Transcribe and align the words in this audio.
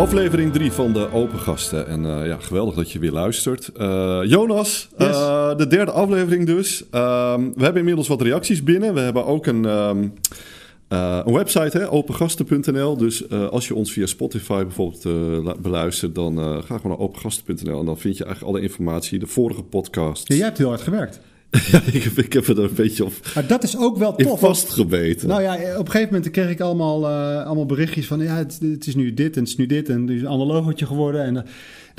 Aflevering 0.00 0.52
3 0.52 0.72
van 0.72 0.92
de 0.92 1.12
Open 1.12 1.38
Gasten. 1.38 1.86
En 1.86 2.04
uh, 2.04 2.26
ja, 2.26 2.36
geweldig 2.36 2.74
dat 2.74 2.92
je 2.92 2.98
weer 2.98 3.12
luistert. 3.12 3.70
Uh, 3.76 4.20
Jonas, 4.24 4.88
yes. 4.98 5.08
uh, 5.08 5.56
de 5.56 5.66
derde 5.66 5.90
aflevering 5.90 6.46
dus. 6.46 6.84
we 6.90 7.52
hebben 7.58 7.76
inmiddels 7.76 8.08
wat 8.08 8.22
reacties 8.22 8.62
binnen. 8.62 8.94
We 8.94 9.00
hebben 9.00 9.26
ook 9.26 9.46
een, 9.46 9.64
um, 9.64 10.12
een 10.88 11.32
website, 11.32 11.78
hè, 11.78 11.90
opengasten.nl. 11.90 12.96
Dus 12.96 13.30
als 13.30 13.68
je 13.68 13.74
ons 13.74 13.92
via 13.92 14.06
Spotify 14.06 14.62
bijvoorbeeld 14.62 15.62
beluistert, 15.62 16.14
dan 16.14 16.36
ga 16.38 16.76
gewoon 16.76 16.90
naar 16.90 17.06
opengasten.nl. 17.06 17.80
En 17.80 17.86
dan 17.86 17.98
vind 17.98 18.16
je 18.16 18.24
eigenlijk 18.24 18.54
alle 18.54 18.64
informatie, 18.64 19.18
de 19.18 19.26
vorige 19.26 19.62
podcast. 19.62 20.28
Ja, 20.28 20.34
jij 20.34 20.44
hebt 20.44 20.58
heel 20.58 20.68
hard 20.68 20.82
gewerkt. 20.82 21.20
Ja, 21.72 21.82
ik, 21.92 22.04
ik, 22.04 22.32
heb 22.32 22.46
er 22.46 22.58
een 22.58 22.74
beetje 22.74 23.04
op 23.04 23.12
maar 23.34 23.46
dat 23.46 23.62
is 23.62 23.76
ook 23.76 23.98
wel 23.98 24.14
tof. 24.14 24.40
vastgebeten. 24.40 25.28
Nou 25.28 25.42
ja, 25.42 25.54
op 25.54 25.86
een 25.86 25.90
gegeven 25.90 26.14
moment 26.14 26.30
kreeg 26.30 26.50
ik 26.50 26.60
allemaal, 26.60 27.02
uh, 27.02 27.44
allemaal 27.44 27.66
berichtjes 27.66 28.06
van... 28.06 28.20
ja, 28.20 28.36
het, 28.36 28.58
het, 28.62 28.86
is 28.86 28.94
nu 28.94 29.14
dit 29.14 29.34
en 29.34 29.40
het 29.40 29.48
is 29.48 29.56
nu 29.56 29.66
dit 29.66 29.88
en 29.88 30.00
het 30.00 30.10
is 30.10 30.20
een 30.20 30.26
ander 30.26 30.46
logootje 30.46 30.86
geworden. 30.86 31.24
En 31.24 31.34
uh, 31.34 31.42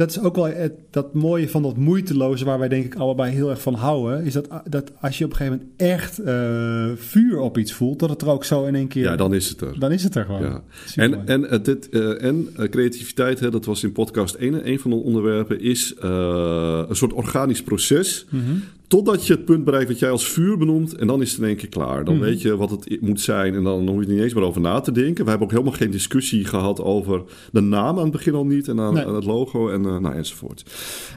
dat 0.02 0.10
is 0.10 0.20
ook 0.20 0.36
wel 0.36 0.46
het, 0.46 0.73
dat 0.90 1.14
mooie 1.14 1.50
van 1.50 1.62
dat 1.62 1.78
moeiteloze... 1.78 2.46
waar 2.46 2.60
wij 2.60 2.68
denk 2.68 2.86
ik 2.86 2.96
allebei 2.96 3.32
heel 3.32 3.50
erg 3.50 3.62
van 3.62 3.73
houden... 3.73 4.24
is 4.24 4.34
dat, 4.34 4.48
dat 4.70 4.91
als 5.02 5.18
je 5.18 5.26
op 5.26 5.32
een 5.32 5.38
gegeven 5.38 5.58
moment 5.58 5.82
echt 5.82 6.20
uh, 6.20 6.91
vuur 6.96 7.40
op 7.40 7.58
iets 7.58 7.74
voelt... 7.74 8.00
dat 8.00 8.10
het 8.10 8.22
er 8.22 8.30
ook 8.30 8.44
zo 8.44 8.66
in 8.66 8.76
één 8.76 8.88
keer... 8.88 9.04
Ja, 9.04 9.16
dan 9.16 9.34
is 9.34 9.50
het 9.50 9.62
er. 9.62 9.80
Dan 9.80 9.91
is 9.91 10.04
het 10.04 10.16
er 10.16 10.26
gewoon. 10.26 10.41
Ja. 10.41 10.64
En, 10.96 11.27
en, 11.27 11.64
dit, 11.64 11.90
en 12.20 12.48
creativiteit, 12.70 13.40
hè, 13.40 13.52
dat 13.52 13.66
was 13.66 13.84
in 13.84 13.91
podcast 13.91 14.36
1... 14.36 14.70
een 14.70 14.80
van 14.80 14.91
de 14.91 14.98
onderwerpen 14.98 15.60
is 15.62 15.96
een 16.00 16.96
soort 16.96 17.13
organisch 17.13 17.63
proces... 17.63 18.26
Mm 18.30 18.46
-hmm. 18.46 18.63
Totdat 18.91 19.27
je 19.27 19.34
het 19.34 19.46
punt 19.46 19.63
bereikt 19.63 19.90
wat 19.90 19.99
jij 19.99 20.10
als 20.10 20.27
vuur 20.27 20.58
benoemt. 20.58 20.96
En 20.96 21.08
dan 21.08 21.22
is 21.22 21.32
het 21.32 21.40
in 21.40 21.48
één 21.48 21.55
keer 21.55 21.70
klaar. 21.70 22.05
Dan 22.05 22.16
mm. 22.16 22.20
weet 22.20 22.41
je 22.41 22.58
wat 22.58 22.70
het 22.70 23.02
moet 23.02 23.22
zijn. 23.22 23.55
En 23.55 23.63
dan 23.63 23.88
hoef 23.88 23.99
je 23.99 24.05
er 24.05 24.13
niet 24.13 24.24
eens 24.24 24.34
meer 24.34 24.44
over 24.44 24.62
na 24.62 24.80
te 24.80 24.91
denken. 24.91 25.24
We 25.24 25.30
hebben 25.30 25.48
ook 25.48 25.54
helemaal 25.54 25.77
geen 25.77 25.91
discussie 25.91 26.46
gehad 26.46 26.82
over 26.82 27.24
de 27.52 27.62
naam 27.62 27.98
aan 27.98 28.04
het 28.04 28.12
begin 28.12 28.34
al 28.34 28.46
niet. 28.46 28.68
En 28.68 28.79
aan, 28.79 28.94
nee. 28.94 29.05
aan 29.05 29.16
het 29.16 29.24
logo 29.24 29.70
en 29.70 29.85
nou, 30.00 30.16
enzovoort. 30.16 30.64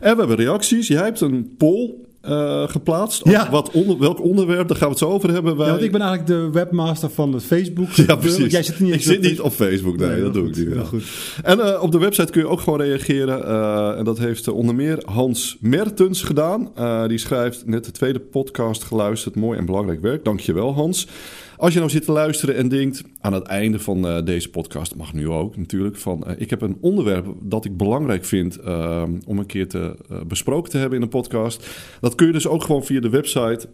En 0.00 0.12
we 0.12 0.18
hebben 0.18 0.36
reacties. 0.36 0.88
Jij 0.88 1.02
hebt 1.02 1.20
een 1.20 1.54
poll 1.58 1.94
uh, 2.28 2.68
geplaatst. 2.68 3.28
Ja. 3.28 3.50
Wat 3.50 3.70
onder, 3.70 3.98
welk 3.98 4.20
onderwerp, 4.20 4.68
daar 4.68 4.76
gaan 4.76 4.86
we 4.86 4.92
het 4.92 5.02
zo 5.02 5.08
over 5.08 5.32
hebben. 5.32 5.56
Wij... 5.56 5.66
Ja, 5.66 5.72
want 5.72 5.84
ik 5.84 5.92
ben 5.92 6.00
eigenlijk 6.00 6.30
de 6.30 6.58
webmaster 6.58 7.10
van 7.10 7.32
het 7.32 7.42
Facebook. 7.42 7.88
Ja, 8.06 8.16
precies. 8.16 8.52
Jij 8.52 8.62
zit 8.62 8.80
niet 8.80 8.94
ik 8.94 9.02
zit 9.02 9.20
niet 9.20 9.40
op 9.40 9.52
Facebook, 9.52 9.96
nee, 9.96 10.08
nee 10.08 10.20
dat 10.20 10.34
doe 10.34 10.48
ik 10.48 10.56
niet. 10.56 10.68
Heel 10.68 10.84
goed. 10.84 11.04
En 11.42 11.58
uh, 11.58 11.82
op 11.82 11.92
de 11.92 11.98
website 11.98 12.32
kun 12.32 12.40
je 12.40 12.48
ook 12.48 12.60
gewoon 12.60 12.80
reageren. 12.80 13.38
Uh, 13.38 13.98
en 13.98 14.04
dat 14.04 14.18
heeft 14.18 14.48
onder 14.48 14.74
meer 14.74 15.02
Hans 15.04 15.56
Mertens 15.60 16.22
gedaan. 16.22 16.70
die 17.08 17.18
schrijft 17.18 17.66
net 17.66 17.84
de 17.84 17.90
tweede 17.90 18.20
podcast 18.20 18.84
geluisterd. 18.84 19.34
Mooi 19.34 19.58
en 19.58 19.66
belangrijk 19.66 20.00
werk. 20.00 20.24
Dankjewel 20.24 20.74
Hans. 20.74 21.06
Als 21.64 21.72
je 21.72 21.78
nou 21.78 21.90
zit 21.90 22.04
te 22.04 22.12
luisteren 22.12 22.56
en 22.56 22.68
denkt 22.68 23.02
aan 23.20 23.32
het 23.32 23.46
einde 23.46 23.78
van 23.78 24.06
uh, 24.06 24.24
deze 24.24 24.50
podcast, 24.50 24.94
mag 24.94 25.12
nu 25.12 25.28
ook 25.28 25.56
natuurlijk, 25.56 25.96
van 25.96 26.24
uh, 26.26 26.32
ik 26.36 26.50
heb 26.50 26.60
een 26.60 26.76
onderwerp 26.80 27.26
dat 27.40 27.64
ik 27.64 27.76
belangrijk 27.76 28.24
vind 28.24 28.58
uh, 28.66 29.02
om 29.26 29.38
een 29.38 29.46
keer 29.46 29.68
te 29.68 29.96
besproken 30.26 30.70
te 30.70 30.78
hebben 30.78 30.96
in 30.96 31.02
een 31.02 31.10
podcast. 31.10 31.68
Dat 32.00 32.14
kun 32.14 32.26
je 32.26 32.32
dus 32.32 32.46
ook 32.46 32.62
gewoon 32.62 32.84
via 32.84 33.00
de 33.00 33.08
website 33.08 33.68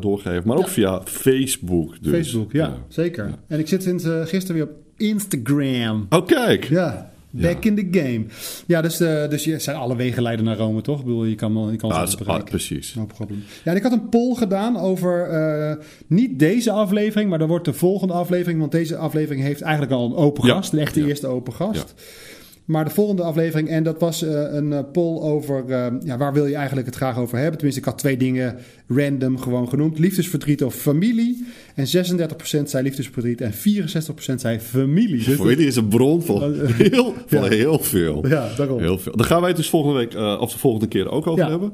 doorgeven, 0.00 0.42
maar 0.46 0.56
ook 0.56 0.68
via 0.68 1.02
Facebook. 1.04 2.02
Dus. 2.02 2.12
Facebook, 2.12 2.52
ja, 2.52 2.66
ja. 2.66 2.76
zeker. 2.88 3.28
Ja. 3.28 3.38
En 3.48 3.58
ik 3.58 3.68
zit 3.68 3.82
sinds 3.82 4.04
gisteren 4.04 4.54
weer 4.54 4.64
op 4.64 4.76
Instagram. 4.96 6.06
Oh, 6.10 6.26
kijk. 6.26 6.64
Ja. 6.64 7.13
Back 7.42 7.64
ja. 7.64 7.70
in 7.70 7.76
the 7.76 7.98
game. 8.00 8.24
Ja, 8.66 8.82
dus, 8.82 9.00
uh, 9.00 9.28
dus 9.28 9.44
je 9.44 9.58
zijn 9.58 9.76
alle 9.76 9.96
wegen 9.96 10.22
leiden 10.22 10.44
naar 10.44 10.56
Rome, 10.56 10.80
toch? 10.80 10.98
Ik 10.98 11.04
bedoel, 11.04 11.24
je 11.24 11.34
kan, 11.34 11.68
je 11.70 11.76
kan 11.76 11.90
ah, 11.90 12.02
is, 12.02 12.26
ah, 12.26 12.44
precies. 12.44 12.94
No 12.94 13.06
problem. 13.06 13.44
Ja, 13.64 13.70
en 13.70 13.76
ik 13.76 13.82
had 13.82 13.92
een 13.92 14.08
poll 14.08 14.34
gedaan 14.34 14.76
over 14.76 15.32
uh, 15.32 15.84
niet 16.06 16.38
deze 16.38 16.70
aflevering, 16.70 17.30
maar 17.30 17.38
dan 17.38 17.48
wordt 17.48 17.64
de 17.64 17.72
volgende 17.72 18.12
aflevering. 18.12 18.60
Want 18.60 18.72
deze 18.72 18.96
aflevering 18.96 19.44
heeft 19.44 19.60
eigenlijk 19.60 19.92
al 19.92 20.06
een 20.06 20.16
open 20.16 20.44
gast. 20.44 20.72
Ja. 20.72 20.78
Een 20.78 20.84
echte 20.84 21.00
ja. 21.00 21.06
eerste 21.06 21.26
open 21.26 21.52
gast. 21.52 21.94
Maar 22.64 22.84
de 22.84 22.90
volgende 22.90 23.22
aflevering, 23.22 23.68
en 23.68 23.82
dat 23.82 24.00
was 24.00 24.22
uh, 24.22 24.30
een 24.30 24.70
uh, 24.70 24.78
poll 24.92 25.20
over 25.20 25.64
uh, 25.68 25.86
ja, 26.04 26.16
waar 26.16 26.32
wil 26.32 26.46
je 26.46 26.54
eigenlijk 26.54 26.86
het 26.86 26.96
graag 26.96 27.18
over 27.18 27.36
hebben. 27.36 27.54
Tenminste, 27.54 27.80
ik 27.80 27.86
had 27.86 27.98
twee 27.98 28.16
dingen 28.16 28.56
random 28.88 29.38
gewoon 29.38 29.68
genoemd. 29.68 29.98
Liefdesverdriet 29.98 30.64
of 30.64 30.74
familie. 30.74 31.46
En 31.74 31.86
36% 31.86 31.88
zei 32.64 32.82
liefdesverdriet 32.82 33.40
en 33.40 33.52
64% 33.52 33.56
zei 34.34 34.60
familie. 34.60 35.24
Dus 35.24 35.36
familie 35.36 35.66
is 35.66 35.76
een 35.76 35.88
bron 35.88 36.22
van 36.22 36.54
heel, 36.66 37.14
van 37.26 37.42
ja. 37.42 37.48
heel 37.48 37.78
veel. 37.78 38.28
Ja, 38.28 38.48
daarom. 38.56 38.78
Heel 38.78 38.98
veel. 38.98 39.16
Daar 39.16 39.26
gaan 39.26 39.40
wij 39.40 39.48
het 39.48 39.56
dus 39.56 39.68
volgende 39.68 39.98
week, 39.98 40.40
of 40.40 40.52
de 40.52 40.58
volgende 40.58 40.86
keer 40.86 41.10
ook 41.10 41.26
over 41.26 41.44
ja, 41.44 41.50
hebben. 41.50 41.72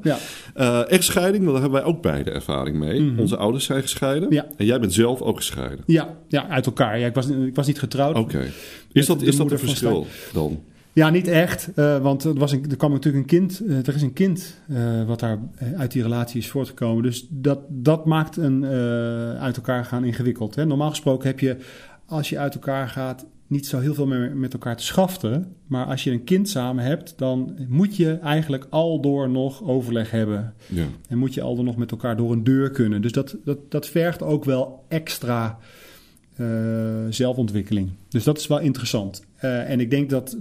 Ja. 0.53 0.85
echtscheiding, 0.85 1.43
daar 1.43 1.53
hebben 1.53 1.71
wij 1.71 1.83
ook 1.83 2.01
beide 2.01 2.31
ervaring 2.31 2.77
mee. 2.77 2.93
Mhm. 2.93 3.03
Mm 3.03 3.09
-hmm. 3.09 3.19
Onze 3.19 3.37
ouders 3.37 3.65
zijn 3.65 3.81
gescheiden. 3.81 4.29
Ja. 4.31 4.45
En 4.57 4.65
jij 4.65 4.79
bent 4.79 4.93
zelf 4.93 5.21
ook 5.21 5.37
gescheiden. 5.37 5.83
Ja, 5.85 6.17
ja 6.27 6.47
uit 6.47 6.65
elkaar. 6.65 6.99
Ja, 6.99 7.07
ik, 7.07 7.13
was, 7.13 7.27
ik 7.27 7.55
was 7.55 7.67
niet 7.67 7.79
getrouwd. 7.79 8.17
Oké. 8.17 8.35
Okay. 8.35 8.51
Is 8.91 9.05
dat, 9.05 9.21
is 9.21 9.35
dat 9.35 9.51
een 9.51 9.59
verschil 9.59 10.07
dan? 10.33 10.59
Ja, 10.93 11.09
niet 11.09 11.27
echt. 11.27 11.69
Uh, 11.75 11.97
want 12.01 12.23
er, 12.23 12.33
was 12.33 12.51
een, 12.51 12.65
er 12.69 12.77
kwam 12.77 12.91
natuurlijk 12.91 13.23
een 13.23 13.37
kind. 13.39 13.61
Uh, 13.63 13.87
er 13.87 13.95
is 13.95 14.01
een 14.01 14.13
kind 14.13 14.61
uh, 14.69 15.03
wat 15.03 15.19
daar 15.19 15.39
uit 15.75 15.91
die 15.91 16.01
relatie 16.01 16.39
is 16.39 16.49
voortgekomen. 16.49 17.03
Dus 17.03 17.27
dat, 17.29 17.59
dat 17.69 18.05
maakt 18.05 18.37
een 18.37 18.65
uit 19.39 19.55
elkaar 19.55 19.85
gaan 19.85 20.03
ingewikkeld. 20.03 20.55
Hè? 20.55 20.65
Normaal 20.65 20.89
gesproken 20.89 21.27
heb 21.27 21.39
je, 21.39 21.57
als 22.05 22.29
je 22.29 22.39
uit 22.39 22.53
elkaar 22.53 22.87
gaat, 22.87 23.25
niet 23.47 23.67
zo 23.67 23.79
heel 23.79 23.93
veel 23.93 24.07
meer 24.07 24.35
met 24.35 24.53
elkaar 24.53 24.77
te 24.77 24.83
schaften. 24.83 25.55
Maar 25.67 25.85
als 25.85 26.03
je 26.03 26.11
een 26.11 26.23
kind 26.23 26.49
samen 26.49 26.83
hebt, 26.83 27.13
dan 27.17 27.55
moet 27.67 27.95
je 27.95 28.13
eigenlijk 28.13 28.67
al 28.69 29.01
door 29.01 29.29
nog 29.29 29.63
overleg 29.63 30.11
hebben. 30.11 30.53
Ja. 30.67 30.85
En 31.07 31.17
moet 31.17 31.33
je 31.33 31.41
al 31.41 31.55
door 31.55 31.65
nog 31.65 31.75
met 31.75 31.91
elkaar 31.91 32.17
door 32.17 32.31
een 32.31 32.43
deur 32.43 32.69
kunnen. 32.69 33.01
Dus 33.01 33.11
dat, 33.11 33.35
dat, 33.45 33.57
dat 33.69 33.87
vergt 33.87 34.23
ook 34.23 34.45
wel 34.45 34.85
extra 34.87 35.57
zelfontwikkeling. 37.09 37.89
Dus 38.09 38.23
dat 38.23 38.37
is 38.37 38.47
wel 38.47 38.59
interessant. 38.59 39.25
en 39.37 39.79
ik 39.79 39.89
denk 39.89 40.09
dat 40.09 40.37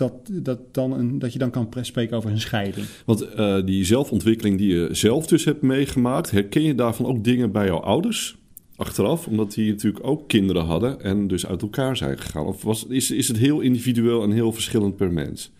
dat, 0.00 0.12
dat, 0.32 0.74
dan 0.74 0.92
een, 0.92 1.18
dat 1.18 1.32
je 1.32 1.38
dan 1.38 1.50
kan 1.50 1.68
spreken 1.80 2.16
over 2.16 2.30
een 2.30 2.40
scheiding. 2.40 2.86
Want 3.04 3.26
uh, 3.36 3.64
die 3.64 3.84
zelfontwikkeling 3.84 4.58
die 4.58 4.74
je 4.74 4.88
zelf 4.92 5.26
dus 5.26 5.44
hebt 5.44 5.62
meegemaakt, 5.62 6.30
herken 6.30 6.62
je 6.62 6.74
daarvan 6.74 7.06
ook 7.06 7.24
dingen 7.24 7.52
bij 7.52 7.66
jouw 7.66 7.80
ouders? 7.80 8.38
Achteraf, 8.76 9.26
omdat 9.26 9.52
die 9.52 9.70
natuurlijk 9.70 10.06
ook 10.06 10.28
kinderen 10.28 10.64
hadden 10.64 11.00
en 11.00 11.26
dus 11.26 11.46
uit 11.46 11.62
elkaar 11.62 11.96
zijn 11.96 12.18
gegaan. 12.18 12.46
Of 12.46 12.62
was, 12.62 12.86
is, 12.88 13.10
is 13.10 13.28
het 13.28 13.36
heel 13.36 13.60
individueel 13.60 14.22
en 14.22 14.30
heel 14.30 14.52
verschillend 14.52 14.96
per 14.96 15.12
mens? 15.12 15.50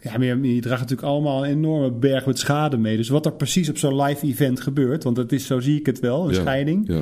Ja, 0.00 0.18
maar 0.18 0.26
je, 0.26 0.54
je 0.54 0.60
draagt 0.60 0.80
natuurlijk 0.80 1.08
allemaal 1.08 1.44
een 1.44 1.50
enorme 1.50 1.90
berg 1.90 2.26
met 2.26 2.38
schade 2.38 2.76
mee. 2.76 2.96
Dus 2.96 3.08
wat 3.08 3.26
er 3.26 3.32
precies 3.32 3.68
op 3.68 3.78
zo'n 3.78 4.02
live 4.02 4.26
event 4.26 4.60
gebeurt, 4.60 5.04
want 5.04 5.16
dat 5.16 5.32
is, 5.32 5.46
zo 5.46 5.60
zie 5.60 5.78
ik 5.78 5.86
het 5.86 6.00
wel, 6.00 6.28
een 6.28 6.34
ja, 6.34 6.40
scheiding. 6.40 6.88
Ja. 6.88 7.00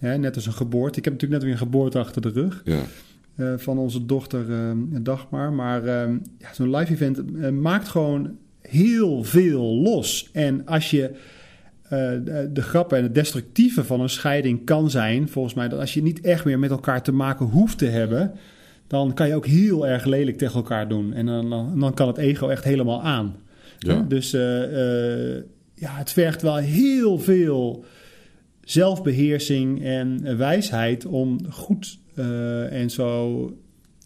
Ja, 0.00 0.16
net 0.16 0.34
als 0.34 0.46
een 0.46 0.52
geboorte. 0.52 0.98
Ik 0.98 1.04
heb 1.04 1.12
natuurlijk 1.12 1.40
net 1.40 1.42
weer 1.42 1.60
een 1.60 1.66
geboorte 1.66 1.98
achter 1.98 2.22
de 2.22 2.28
rug. 2.28 2.62
Ja. 2.64 2.82
Uh, 3.38 3.52
van 3.56 3.78
onze 3.78 4.06
dochter 4.06 4.48
uh, 4.48 4.70
Dagmar. 5.02 5.52
Maar 5.52 5.84
uh, 5.84 6.16
ja, 6.38 6.52
zo'n 6.52 6.76
live 6.76 6.92
event 6.92 7.50
maakt 7.50 7.88
gewoon 7.88 8.36
heel 8.60 9.24
veel 9.24 9.62
los. 9.62 10.30
En 10.32 10.66
als 10.66 10.90
je 10.90 11.14
de, 11.88 12.50
de 12.52 12.62
grappen 12.62 12.98
en 12.98 13.02
het 13.02 13.14
destructieve 13.14 13.84
van 13.84 14.00
een 14.00 14.08
scheiding 14.08 14.64
kan 14.64 14.90
zijn, 14.90 15.28
volgens 15.28 15.54
mij, 15.54 15.68
dat 15.68 15.80
als 15.80 15.94
je 15.94 16.02
niet 16.02 16.20
echt 16.20 16.44
meer 16.44 16.58
met 16.58 16.70
elkaar 16.70 17.02
te 17.02 17.12
maken 17.12 17.46
hoeft 17.46 17.78
te 17.78 17.86
hebben, 17.86 18.32
dan 18.86 19.14
kan 19.14 19.28
je 19.28 19.34
ook 19.34 19.46
heel 19.46 19.86
erg 19.86 20.04
lelijk 20.04 20.38
tegen 20.38 20.56
elkaar 20.56 20.88
doen. 20.88 21.12
En 21.12 21.26
dan, 21.26 21.50
dan, 21.50 21.80
dan 21.80 21.94
kan 21.94 22.06
het 22.06 22.18
ego 22.18 22.48
echt 22.48 22.64
helemaal 22.64 23.02
aan. 23.02 23.36
Ja. 23.78 24.04
Dus 24.08 24.30
ja, 25.74 25.94
het 25.94 26.12
vergt 26.12 26.42
wel 26.42 26.56
heel 26.56 27.18
veel 27.18 27.84
zelfbeheersing 28.60 29.84
en 29.84 30.36
wijsheid 30.36 31.06
om 31.06 31.38
goed 31.50 31.98
en 32.70 32.90
zo, 32.90 33.40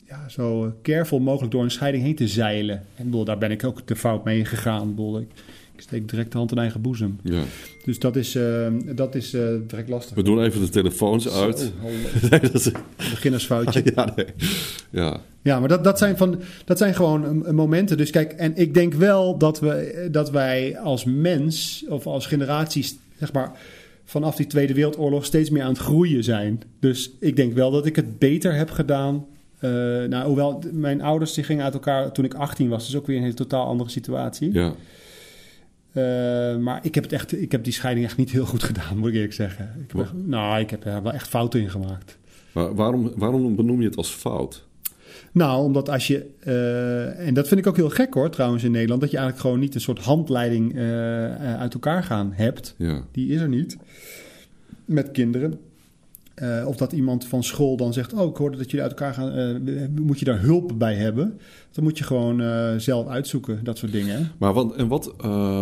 ja, 0.09 0.29
zo 0.29 0.75
careful 0.83 1.21
mogelijk 1.21 1.53
door 1.53 1.63
een 1.63 1.71
scheiding 1.71 2.05
heen 2.05 2.15
te 2.15 2.29
zeilen. 2.29 2.83
En 2.97 3.05
bedoel, 3.05 3.25
daar 3.25 3.39
ben 3.39 3.51
ik 3.51 3.65
ook 3.65 3.87
de 3.87 3.97
fout 3.97 4.25
mee 4.25 4.45
gegaan. 4.45 4.89
Bedoel, 4.89 5.19
ik, 5.19 5.29
ik 5.75 5.81
steek 5.81 6.09
direct 6.09 6.33
de 6.33 6.39
hand 6.39 6.51
in 6.51 6.59
eigen 6.59 6.81
boezem. 6.81 7.19
Ja. 7.23 7.43
Dus 7.85 7.99
dat 7.99 8.17
is, 8.17 8.37
uh, 8.37 8.67
dat 8.95 9.15
is 9.15 9.35
uh, 9.35 9.49
direct 9.67 9.89
lastig. 9.89 10.15
We 10.15 10.23
doen 10.23 10.43
even 10.43 10.61
de 10.61 10.69
telefoons 10.69 11.29
uit. 11.29 11.73
Nee, 12.31 12.41
dat 12.41 12.55
is 12.55 12.67
een 12.67 12.77
beginnersfoutje. 12.97 13.83
ja, 13.95 14.13
nee. 14.17 14.27
ja. 14.91 15.21
ja, 15.43 15.59
maar 15.61 15.69
dat, 15.69 15.85
dat, 15.85 15.99
zijn 15.99 16.17
van, 16.17 16.41
dat 16.65 16.79
zijn 16.79 16.95
gewoon 16.95 17.55
momenten. 17.55 17.97
Dus 17.97 18.11
kijk, 18.11 18.33
en 18.33 18.57
ik 18.57 18.75
denk 18.75 18.95
wel 18.95 19.39
dat, 19.39 19.61
we, 19.61 20.09
dat 20.11 20.31
wij 20.31 20.79
als 20.79 21.05
mens 21.05 21.85
of 21.89 22.07
als 22.07 22.27
generaties, 22.27 22.97
zeg 23.19 23.33
maar 23.33 23.53
vanaf 24.13 24.37
die 24.37 24.47
Tweede 24.47 24.75
Wereldoorlog 24.75 25.25
steeds 25.25 25.51
meer 25.51 25.63
aan 25.63 25.69
het 25.69 25.79
groeien 25.79 26.25
zijn. 26.25 26.61
Dus 26.81 27.11
ik 27.21 27.37
denk 27.37 27.53
wel 27.53 27.71
dat 27.71 27.87
ik 27.87 27.97
het 27.97 28.19
beter 28.19 28.55
heb 28.55 28.71
gedaan. 28.71 29.27
Uh, 29.61 29.71
nou, 30.05 30.27
hoewel 30.27 30.63
mijn 30.73 31.03
ouders 31.03 31.33
die 31.33 31.45
gingen 31.45 31.65
uit 31.65 31.75
elkaar 31.75 32.13
toen 32.13 32.25
ik 32.25 32.35
18 32.35 32.69
was, 32.69 32.87
dus 32.87 32.97
ook 32.97 33.07
weer 33.07 33.17
een 33.17 33.23
hele 33.23 33.35
totaal 33.35 33.67
andere 33.67 33.91
situatie. 33.91 34.53
Ja. 34.53 34.75
Uh, 35.93 36.59
maar 36.59 36.81
ik 36.83 36.95
heb, 36.95 37.05
het 37.05 37.13
echt, 37.13 37.41
ik 37.41 37.53
heb 37.53 37.65
die 37.65 37.73
scheiding 37.73 38.07
echt 38.07 38.17
niet 38.17 38.31
heel 38.31 38.47
goed 38.47 38.63
gedaan, 38.63 38.97
moet 38.99 39.09
ik 39.09 39.15
eerlijk 39.15 39.33
zeggen. 39.33 39.75
Ik 39.85 39.93
heb 39.93 40.01
echt, 40.01 40.13
nou, 40.15 40.61
ik 40.61 40.71
heb 40.71 40.85
er 40.85 41.03
wel 41.03 41.13
echt 41.13 41.29
fouten 41.29 41.61
in 41.61 41.71
gemaakt. 41.71 42.19
Maar 42.53 42.75
waarom, 42.75 43.13
waarom 43.17 43.57
benoem 43.57 43.81
je 43.81 43.87
het 43.87 43.97
als 43.97 44.11
fout? 44.11 44.67
Nou, 45.33 45.65
omdat 45.65 45.89
als 45.89 46.07
je, 46.07 46.27
uh, 46.45 47.27
en 47.27 47.35
dat 47.35 47.49
vind 47.49 47.61
ik 47.61 47.67
ook 47.67 47.77
heel 47.77 47.91
gek 47.91 48.15
hoor 48.15 48.31
trouwens 48.31 48.65
in 48.65 48.71
Nederland, 48.71 49.01
dat 49.01 49.11
je 49.11 49.17
eigenlijk 49.17 49.47
gewoon 49.47 49.61
niet 49.63 49.75
een 49.75 49.81
soort 49.81 49.99
handleiding 49.99 50.75
uh, 50.75 50.83
uh, 50.83 51.59
uit 51.59 51.75
elkaar 51.75 52.05
gaan 52.05 52.33
hebt. 52.35 52.75
Ja. 52.79 53.03
Die 53.13 53.29
is 53.29 53.41
er 53.41 53.49
niet 53.49 53.77
met 54.85 55.11
kinderen. 55.11 55.59
Eh, 56.43 56.67
of 56.67 56.77
dat 56.77 56.93
iemand 56.93 57.27
van 57.27 57.45
school 57.45 57.77
dan 57.77 57.93
zegt: 57.93 58.13
Oh, 58.13 58.31
ik 58.31 58.37
hoorde 58.37 58.57
dat 58.57 58.71
jullie 58.71 58.83
uit 58.83 58.91
elkaar 58.91 59.15
gaan. 59.15 59.33
eh, 59.33 59.85
moet 60.01 60.19
je 60.19 60.25
daar 60.25 60.41
hulp 60.41 60.73
bij 60.79 60.95
hebben? 60.95 61.39
Dan 61.73 61.85
moet 61.85 61.99
je 61.99 62.05
gewoon 62.05 62.41
eh, 62.41 62.77
zelf 62.77 63.09
uitzoeken, 63.09 63.65
dat 63.65 63.79
soort 63.79 63.93
dingen. 63.93 64.33
Maar 64.39 64.53
wat, 64.53 64.75
en 64.77 64.89
wat 64.89 65.15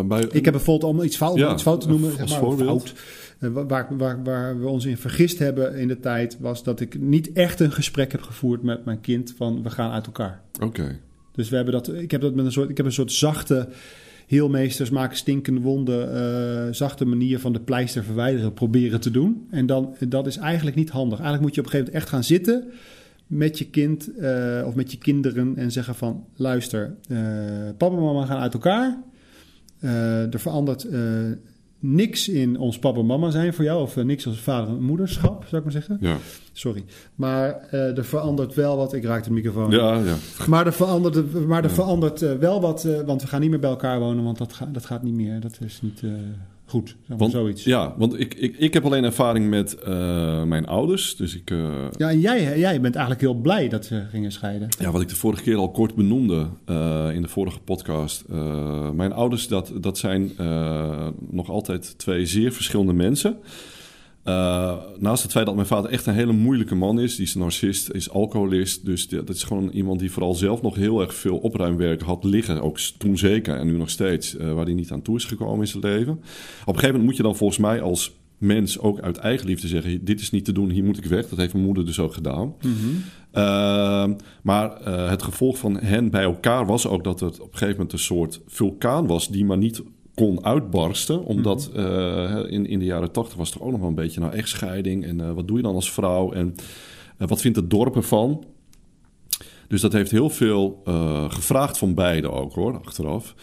bij... 0.08 0.26
Ik 0.30 0.44
heb 0.44 0.54
bijvoorbeeld 0.54 0.92
om 0.92 1.02
iets 1.02 1.16
fout, 1.16 1.38
Ja, 1.38 1.52
iets 1.52 1.62
fout 1.62 1.80
te 1.80 1.88
noemen, 1.88 2.08
als 2.08 2.18
zeg 2.18 2.28
maar, 2.28 2.38
voorbeeld. 2.38 2.92
fout, 3.38 3.68
waar, 3.68 3.96
waar, 3.96 4.22
waar 4.24 4.60
we 4.60 4.68
ons 4.68 4.84
in 4.84 4.96
vergist 4.96 5.38
hebben 5.38 5.74
in 5.74 5.88
de 5.88 6.00
tijd, 6.00 6.36
was 6.40 6.62
dat 6.62 6.80
ik 6.80 7.00
niet 7.00 7.32
echt 7.32 7.60
een 7.60 7.72
gesprek 7.72 8.12
heb 8.12 8.22
gevoerd 8.22 8.62
met 8.62 8.84
mijn 8.84 9.00
kind 9.00 9.34
van 9.36 9.62
we 9.62 9.70
gaan 9.70 9.90
uit 9.90 10.06
elkaar. 10.06 10.42
Oké. 10.62 10.98
Dus 11.32 11.48
we 11.48 11.56
hebben 11.56 11.74
dat, 11.74 11.92
ik 11.94 12.10
heb 12.10 12.20
dat 12.20 12.34
met 12.34 12.44
een 12.44 12.52
soort, 12.52 12.70
ik 12.70 12.76
heb 12.76 12.86
een 12.86 12.92
soort 12.92 13.12
zachte, 13.12 13.68
heelmeesters 14.30 14.90
maken 14.90 15.16
stinkende 15.16 15.60
wonden, 15.60 16.14
eh, 16.14 16.72
zachte 16.72 17.04
manier 17.04 17.38
van 17.38 17.52
de 17.52 17.60
pleister 17.60 18.04
verwijderen 18.04 18.52
proberen 18.52 19.00
te 19.00 19.10
doen. 19.10 19.46
En 19.50 19.66
dan, 19.66 19.96
dat 20.08 20.26
is 20.26 20.36
eigenlijk 20.36 20.76
niet 20.76 20.90
handig. 20.90 21.18
Eigenlijk 21.18 21.42
moet 21.42 21.54
je 21.54 21.60
op 21.60 21.66
een 21.66 21.72
gegeven 21.72 21.92
moment 21.92 22.04
echt 22.04 22.14
gaan 22.14 22.24
zitten 22.24 22.70
met 23.26 23.58
je 23.58 23.70
kind 23.70 24.16
eh, 24.16 24.62
of 24.66 24.74
met 24.74 24.92
je 24.92 24.98
kinderen 24.98 25.56
en 25.56 25.72
zeggen 25.72 25.94
van 25.94 26.24
luister, 26.36 26.96
eh, 27.08 27.18
papa 27.76 27.96
en 27.96 28.02
mama 28.02 28.26
gaan 28.26 28.40
uit 28.40 28.54
elkaar. 28.54 29.02
Er 30.30 30.40
verandert 30.40 30.86
niks 31.80 32.28
in 32.28 32.58
ons 32.58 32.78
papa 32.78 32.98
en 32.98 33.06
mama 33.06 33.30
zijn 33.30 33.54
voor 33.54 33.64
jou, 33.64 33.82
of 33.82 33.96
eh, 33.96 34.04
niks 34.04 34.26
als 34.26 34.40
vader 34.40 34.68
en 34.68 34.82
moederschap, 34.82 35.44
zou 35.48 35.56
ik 35.56 35.62
maar 35.62 35.72
zeggen. 35.72 35.96
Ja. 36.00 36.16
Sorry. 36.52 36.84
Maar 37.14 37.68
eh, 37.70 37.96
er 37.98 38.04
verandert 38.04 38.54
wel 38.54 38.76
wat. 38.76 38.92
Ik 38.92 39.04
raak 39.04 39.24
de 39.24 39.32
microfoon. 39.32 39.70
Ja, 39.70 39.98
ja. 39.98 40.14
Maar 40.46 40.66
er 40.66 40.72
verandert, 40.72 41.46
maar 41.46 41.62
er 41.62 41.68
Ja. 41.68 41.74
verandert 41.74 42.22
eh, 42.22 42.32
wel 42.34 42.60
wat, 42.60 42.88
want 43.06 43.22
we 43.22 43.28
gaan 43.28 43.40
niet 43.40 43.50
meer 43.50 43.60
bij 43.60 43.70
elkaar 43.70 43.98
wonen, 44.00 44.24
want 44.24 44.38
dat, 44.38 44.52
gaat 44.52 44.74
dat 44.74 44.86
gaat 44.86 45.02
niet 45.02 45.14
meer. 45.14 45.40
Dat 45.40 45.58
is 45.64 45.80
niet 45.82 46.02
goed, 46.70 46.96
Want, 47.06 47.32
zoiets. 47.32 47.64
Ja. 47.64 47.82
ja, 47.82 47.94
want 47.96 48.20
ik, 48.20 48.34
ik, 48.34 48.56
ik 48.58 48.74
heb 48.74 48.84
alleen 48.84 49.04
ervaring 49.04 49.48
met 49.48 49.78
eh, 49.78 50.42
mijn 50.42 50.66
ouders. 50.66 51.16
Dus 51.16 51.36
ik, 51.36 51.50
eh, 51.50 52.08
en 52.10 52.20
jij, 52.20 52.58
jij 52.58 52.80
bent 52.80 52.94
eigenlijk 52.94 53.24
heel 53.24 53.34
blij 53.34 53.68
dat 53.68 53.84
ze 53.84 54.06
gingen 54.10 54.32
scheiden. 54.32 54.68
ja, 54.78 54.90
wat 54.90 55.00
ik 55.00 55.08
de 55.08 55.16
vorige 55.16 55.42
keer 55.42 55.56
al 55.56 55.70
kort 55.70 55.94
benoemde 55.94 56.46
eh, 56.64 57.08
in 57.12 57.22
de 57.22 57.28
vorige 57.28 57.60
podcast. 57.60 58.24
mijn 58.94 59.12
ouders, 59.12 59.48
dat, 59.48 59.72
dat 59.80 59.98
zijn 59.98 60.32
nog 61.30 61.50
altijd 61.50 61.98
twee 61.98 62.26
zeer 62.26 62.52
verschillende 62.52 62.92
mensen. 62.92 63.36
Eh, 64.30 64.76
naast 64.98 65.22
het 65.22 65.32
feit 65.32 65.46
dat 65.46 65.54
mijn 65.54 65.66
vader 65.66 65.90
echt 65.90 66.06
een 66.06 66.14
hele 66.14 66.32
moeilijke 66.32 66.74
man 66.74 67.00
is, 67.00 67.16
die 67.16 67.26
is 67.26 67.34
een 67.34 67.40
narcist, 67.40 67.90
is 67.90 68.10
alcoholist. 68.10 68.84
Dus 68.84 69.08
dat 69.08 69.28
is 69.28 69.42
gewoon 69.42 69.68
iemand 69.68 70.00
die 70.00 70.10
vooral 70.12 70.34
zelf 70.34 70.62
nog 70.62 70.74
heel 70.74 71.00
erg 71.00 71.14
veel 71.14 71.36
opruimwerk 71.36 72.02
had 72.02 72.24
liggen. 72.24 72.62
Ook 72.62 72.78
toen 72.78 73.18
zeker 73.18 73.56
en 73.56 73.66
nu 73.66 73.76
nog 73.76 73.90
steeds, 73.90 74.36
eh, 74.36 74.52
waar 74.52 74.64
hij 74.64 74.74
niet 74.74 74.90
aan 74.90 75.02
toe 75.02 75.16
is 75.16 75.24
gekomen 75.24 75.60
in 75.60 75.66
zijn 75.66 75.82
leven. 75.82 76.12
Op 76.12 76.20
een 76.20 76.64
gegeven 76.64 76.86
moment 76.86 77.04
moet 77.04 77.16
je 77.16 77.22
dan 77.22 77.36
volgens 77.36 77.58
mij 77.58 77.82
als 77.82 78.18
mens 78.38 78.78
ook 78.78 79.00
uit 79.00 79.16
eigen 79.16 79.46
liefde 79.46 79.68
zeggen: 79.68 80.04
dit 80.04 80.20
is 80.20 80.30
niet 80.30 80.44
te 80.44 80.52
doen, 80.52 80.70
hier 80.70 80.84
moet 80.84 80.98
ik 80.98 81.04
weg. 81.04 81.28
Dat 81.28 81.38
heeft 81.38 81.52
mijn 81.52 81.64
moeder 81.64 81.86
dus 81.86 81.98
ook 81.98 82.14
gedaan. 82.14 82.54
Ehm, 83.30 84.14
maar 84.42 84.72
eh, 84.72 85.10
het 85.10 85.22
gevolg 85.22 85.58
van 85.58 85.76
hen 85.80 86.10
bij 86.10 86.22
elkaar 86.22 86.66
was 86.66 86.86
ook 86.86 87.04
dat 87.04 87.20
het 87.20 87.40
op 87.40 87.52
een 87.52 87.58
gegeven 87.58 87.74
moment 87.74 87.92
een 87.92 87.98
soort 87.98 88.40
vulkaan 88.46 89.06
was 89.06 89.28
die 89.28 89.44
maar 89.44 89.58
niet 89.58 89.82
kon 90.20 90.44
uitbarsten. 90.44 91.24
Omdat 91.24 91.70
eh, 91.74 92.38
in, 92.48 92.66
in 92.66 92.78
de 92.78 92.84
jaren 92.84 93.12
tachtig 93.12 93.36
was 93.36 93.54
er 93.54 93.62
ook 93.62 93.70
nog 93.70 93.80
wel 93.80 93.88
een 93.88 93.94
beetje 93.94 94.20
nou 94.20 94.32
echtscheiding. 94.32 95.04
En 95.04 95.20
eh, 95.20 95.32
wat 95.32 95.48
doe 95.48 95.56
je 95.56 95.62
dan 95.62 95.74
als 95.74 95.92
vrouw? 95.92 96.32
En 96.32 96.54
eh, 97.18 97.28
wat 97.28 97.40
vindt 97.40 97.56
het 97.56 97.70
dorp 97.70 97.96
ervan? 97.96 98.44
Dus 99.68 99.80
dat 99.80 99.92
heeft 99.92 100.10
heel 100.10 100.30
veel 100.30 100.82
gevraagd 101.28 101.78
van 101.78 101.94
beiden 101.94 102.32
ook 102.32 102.54
hoor, 102.54 102.80
achteraf. 102.84 103.34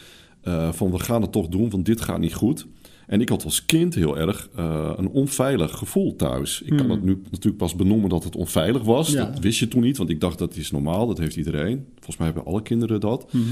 Van 0.71 0.91
we 0.91 0.99
gaan 0.99 1.21
het 1.21 1.31
toch 1.31 1.47
doen, 1.47 1.69
want 1.69 1.85
dit 1.85 2.01
gaat 2.01 2.19
niet 2.19 2.33
goed. 2.33 2.67
En 3.07 3.21
ik 3.21 3.29
had 3.29 3.43
als 3.43 3.65
kind 3.65 3.95
heel 3.95 4.17
erg 4.17 4.49
een 4.95 5.09
onveilig 5.09 5.77
gevoel 5.77 6.15
thuis. 6.15 6.61
Ik 6.61 6.67
kan 6.69 6.79
Hmm. 6.79 6.89
het 6.89 7.03
nu 7.03 7.21
natuurlijk 7.23 7.57
pas 7.57 7.75
benoemen 7.75 8.09
dat 8.09 8.23
het 8.23 8.35
onveilig 8.35 8.83
was. 8.83 9.11
Ja. 9.11 9.25
Dat 9.25 9.39
wist 9.39 9.59
je 9.59 9.67
toen 9.67 9.81
niet, 9.81 9.97
want 9.97 10.09
ik 10.09 10.19
dacht 10.19 10.37
dat 10.37 10.55
is 10.55 10.71
normaal, 10.71 11.07
dat 11.07 11.17
heeft 11.17 11.35
iedereen. 11.35 11.85
Volgens 11.93 12.17
mij 12.17 12.25
hebben 12.25 12.45
alle 12.45 12.61
kinderen 12.61 12.99
dat. 12.99 13.33
Mhm. 13.33 13.43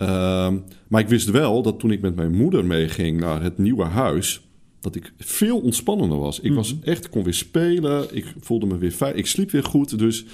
Ehm, 0.00 0.56
maar 0.88 1.00
ik 1.00 1.08
wist 1.08 1.30
wel 1.30 1.62
dat 1.62 1.78
toen 1.78 1.90
ik 1.90 2.00
met 2.00 2.16
mijn 2.16 2.34
moeder 2.36 2.64
meeging 2.64 3.20
naar 3.20 3.42
het 3.42 3.58
nieuwe 3.58 3.84
huis, 3.84 4.40
dat 4.80 4.94
ik 4.94 5.12
veel 5.18 5.58
ontspannender 5.58 6.18
was. 6.18 6.40
Ik 6.40 6.52
was 6.52 6.76
echt, 6.82 7.08
kon 7.08 7.22
weer 7.24 7.34
spelen, 7.34 8.06
ik 8.16 8.34
voelde 8.40 8.66
me 8.66 8.78
weer 8.78 8.92
veilig, 8.92 9.18
ik 9.20 9.26
sliep 9.26 9.50
weer 9.50 9.64
goed. 9.64 9.98
Dus 9.98 10.24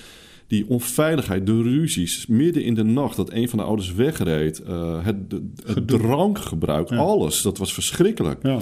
die 0.46 0.68
onveiligheid, 0.68 1.46
de 1.46 1.62
ruzies, 1.62 2.26
midden 2.26 2.62
in 2.64 2.74
de 2.74 2.82
nacht 2.84 3.16
dat 3.16 3.32
een 3.32 3.48
van 3.48 3.58
de 3.58 3.64
ouders 3.64 3.94
wegreed, 3.94 4.62
eh, 4.62 5.04
het, 5.04 5.30
de- 5.30 5.42
het 5.66 5.88
drankgebruik, 5.88 6.90
Ja. 6.90 6.96
alles, 6.96 7.42
dat 7.42 7.58
was 7.58 7.74
verschrikkelijk. 7.74 8.42
Ja. 8.42 8.58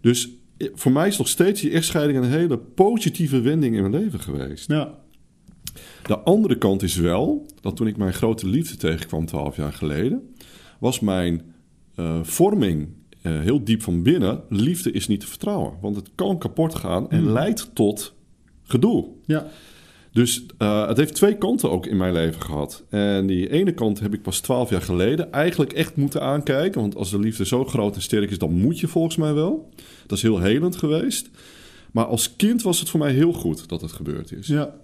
Dus 0.00 0.28
eh, 0.56 0.68
voor 0.74 0.92
mij 0.92 1.08
is 1.08 1.18
nog 1.18 1.28
steeds 1.28 1.60
die 1.60 1.70
echtscheiding 1.70 2.18
een 2.18 2.30
hele 2.30 2.58
positieve 2.58 3.40
wending 3.40 3.74
in 3.76 3.90
mijn 3.90 4.02
leven 4.02 4.20
geweest. 4.20 4.68
Ja. 4.70 4.94
De 6.06 6.18
andere 6.18 6.58
kant 6.58 6.82
is 6.82 6.96
wel 6.96 7.46
dat 7.60 7.76
toen 7.76 7.86
ik 7.86 7.96
mijn 7.96 8.12
grote 8.12 8.46
liefde 8.48 8.76
tegenkwam, 8.76 9.26
twaalf 9.26 9.56
jaar 9.56 9.72
geleden, 9.72 10.34
was 10.78 11.00
mijn 11.00 11.42
eh, 11.94 12.18
vorming 12.22 12.88
eh, 13.22 13.40
heel 13.40 13.64
diep 13.64 13.82
van 13.82 14.02
binnen. 14.02 14.42
Liefde 14.48 14.90
is 14.92 15.08
niet 15.08 15.20
te 15.20 15.26
vertrouwen, 15.26 15.72
want 15.80 15.96
het 15.96 16.08
kan 16.14 16.38
kapot 16.38 16.74
gaan 16.74 17.10
en 17.10 17.22
Mhm. 17.22 17.32
leidt 17.32 17.70
tot 17.74 18.14
gedoe. 18.62 19.08
Ja. 19.26 19.46
Dus 20.12 20.46
eh, 20.58 20.88
het 20.88 20.96
heeft 20.96 21.14
twee 21.14 21.36
kanten 21.38 21.70
ook 21.70 21.86
in 21.86 21.96
mijn 21.96 22.12
leven 22.12 22.42
gehad. 22.42 22.84
En 22.88 23.26
die 23.26 23.50
ene 23.50 23.72
kant 23.72 24.00
heb 24.00 24.14
ik 24.14 24.22
pas 24.22 24.40
twaalf 24.40 24.70
jaar 24.70 24.82
geleden 24.82 25.32
eigenlijk 25.32 25.72
echt 25.72 25.96
moeten 25.96 26.22
aankijken. 26.22 26.80
Want 26.80 26.96
als 26.96 27.10
de 27.10 27.18
liefde 27.18 27.46
zo 27.46 27.64
groot 27.64 27.94
en 27.94 28.02
sterk 28.02 28.30
is, 28.30 28.38
dan 28.38 28.52
moet 28.52 28.80
je 28.80 28.88
volgens 28.88 29.16
mij 29.16 29.34
wel. 29.34 29.68
Dat 30.06 30.16
is 30.16 30.22
heel 30.22 30.40
helend 30.40 30.76
geweest. 30.76 31.28
Maar 31.92 32.04
als 32.04 32.36
kind 32.36 32.62
was 32.62 32.80
het 32.80 32.88
voor 32.88 33.00
mij 33.00 33.12
heel 33.12 33.32
goed 33.32 33.68
dat 33.68 33.80
het 33.80 33.92
gebeurd 33.92 34.32
is. 34.32 34.46
Ja. 34.46 34.74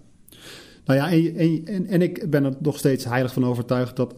Nou 0.84 0.98
ja, 0.98 1.10
en, 1.10 1.36
en, 1.36 1.62
en, 1.66 1.86
en 1.86 2.02
ik 2.02 2.30
ben 2.30 2.44
er 2.44 2.54
nog 2.60 2.78
steeds 2.78 3.04
heilig 3.04 3.32
van 3.32 3.44
overtuigd 3.44 3.96
dat, 3.96 4.14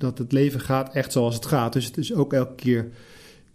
dat 0.00 0.18
het 0.18 0.32
leven 0.32 0.60
gaat 0.60 0.94
echt 0.94 1.12
zoals 1.12 1.34
het 1.34 1.46
gaat. 1.46 1.72
Dus 1.72 1.84
het 1.84 1.96
is 1.96 2.14
ook 2.14 2.32
elke 2.32 2.54
keer, 2.54 2.88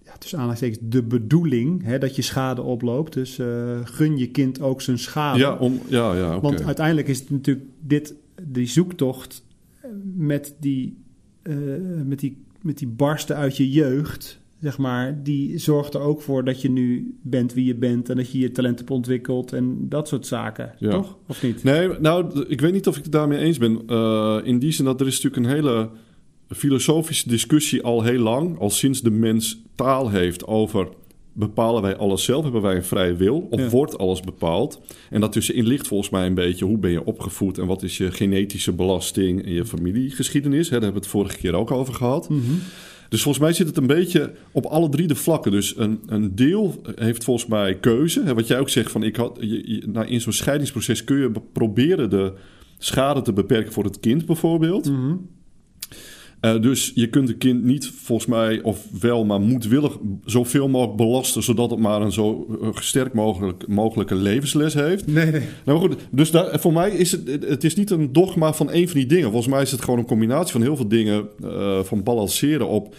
ja, 0.04 0.18
tussen 0.18 0.40
aanhalingstekens, 0.40 0.92
de 0.92 1.04
bedoeling 1.04 1.84
hè, 1.84 1.98
dat 1.98 2.16
je 2.16 2.22
schade 2.22 2.62
oploopt. 2.62 3.14
Dus 3.14 3.40
eh, 3.40 3.80
gun 3.84 4.18
je 4.18 4.28
kind 4.28 4.62
ook 4.62 4.82
zijn 4.82 5.00
schade. 5.00 5.40
Ja, 5.40 5.56
om, 5.56 5.80
ja, 5.88 6.16
ja. 6.16 6.40
Want 6.40 6.64
uiteindelijk 6.64 7.08
is 7.08 7.20
het 7.20 7.30
natuurlijk 7.30 7.66
dit, 7.80 8.14
die 8.42 8.68
zoektocht 8.68 9.44
eh, 9.82 9.90
met 10.16 10.56
die, 10.60 10.98
eh, 11.42 11.56
met 12.06 12.20
die, 12.20 12.44
met 12.62 12.78
die 12.78 12.88
barsten 12.88 13.36
uit 13.36 13.58
je 13.58 13.70
jeugd, 13.70 14.40
zeg 14.62 14.78
maar, 14.78 15.24
die 15.24 15.58
zorgt 15.58 15.94
er 15.94 16.02
ook 16.02 16.22
voor 16.22 16.44
dat 16.44 16.62
je 16.62 16.70
nu 16.70 17.18
bent 17.22 17.54
wie 17.54 17.66
je 17.66 17.76
bent 17.76 18.10
en 18.10 18.16
dat 18.16 18.32
je 18.32 18.40
je 18.40 18.52
talent 18.52 18.78
hebt 18.78 18.92
ontwikkeld 18.92 19.54
en 19.54 19.90
dat 19.90 20.08
soort 20.08 20.26
zaken, 20.26 20.74
Ja. 20.78 20.90
toch? 20.90 21.18
Of 21.28 21.44
niet? 21.44 21.64
Nee, 21.64 21.90
nou, 22.00 22.46
ik 22.48 22.62
weet 22.62 22.74
niet 22.74 22.88
of 22.88 22.98
ik 22.98 23.04
het 23.04 23.12
daarmee 23.12 23.40
eens 23.40 23.58
ben. 23.58 23.88
In 24.44 24.60
die 24.60 24.72
zin 24.72 24.86
dat 24.86 25.02
er 25.02 25.08
is 25.08 25.22
natuurlijk 25.22 25.46
een 25.46 25.56
hele 25.56 25.90
filosofische 26.50 27.30
discussie 27.30 27.84
al 27.84 28.04
heel 28.04 28.20
lang, 28.20 28.60
al 28.60 28.70
sinds 28.70 29.02
de 29.02 29.12
mens 29.12 29.62
taal 29.76 30.10
heeft 30.10 30.48
over 30.48 30.88
bepalen 31.38 31.82
wij 31.82 31.96
alles 31.98 32.24
zelf, 32.24 32.44
hebben 32.44 32.62
wij 32.62 32.76
een 32.76 32.84
vrije 32.84 33.16
wil 33.16 33.48
of 33.50 33.60
Ja. 33.60 33.70
wordt 33.70 33.98
alles 33.98 34.20
bepaald? 34.22 34.82
En 35.10 35.20
daartussenin 35.20 35.68
ligt 35.68 35.88
volgens 35.88 36.10
mij 36.10 36.26
een 36.26 36.34
beetje 36.34 36.66
hoe 36.66 36.78
ben 36.78 36.92
je 36.92 37.06
opgevoed 37.06 37.58
en 37.58 37.66
wat 37.66 37.84
is 37.84 37.98
je 37.98 38.12
genetische 38.12 38.72
belasting 38.74 39.46
en 39.46 39.52
je 39.52 39.66
familiegeschiedenis. 39.66 40.70
Hè, 40.70 40.72
daar 40.74 40.82
hebben 40.84 41.02
we 41.02 41.08
het 41.08 41.16
vorige 41.18 41.38
keer 41.38 41.54
ook 41.54 41.72
over 41.72 41.94
gehad. 41.94 42.30
Mhm. 42.30 42.42
Dus 43.10 43.22
volgens 43.22 43.44
mij 43.44 43.54
zit 43.54 43.68
het 43.68 43.78
een 43.78 43.88
beetje 43.88 44.34
op 44.52 44.66
alle 44.66 44.90
drie 44.90 45.08
de 45.08 45.16
vlakken. 45.16 45.52
Dus 45.52 45.78
een, 45.78 46.00
een 46.06 46.36
deel 46.36 46.82
heeft 46.96 47.24
volgens 47.24 47.46
mij 47.50 47.76
keuze. 47.80 48.24
Hè, 48.24 48.34
wat 48.34 48.48
jij 48.48 48.60
ook 48.60 48.70
zegt, 48.70 48.92
van 48.92 49.04
ik 49.04 49.16
had, 49.16 49.38
je, 49.40 49.72
je- 49.72 49.84
nou, 49.88 50.08
in 50.08 50.22
zo'n 50.22 50.34
scheidingsproces 50.34 51.04
kun 51.04 51.18
je 51.18 51.30
be- 51.30 51.42
proberen 51.54 52.10
de 52.10 52.34
schade 52.78 53.22
te 53.22 53.34
beperken 53.34 53.72
voor 53.74 53.84
het 53.84 54.00
kind 54.00 54.26
bijvoorbeeld. 54.26 54.92
Mhm. 54.92 55.16
Eh, 56.46 56.62
dus 56.62 56.92
je 56.96 57.10
kunt 57.10 57.30
een 57.30 57.38
kind 57.38 57.64
niet 57.64 57.92
volgens 58.04 58.28
mij, 58.28 58.62
of 58.62 58.88
wel, 59.00 59.26
maar 59.26 59.42
moedwillig 59.42 59.98
zoveel 60.26 60.68
mogelijk 60.70 60.98
belasten, 60.98 61.44
zodat 61.44 61.70
het 61.70 61.80
maar 61.80 62.02
een 62.02 62.12
zo 62.12 62.58
eh, 62.62 62.70
sterk 62.74 63.14
mogelijk, 63.14 63.68
mogelijke 63.68 64.16
levensles 64.16 64.74
heeft. 64.74 65.08
Nee, 65.08 65.32
nee. 65.32 65.42
Nou 65.66 65.80
goed, 65.80 65.96
dus 66.10 66.32
daar, 66.32 66.60
voor 66.60 66.74
mij 66.74 66.92
is 66.92 67.12
het, 67.12 67.46
het 67.48 67.64
is 67.64 67.76
niet 67.76 67.90
een 67.92 68.14
dogma 68.14 68.54
van 68.54 68.72
één 68.72 68.88
van 68.88 69.00
die 69.00 69.08
dingen. 69.08 69.30
Volgens 69.32 69.54
mij 69.54 69.62
is 69.62 69.72
het 69.72 69.82
gewoon 69.82 70.00
een 70.00 70.06
combinatie 70.06 70.52
van 70.52 70.62
heel 70.62 70.76
veel 70.76 70.88
dingen, 70.88 71.28
eh, 71.44 71.84
van 71.84 72.04
balanceren 72.04 72.68
op 72.68 72.96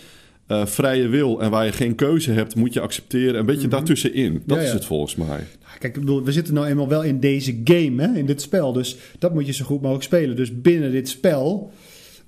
vrije 0.48 1.08
wil 1.08 1.40
en 1.40 1.50
waar 1.50 1.64
je 1.64 1.72
geen 1.72 1.94
keuze 1.94 2.30
hebt, 2.30 2.54
moet 2.54 2.72
je 2.72 2.80
accepteren. 2.80 3.40
Een 3.40 3.46
beetje 3.46 3.68
daartussenin. 3.68 4.32
Dat 4.32 4.42
Mhm. 4.46 4.56
Ja, 4.56 4.62
is 4.62 4.68
ja. 4.68 4.74
het 4.74 4.84
volgens 4.84 5.16
mij. 5.16 5.40
Kijk, 5.78 5.94
ik 5.94 6.00
bedoel, 6.00 6.24
we 6.24 6.32
zitten 6.32 6.54
nou 6.54 6.66
eenmaal 6.66 6.88
wel 6.88 7.02
in 7.02 7.20
deze 7.20 7.60
game, 7.64 8.02
hè, 8.02 8.18
in 8.18 8.26
dit 8.26 8.40
spel. 8.40 8.72
Dus 8.72 8.96
dat 9.18 9.34
moet 9.34 9.46
je 9.46 9.52
zo 9.52 9.64
goed 9.64 9.80
mogelijk 9.80 10.04
spelen. 10.04 10.36
Dus 10.36 10.60
binnen 10.60 10.90
dit 10.90 11.08
spel, 11.08 11.72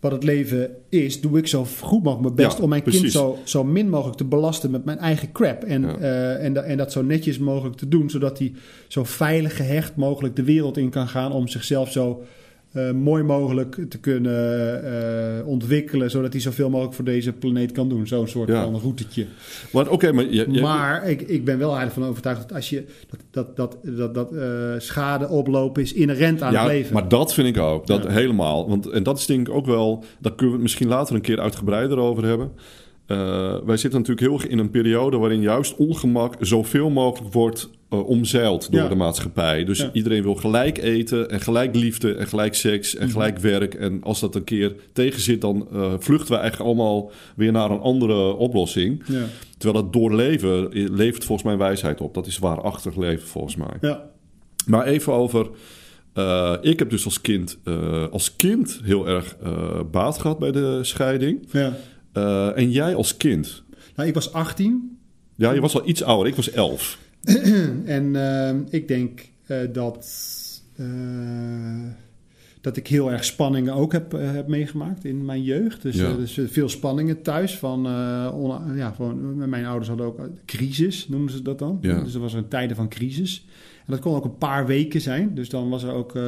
wat 0.00 0.12
het 0.12 0.22
leven 0.24 0.70
is, 0.88 1.20
doe 1.20 1.38
ik 1.38 1.46
zo 1.46 1.64
goed 1.82 2.02
mogelijk 2.02 2.20
mijn 2.20 2.34
best 2.48 2.56
Ja, 2.56 2.62
om 2.62 2.68
mijn 2.68 2.82
kind 2.82 3.12
zo, 3.12 3.38
zo 3.44 3.64
min 3.64 3.88
mogelijk 3.88 4.16
te 4.16 4.24
belasten 4.24 4.70
met 4.70 4.84
mijn 4.84 4.98
eigen 4.98 5.32
crap. 5.32 5.64
En, 5.64 5.82
Ja. 5.82 5.96
eh, 5.96 6.44
en, 6.44 6.52
da- 6.52 6.62
en 6.62 6.76
dat 6.76 6.92
zo 6.92 7.02
netjes 7.02 7.38
mogelijk 7.38 7.76
te 7.76 7.88
doen, 7.88 8.10
zodat 8.10 8.38
hij 8.38 8.52
zo 8.88 9.04
veilig 9.04 9.56
gehecht 9.56 9.96
mogelijk 9.96 10.36
de 10.36 10.42
wereld 10.44 10.76
in 10.76 10.90
kan 10.90 11.08
gaan 11.08 11.32
om 11.32 11.48
zichzelf 11.48 11.90
zo 11.92 12.22
eh, 12.72 12.90
mooi 12.90 13.22
mogelijk 13.22 13.78
te 13.88 13.98
kunnen 13.98 14.82
eh, 15.40 15.46
ontwikkelen, 15.46 16.10
zodat 16.10 16.32
hij 16.32 16.40
zoveel 16.42 16.70
mogelijk 16.70 16.94
voor 16.94 17.04
deze 17.04 17.32
planeet 17.32 17.72
kan 17.72 17.88
doen. 17.88 18.06
Zo'n 18.06 18.28
soort 18.28 18.48
Ja. 18.48 18.62
van 18.64 18.80
routetje. 18.80 19.26
Maar 19.72 19.88
oké, 19.88 20.12
maar... 20.12 20.24
Je, 20.24 20.46
je- 20.50 20.60
Maar 20.60 21.08
ik, 21.08 21.20
ik 21.22 21.44
ben 21.44 21.58
wel 21.58 21.68
eigenlijk 21.76 22.00
van 22.00 22.08
overtuigd 22.08 22.40
dat 22.40 22.52
als 22.56 22.70
je 22.70 22.84
dat, 23.10 23.20
dat, 23.30 23.56
dat, 23.56 23.76
dat, 23.96 24.14
dat 24.14 24.32
eh, 24.32 24.48
schade 24.78 25.28
oplopen 25.28 25.82
is 25.82 25.92
inherent 25.92 26.42
aan 26.42 26.52
ja, 26.52 26.62
het 26.62 26.72
leven. 26.72 26.92
maar 26.94 27.08
dat 27.08 27.34
vind 27.34 27.56
ik 27.56 27.62
ook. 27.62 27.86
Dat 27.86 28.02
Ja. 28.02 28.10
helemaal. 28.10 28.68
Want, 28.68 28.86
en 28.86 29.02
dat 29.02 29.18
is 29.18 29.26
denk 29.26 29.48
ik 29.48 29.54
ook 29.54 29.66
wel... 29.66 30.04
Daar 30.20 30.32
kunnen 30.32 30.46
we 30.46 30.52
het 30.52 30.62
misschien 30.62 30.88
later 30.88 31.14
een 31.14 31.20
keer 31.20 31.40
uitgebreider 31.40 31.98
over 31.98 32.24
hebben. 32.24 32.50
Eh, 33.08 33.56
wij 33.64 33.76
zitten 33.76 34.00
natuurlijk 34.00 34.26
heel 34.28 34.34
erg 34.38 34.46
in 34.46 34.58
een 34.58 34.70
periode... 34.70 35.16
waarin 35.16 35.40
juist 35.40 35.76
ongemak 35.76 36.34
zoveel 36.40 36.90
mogelijk 36.90 37.32
wordt 37.32 37.70
eh, 37.90 38.08
omzeild 38.08 38.72
door 38.72 38.80
Ja. 38.82 38.88
de 38.88 38.94
maatschappij. 38.94 39.64
Dus 39.64 39.78
Ja. 39.78 39.90
iedereen 39.92 40.22
wil 40.22 40.34
gelijk 40.34 40.78
eten 40.78 41.30
en 41.30 41.40
gelijk 41.40 41.74
liefde 41.74 42.14
en 42.14 42.26
gelijk 42.26 42.54
seks 42.54 42.96
en 42.96 43.02
Mhm. 43.04 43.12
gelijk 43.12 43.38
werk. 43.38 43.74
En 43.74 44.02
als 44.02 44.20
dat 44.20 44.34
een 44.34 44.44
keer 44.44 44.74
tegen 44.92 45.20
zit... 45.20 45.40
dan 45.40 45.68
eh, 45.72 45.92
vluchten 45.98 46.32
we 46.34 46.40
eigenlijk 46.40 46.70
allemaal 46.70 47.10
weer 47.36 47.52
naar 47.52 47.70
een 47.70 47.80
andere 47.80 48.32
oplossing. 48.34 49.02
ja. 49.06 49.24
Terwijl 49.58 49.84
het 49.84 49.92
doorleven 49.92 50.68
levert 50.94 51.24
volgens 51.24 51.46
mij 51.48 51.56
wijsheid 51.56 52.00
op. 52.00 52.14
Dat 52.14 52.26
is 52.26 52.38
waarachtig 52.38 52.96
leven 52.96 53.28
volgens 53.28 53.56
mij. 53.56 53.76
Ja. 53.80 54.10
Maar 54.66 54.86
even 54.86 55.12
over. 55.12 55.46
ik 56.60 56.78
heb 56.78 56.90
dus 56.90 57.04
als 57.04 57.20
kind, 57.20 57.58
als 58.10 58.36
kind 58.36 58.80
heel 58.84 59.08
erg 59.08 59.36
baat 59.90 60.18
gehad 60.18 60.38
bij 60.38 60.52
de 60.52 60.78
scheiding. 60.82 61.48
Ja. 61.52 61.76
Eh, 62.12 62.56
en 62.56 62.70
jij 62.70 62.94
als 62.94 63.16
kind? 63.16 63.62
Nou, 63.96 64.08
ik 64.08 64.14
was 64.14 64.32
18 64.32 64.98
Ja, 65.34 65.52
je 65.52 65.60
was 65.60 65.74
al 65.74 65.88
iets 65.88 66.02
ouder. 66.02 66.26
Ik 66.26 66.34
was 66.34 66.50
11. 66.50 66.98
en 67.84 68.16
ehm, 68.16 68.60
ik 68.70 68.88
denk 68.88 69.28
eh, 69.46 69.58
dat, 69.72 70.06
eh, 70.76 70.86
dat 72.60 72.76
ik 72.76 72.86
heel 72.86 73.12
erg 73.12 73.24
spanningen 73.24 73.74
ook 73.74 73.92
heb, 73.92 74.12
heb 74.12 74.46
meegemaakt 74.48 75.04
in 75.04 75.24
mijn 75.24 75.42
jeugd. 75.42 75.82
Dus, 75.82 75.96
Ja. 75.96 76.12
dus 76.12 76.40
veel 76.46 76.68
spanningen 76.68 77.22
thuis. 77.22 77.58
Van, 77.58 77.82
ja, 78.74 78.94
van, 78.94 79.48
mijn 79.48 79.66
ouders 79.66 79.88
hadden 79.88 80.06
ook 80.06 80.20
crisis, 80.46 81.08
noemen 81.08 81.30
ze 81.30 81.42
dat 81.42 81.58
dan. 81.58 81.78
Ja. 81.80 82.02
Dus 82.02 82.14
er 82.14 82.20
was 82.20 82.32
een 82.32 82.48
tijden 82.48 82.76
van 82.76 82.88
crisis. 82.88 83.46
Dat 83.88 84.00
kon 84.00 84.14
ook 84.14 84.24
een 84.24 84.38
paar 84.38 84.66
weken 84.66 85.00
zijn. 85.00 85.34
Dus 85.34 85.48
dan 85.48 85.68
was 85.68 85.82
er 85.82 85.92
ook, 85.92 86.14
eh, 86.16 86.22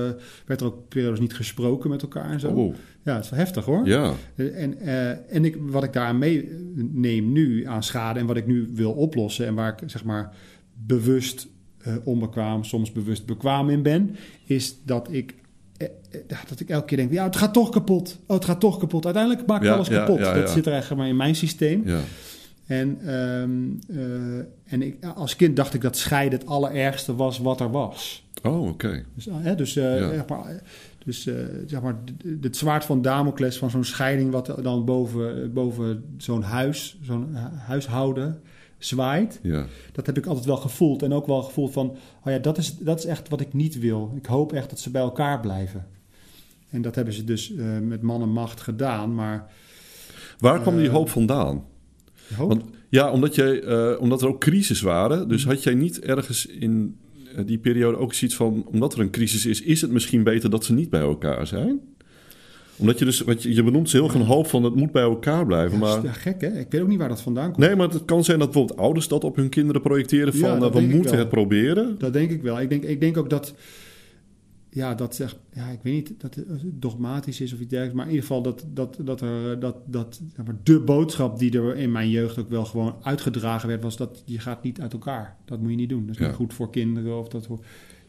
werd 0.47 0.61
er 0.61 0.67
ook 0.67 0.89
periodes 0.89 1.21
niet 1.21 1.35
gesproken 1.35 1.91
met 1.91 2.03
elkaar 2.03 2.31
en 2.31 2.41
zo. 2.41 2.49
Oh, 2.51 2.75
Ja, 3.05 3.15
het 3.15 3.25
is 3.25 3.31
wel 3.31 3.39
heftig 3.39 3.65
hoor. 3.65 3.87
ja. 3.87 4.13
En, 4.37 4.79
eh, 4.79 5.35
en 5.35 5.45
ik, 5.45 5.57
wat 5.61 5.85
ik 5.85 5.93
daar 5.93 6.15
meeneem 6.17 7.33
nu 7.33 7.67
aan 7.67 7.83
schade 7.83 8.19
en 8.19 8.27
wat 8.27 8.37
ik 8.37 8.47
nu 8.47 8.71
wil 8.75 8.93
oplossen 8.93 9.47
en 9.47 9.55
waar 9.55 9.83
ik 9.83 9.91
zeg 9.91 10.05
maar 10.05 10.35
bewust 10.87 11.49
eh, 11.79 11.95
onbekwaam, 12.05 12.65
soms 12.65 12.93
bewust 12.93 13.27
bekwaam 13.27 13.71
in 13.71 13.83
ben, 13.83 14.17
is 14.45 14.77
dat 14.85 15.09
ik, 15.13 15.35
eh, 15.77 15.87
eh, 16.11 16.39
dat 16.49 16.61
ik 16.61 16.69
elke 16.69 16.87
keer 16.87 16.97
denk, 16.97 17.13
ja, 17.13 17.25
het 17.25 17.37
gaat 17.37 17.53
toch 17.53 17.69
kapot. 17.71 18.19
Oh, 18.27 18.37
het 18.37 18.45
gaat 18.45 18.61
toch 18.61 18.79
kapot. 18.79 19.05
Uiteindelijk 19.05 19.47
maakt 19.47 19.65
Ja, 19.65 19.73
alles 19.75 19.89
kapot. 19.89 20.19
ja, 20.19 20.35
dat 20.35 20.51
zit 20.51 20.67
er 20.67 20.73
eigenlijk 20.73 21.01
maar 21.01 21.11
in 21.11 21.17
mijn 21.17 21.35
systeem. 21.35 21.83
En, 22.71 22.99
ehm, 23.01 23.99
eh, 23.99 24.39
en 24.73 24.83
ik, 24.83 25.05
als 25.15 25.37
kind 25.37 25.57
dacht 25.57 25.75
ik 25.75 25.81
dat 25.81 25.97
scheiden 25.97 26.39
het 26.39 26.49
allerergste 26.49 27.15
was 27.17 27.39
wat 27.39 27.61
er 27.61 27.71
was. 27.71 28.29
Oh, 28.43 28.69
oké. 28.69 29.05
Dus, 29.15 29.27
eh, 29.27 29.35
hè, 29.39 29.55
dus, 29.55 29.77
eh, 29.77 29.99
Ja. 29.99 30.09
zeg 30.13 30.27
maar, 30.29 30.63
dus 31.05 31.23
zeg 31.67 31.83
maar, 31.83 31.97
het 32.41 32.57
zwaard 32.57 32.85
van 32.85 33.03
Damocles 33.03 33.59
van 33.59 33.71
zo'n 33.71 33.85
scheiding... 33.85 34.31
wat 34.31 34.55
dan 34.63 34.85
boven, 34.85 35.53
boven 35.53 36.05
zo'n 36.17 36.43
huis, 36.43 36.99
zo'n 37.03 37.37
hu- 37.37 37.57
huishouden 37.57 38.41
zwaait... 38.79 39.39
Ja. 39.43 39.67
dat 39.93 40.07
heb 40.07 40.19
ik 40.19 40.27
altijd 40.27 40.47
wel 40.47 40.57
gevoeld. 40.57 41.03
En 41.03 41.13
ook 41.13 41.27
wel 41.27 41.43
gevoeld 41.43 41.73
van, 41.73 41.89
oh 42.25 42.33
ja, 42.33 42.39
dat 42.39 42.59
is, 42.59 42.77
dat 42.79 42.99
is 42.99 43.05
echt 43.05 43.29
wat 43.29 43.41
ik 43.41 43.53
niet 43.53 43.79
wil. 43.79 44.13
Ik 44.17 44.27
hoop 44.27 44.53
echt 44.53 44.71
dat 44.71 44.79
ze 44.79 44.91
bij 44.91 45.03
elkaar 45.03 45.41
blijven. 45.41 45.87
En 46.71 46.83
dat 46.83 46.95
hebben 46.95 47.15
ze 47.15 47.25
dus 47.25 47.53
met 47.83 48.03
man 48.03 48.23
en 48.23 48.33
macht 48.33 48.61
gedaan, 48.61 49.15
maar... 49.15 49.51
Waar 50.39 50.61
kwam 50.61 50.77
die 50.77 50.89
hoop 50.89 51.09
vandaan? 51.09 51.65
Want, 52.39 52.63
ja, 52.89 53.11
omdat, 53.11 53.35
jij, 53.35 53.63
eh, 53.63 54.01
omdat 54.01 54.23
er 54.23 54.29
ook 54.29 54.41
crisis 54.41 54.81
waren. 54.81 55.29
Dus 55.29 55.45
had 55.45 55.63
jij 55.63 55.75
niet 55.75 56.01
ergens 56.01 56.47
in 56.47 56.97
eh, 57.37 57.47
die 57.47 57.59
periode 57.59 57.97
ook 57.97 58.15
zoiets 58.15 58.37
van... 58.37 58.65
omdat 58.67 58.93
er 58.95 59.01
een 59.01 59.11
crisis 59.11 59.47
is, 59.47 59.63
is 59.63 59.81
het 59.81 59.91
misschien 59.91 60.23
beter 60.23 60.51
dat 60.51 60.65
ze 60.65 60.73
niet 60.73 60.91
bij 60.91 61.01
elkaar 61.01 61.47
zijn? 61.47 61.81
Omdat 62.81 62.99
je 62.99 63.05
dus, 63.05 63.21
wat 63.21 63.43
je, 63.43 63.55
je 63.55 63.63
benoemt 63.63 63.91
ze 63.91 63.97
heel 63.97 64.15
een 64.15 64.21
hoop 64.21 64.47
van 64.47 64.65
het 64.65 64.75
moet 64.75 64.93
bij 64.93 65.03
elkaar 65.03 65.47
blijven. 65.47 65.79
ja, 65.79 65.85
Maar, 65.85 66.05
ja, 66.05 66.13
gek 66.13 66.41
hè? 66.41 66.59
Ik 66.59 66.67
weet 66.71 66.81
ook 66.81 66.89
niet 66.89 66.99
waar 66.99 67.09
dat 67.09 67.21
vandaan 67.21 67.53
komt. 67.53 67.67
nee, 67.67 67.77
maar 67.77 67.89
het 67.89 68.05
kan 68.05 68.25
zijn 68.25 68.39
dat 68.39 68.51
bijvoorbeeld 68.51 68.79
ouders 68.79 69.09
dat 69.09 69.25
op 69.25 69.37
hun 69.37 69.49
kinderen 69.49 69.81
projecteren 69.81 70.33
van 70.35 70.49
Ja, 70.49 70.55
eh, 70.55 70.61
dat 70.61 70.75
we 70.75 70.81
moeten 70.81 71.19
het 71.19 71.29
proberen. 71.29 71.95
Dat 71.99 72.13
denk 72.13 72.31
ik 72.31 72.43
wel. 72.43 72.61
Ik 72.61 72.69
denk, 72.69 72.85
ik 72.85 73.01
denk 73.01 73.17
ook 73.17 73.31
dat. 73.31 73.55
Ja, 74.73 74.95
dat 74.95 75.15
zeg. 75.15 75.37
Ja, 75.53 75.69
ik 75.69 75.79
weet 75.83 75.95
niet 75.95 76.21
dat 76.21 76.35
het 76.35 76.47
dogmatisch 76.65 77.41
is 77.41 77.53
of 77.53 77.59
iets 77.61 77.69
dergelijks. 77.69 77.97
Maar 77.97 78.07
in 78.07 78.11
ieder 78.15 78.27
geval 78.27 78.43
dat, 78.43 78.65
dat, 78.75 78.97
dat 79.03 79.21
er. 79.21 79.61
Dat, 79.61 79.77
dat, 79.87 80.21
zeg 80.37 80.47
maar, 80.47 80.57
de 80.63 80.81
boodschap 80.81 81.39
die 81.39 81.59
er 81.59 81.77
in 81.77 81.93
mijn 81.93 82.11
jeugd 82.11 82.39
ook 82.39 82.49
wel 82.51 82.65
gewoon 82.65 82.95
uitgedragen 83.03 83.69
werd. 83.69 83.83
was 83.83 83.97
dat 83.97 84.23
je 84.25 84.39
gaat 84.39 84.63
niet 84.63 84.81
uit 84.81 84.93
elkaar. 84.93 85.37
Dat 85.45 85.61
moet 85.61 85.71
je 85.71 85.77
niet 85.77 85.89
doen. 85.89 86.07
Dat 86.07 86.15
is 86.15 86.21
Ja. 86.21 86.27
niet 86.27 86.37
goed 86.37 86.55
voor 86.55 86.71
kinderen. 86.71 87.19
Of 87.19 87.29
dat 87.29 87.49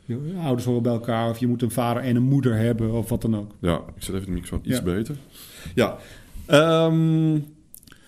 je 0.06 0.34
ouders 0.42 0.66
horen 0.66 0.84
bij 0.84 0.92
elkaar. 0.92 1.30
Of 1.30 1.38
je 1.38 1.48
moet 1.48 1.62
een 1.62 1.72
vader 1.72 2.04
en 2.04 2.16
een 2.16 2.24
moeder 2.24 2.56
hebben. 2.56 2.92
Of 2.94 3.10
wat 3.10 3.22
dan 3.22 3.36
ook. 3.38 3.52
Ja, 3.60 3.76
ik 3.96 4.04
zet 4.04 4.16
even 4.16 4.26
de 4.28 4.32
microfoon 4.34 4.60
iets 4.64 4.78
Ja. 4.78 4.84
beter. 4.84 5.16
Ja. 5.76 5.98
Ehm, 6.46 7.36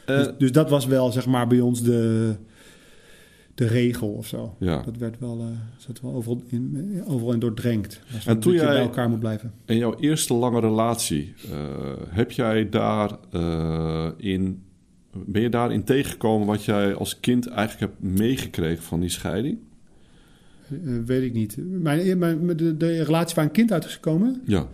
eh, 0.06 0.18
dus, 0.18 0.28
dus 0.38 0.52
dat 0.52 0.70
was 0.70 0.86
wel 0.86 1.12
zeg 1.12 1.26
maar 1.26 1.48
bij 1.48 1.60
ons 1.60 1.82
de. 1.84 2.36
De 3.56 3.68
regel 3.68 4.08
of 4.10 4.28
zo. 4.28 4.56
ja. 4.60 4.82
Dat 4.82 4.98
werd 4.98 5.20
wel, 5.20 5.40
eh, 5.40 5.46
zat 5.78 6.02
wel 6.02 6.14
overal 6.14 6.42
in, 6.48 7.02
overal 7.08 7.34
in 7.34 7.40
doordrenkt. 7.40 8.02
Dat 8.12 8.26
En 8.26 8.40
toen 8.40 8.54
je 8.54 8.60
jij- 8.60 8.68
bij 8.68 8.80
elkaar 8.82 9.10
moet 9.10 9.20
blijven. 9.20 9.54
In 9.66 9.78
jouw 9.78 9.96
eerste 10.00 10.34
lange 10.34 10.60
relatie, 10.60 11.34
eh, 11.52 11.58
heb 12.10 12.32
jij 12.32 12.70
daar 12.70 13.18
eh, 13.32 14.08
in, 14.18 14.62
ben 15.26 15.42
je 15.42 15.50
daarin 15.50 15.84
tegengekomen 15.84 16.48
wat 16.48 16.64
jij 16.66 16.94
als 16.96 17.20
kind 17.20 17.48
eigenlijk 17.48 17.92
hebt 17.92 18.18
meegekregen 18.18 18.84
van 18.84 19.00
die 19.00 19.10
scheiding? 19.10 19.58
Weet 21.06 21.24
ik 21.24 21.34
niet. 21.34 21.58
Mijn, 21.58 22.18
mijn, 22.18 22.48
de, 22.58 22.78
de 22.78 23.04
relatie 23.04 23.36
waar 23.36 23.46
een 23.46 23.52
kind 23.52 23.72
uit 23.72 23.86
is 23.86 23.94
gekomen. 23.94 24.42
Ja, 24.46 24.68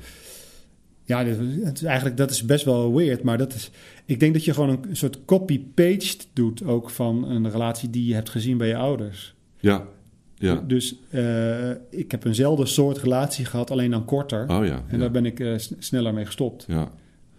Ja, 1.10 1.24
dit- 1.24 1.38
het 1.63 1.78
is 1.78 1.84
eigenlijk, 1.84 2.18
dat 2.18 2.30
is 2.32 2.44
best 2.46 2.66
wel 2.66 2.94
weird. 2.96 3.24
Maar 3.24 3.38
dat 3.38 3.54
is, 3.54 3.72
ik 4.06 4.20
denk 4.20 4.34
dat 4.34 4.44
je 4.46 4.54
gewoon 4.54 4.70
een 4.70 4.96
soort 4.96 5.25
copy-paste 5.25 6.25
doet 6.34 6.63
ook 6.63 6.89
van 6.89 7.30
een 7.30 7.51
relatie 7.51 7.89
die 7.89 8.06
je 8.08 8.13
hebt 8.13 8.30
gezien 8.30 8.58
bij 8.58 8.68
je 8.68 8.75
ouders. 8.75 9.34
ja, 9.60 9.86
ja. 10.36 10.63
Dus 10.68 10.96
eh, 11.10 11.70
ik 11.89 12.12
heb 12.12 12.24
eenzelfde 12.25 12.66
soort 12.66 12.98
relatie 12.98 13.46
gehad, 13.46 13.72
alleen 13.72 13.92
dan 13.92 14.06
korter. 14.06 14.42
Oh 14.50 14.66
ja, 14.66 14.75
En 14.75 14.84
ja, 14.92 14.98
daar 14.98 15.12
ben 15.12 15.25
ik 15.25 15.39
eh, 15.39 15.54
sneller 15.80 16.13
mee 16.13 16.25
gestopt. 16.25 16.66
ja. 16.68 16.92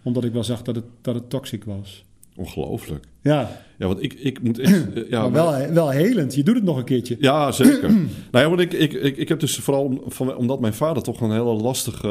Omdat 0.03 0.23
ik 0.23 0.33
wel 0.33 0.43
zag 0.43 0.61
dat 0.61 0.75
het, 0.75 0.85
dat 1.01 1.15
het 1.15 1.29
toxic 1.29 1.63
was. 1.63 2.05
Ongelooflijk. 2.35 3.05
Ja, 3.23 3.61
Ja, 3.77 3.87
want 3.87 4.03
ik, 4.03 4.13
ik 4.13 4.41
moet 4.43 4.59
echt... 4.59 4.93
eh, 4.93 5.09
ja, 5.09 5.21
maar 5.21 5.31
wel, 5.31 5.71
wel 5.73 5.89
helend. 5.89 6.35
Je 6.35 6.43
doet 6.43 6.55
het 6.55 6.63
nog 6.63 6.77
een 6.77 6.83
keertje. 6.83 7.17
Ja, 7.19 7.51
zeker. 7.51 7.89
nou 8.31 8.43
ja, 8.43 8.47
want 8.47 8.59
ik, 8.59 8.73
ik, 8.73 8.93
ik, 8.93 9.17
ik 9.17 9.29
heb 9.29 9.39
dus 9.39 9.57
vooral 9.57 10.03
van, 10.07 10.35
omdat 10.35 10.59
mijn 10.59 10.73
vader 10.73 11.03
toch 11.03 11.21
een 11.21 11.31
hele 11.31 11.53
lastige, 11.53 12.07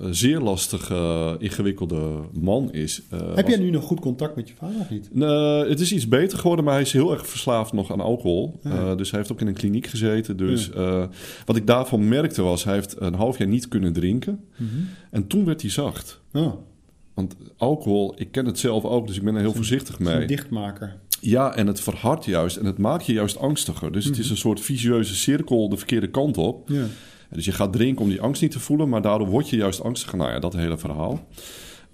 eh, 0.00 0.06
zeer 0.10 0.40
lastige, 0.40 1.36
ingewikkelde 1.38 2.10
man 2.32 2.72
is. 2.72 3.02
eh, 3.10 3.34
Heb 3.34 3.48
jij 3.48 3.58
nu 3.58 3.70
nog 3.70 3.84
goed 3.84 4.00
contact 4.00 4.36
met 4.36 4.48
je 4.48 4.54
vader 4.54 4.80
of 4.80 4.90
niet? 4.90 5.08
Nee, 5.12 5.68
het 5.68 5.80
is 5.80 5.92
iets 5.92 6.08
beter 6.08 6.38
geworden, 6.38 6.64
maar 6.64 6.74
hij 6.74 6.82
is 6.82 6.92
heel 6.92 7.12
erg 7.12 7.26
verslaafd 7.26 7.72
nog 7.72 7.92
aan 7.92 8.00
alcohol. 8.00 8.60
Ja. 8.62 8.94
Dus 8.94 9.10
hij 9.10 9.18
heeft 9.18 9.32
ook 9.32 9.40
in 9.40 9.46
een 9.46 9.54
kliniek 9.54 9.86
gezeten. 9.86 10.36
Dus 10.36 10.70
wat 11.46 11.56
ik 11.56 11.66
daarvan 11.66 12.08
merkte 12.08 12.42
was, 12.42 12.64
hij 12.64 12.74
heeft 12.74 12.94
een 12.98 13.14
half 13.14 13.38
jaar 13.38 13.48
niet 13.48 13.68
kunnen 13.68 13.92
drinken. 13.92 14.44
En 15.10 15.26
toen 15.26 15.44
werd 15.44 15.60
hij 15.60 15.70
zacht. 15.70 16.20
Oh, 16.32 16.52
Want 17.14 17.36
alcohol, 17.56 18.14
ik 18.16 18.32
ken 18.32 18.46
het 18.46 18.58
zelf 18.58 18.84
ook, 18.84 19.06
dus 19.06 19.16
ik 19.16 19.22
ben 19.22 19.34
er 19.34 19.40
heel 19.40 19.52
voorzichtig 19.54 19.98
mee. 19.98 20.26
dichtmaker. 20.26 20.96
Ja, 21.20 21.54
en 21.54 21.66
het 21.66 21.80
verhardt 21.80 22.24
juist 22.24 22.56
en 22.56 22.64
het 22.66 22.78
maakt 22.78 23.06
je 23.06 23.12
juist 23.12 23.38
angstiger. 23.38 23.92
Dus 23.92 24.04
het 24.04 24.18
is 24.18 24.30
een 24.30 24.36
soort 24.36 24.60
vicieuze 24.60 25.14
cirkel 25.14 25.68
de 25.68 25.76
verkeerde 25.76 26.10
kant 26.10 26.36
op. 26.38 26.68
Ja. 26.68 26.84
Dus 27.30 27.44
je 27.44 27.52
gaat 27.52 27.72
drinken 27.72 28.02
om 28.02 28.08
die 28.10 28.20
angst 28.20 28.42
niet 28.42 28.50
te 28.50 28.60
voelen, 28.60 28.88
maar 28.88 29.02
daardoor 29.02 29.28
word 29.28 29.48
je 29.48 29.56
juist 29.56 29.82
angstiger. 29.82 30.18
Nou 30.18 30.30
ja, 30.30 30.38
dat 30.38 30.52
hele 30.52 30.78
verhaal. 30.78 31.26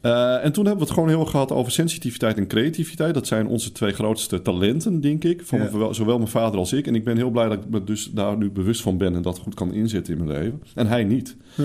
Eh, 0.01 0.45
en 0.45 0.53
toen 0.53 0.65
hebben 0.67 0.83
we 0.83 0.89
het 0.91 0.91
gewoon 0.99 1.09
heel 1.09 1.25
gehad 1.25 1.53
over 1.53 1.73
sensitiviteit 1.73 2.37
en 2.37 2.47
creativiteit. 2.47 3.15
Dat 3.15 3.27
zijn 3.27 3.47
onze 3.47 3.73
twee 3.73 3.93
grootste 3.93 4.43
talenten, 4.43 5.01
denk 5.01 5.25
ik. 5.25 5.43
Van 5.45 5.59
Ja. 5.63 5.71
mijn- 5.77 5.95
zowel 5.95 6.17
mijn 6.19 6.31
vader 6.31 6.59
als 6.59 6.73
ik. 6.73 6.87
En 6.87 6.95
ik 6.95 7.05
ben 7.05 7.17
heel 7.17 7.31
blij 7.31 7.49
dat 7.49 7.59
ik 7.65 7.69
me 7.71 7.85
dus 7.85 8.11
daar 8.15 8.37
nu 8.37 8.51
bewust 8.51 8.83
van 8.83 8.99
ben 8.99 9.15
en 9.15 9.23
dat 9.23 9.39
goed 9.39 9.55
kan 9.55 9.73
inzetten 9.73 10.19
in 10.19 10.25
mijn 10.25 10.39
leven. 10.39 10.63
En 10.75 10.87
hij 10.87 11.05
niet. 11.05 11.37
Ja. 11.55 11.65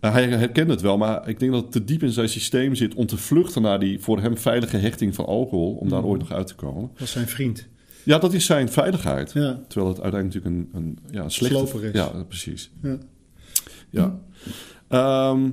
Eh, 0.00 0.12
hij 0.12 0.28
herkent 0.28 0.70
het 0.70 0.80
wel, 0.80 0.98
maar 0.98 1.28
ik 1.28 1.38
denk 1.38 1.52
dat 1.52 1.62
het 1.62 1.72
te 1.72 1.84
diep 1.84 2.02
in 2.02 2.10
zijn 2.10 2.28
systeem 2.28 2.74
zit 2.74 2.94
om 2.94 3.06
te 3.06 3.16
vluchten 3.16 3.62
naar 3.62 3.80
die 3.80 3.98
voor 4.00 4.20
hem 4.20 4.36
veilige 4.38 4.76
hechting 4.76 5.14
van 5.14 5.26
alcohol. 5.26 5.74
Om 5.74 5.88
daar 5.88 6.00
Mhm. 6.00 6.08
ooit 6.08 6.20
nog 6.20 6.32
uit 6.32 6.46
te 6.46 6.54
komen. 6.54 6.82
Dat 6.90 6.98
was 6.98 7.10
zijn 7.10 7.28
vriend. 7.28 7.68
Ja, 8.02 8.18
dat 8.18 8.32
is 8.32 8.46
zijn 8.46 8.68
veiligheid. 8.68 9.32
Ja. 9.32 9.60
Terwijl 9.68 9.92
het 9.94 10.02
uiteindelijk 10.02 10.44
natuurlijk 10.44 10.74
een, 10.74 10.82
een, 10.82 10.98
ja, 11.10 11.22
een 11.24 11.30
slechte... 11.30 11.56
Sloper 11.56 11.84
is. 11.84 11.92
Ja, 11.94 12.24
precies. 12.28 12.70
Ja. 12.82 12.98
Ja. 13.90 14.18
Ehm, 14.88 15.50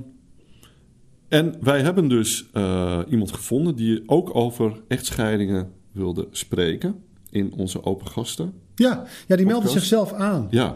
en 1.28 1.54
wij 1.60 1.80
hebben 1.82 2.08
dus 2.08 2.46
eh, 2.52 3.00
iemand 3.08 3.32
gevonden 3.32 3.76
die 3.76 4.02
ook 4.06 4.34
over 4.36 4.80
echtscheidingen 4.88 5.70
wilde 5.92 6.28
spreken. 6.30 7.04
in 7.30 7.52
onze 7.52 7.82
open 7.84 8.06
gasten. 8.06 8.52
Ja, 8.78 9.04
ja 9.26 9.36
die 9.36 9.46
meldde 9.46 9.68
zichzelf 9.68 10.12
aan. 10.12 10.46
Ja, 10.50 10.74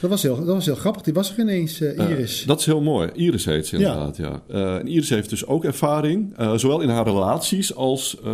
Dat 0.00 0.10
was 0.10 0.22
heel, 0.22 0.36
dat 0.36 0.46
was 0.54 0.64
heel 0.66 0.74
grappig. 0.74 1.02
Die 1.02 1.12
was 1.14 1.32
er 1.32 1.38
ineens, 1.38 1.80
eh, 1.80 1.98
eh, 1.98 2.10
Iris. 2.10 2.44
dat 2.46 2.60
is 2.60 2.66
heel 2.66 2.80
mooi. 2.80 3.10
Iris 3.14 3.44
heet 3.44 3.66
ze 3.66 3.78
Ja. 3.78 3.92
inderdaad, 3.92 4.16
ja. 4.16 4.42
Eh, 4.48 4.74
en 4.76 4.86
Iris 4.88 5.08
heeft 5.08 5.30
dus 5.30 5.46
ook 5.46 5.64
ervaring, 5.64 6.36
eh, 6.36 6.54
zowel 6.54 6.80
in 6.80 6.88
haar 6.88 7.04
relaties 7.04 7.74
als 7.74 8.16
eh, 8.18 8.24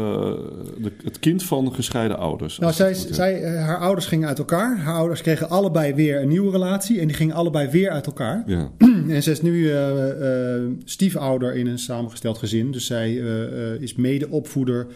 de- 0.78 0.92
het 1.04 1.18
kind 1.18 1.42
van 1.42 1.74
gescheiden 1.74 2.18
ouders. 2.18 2.58
nou, 2.58 2.72
zij, 2.72 2.94
zij, 2.94 3.42
eh, 3.42 3.64
haar 3.66 3.78
ouders 3.78 4.06
gingen 4.06 4.28
uit 4.28 4.38
elkaar. 4.38 4.78
Haar 4.78 4.94
ouders 4.96 5.22
kregen 5.22 5.48
allebei 5.50 5.94
weer 5.94 6.22
een 6.22 6.28
nieuwe 6.28 6.50
relatie. 6.50 7.00
En 7.00 7.06
die 7.06 7.16
gingen 7.16 7.34
allebei 7.34 7.68
weer 7.68 7.90
uit 7.90 8.06
elkaar. 8.06 8.42
Ja, 8.46 8.70
En 9.08 9.22
zij 9.22 9.32
is 9.32 9.42
nu 9.42 9.70
eh, 9.70 10.54
eh, 10.56 10.62
stiefouder 10.84 11.54
in 11.54 11.66
een 11.66 11.78
samengesteld 11.78 12.38
gezin. 12.38 12.70
Dus 12.72 12.86
zij 12.86 13.20
eh, 13.20 13.72
eh, 13.74 13.80
is 13.80 13.94
medeopvoeder 13.94 14.86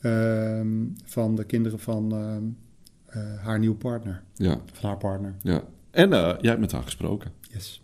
ehm, 0.00 0.66
van 1.04 1.34
de 1.36 1.44
kinderen 1.44 1.78
van 1.78 2.12
ehm, 2.12 2.20
eh, 2.22 2.38
haar 3.42 3.58
nieuwe 3.58 3.76
partner. 3.76 4.22
ja, 4.34 4.60
Van 4.72 4.88
haar 4.88 4.98
partner. 4.98 5.34
ja. 5.42 5.62
En 5.90 6.12
eh, 6.12 6.18
jij 6.40 6.50
hebt 6.50 6.60
met 6.60 6.72
haar 6.72 6.82
gesproken. 6.82 7.30
Yes. 7.52 7.82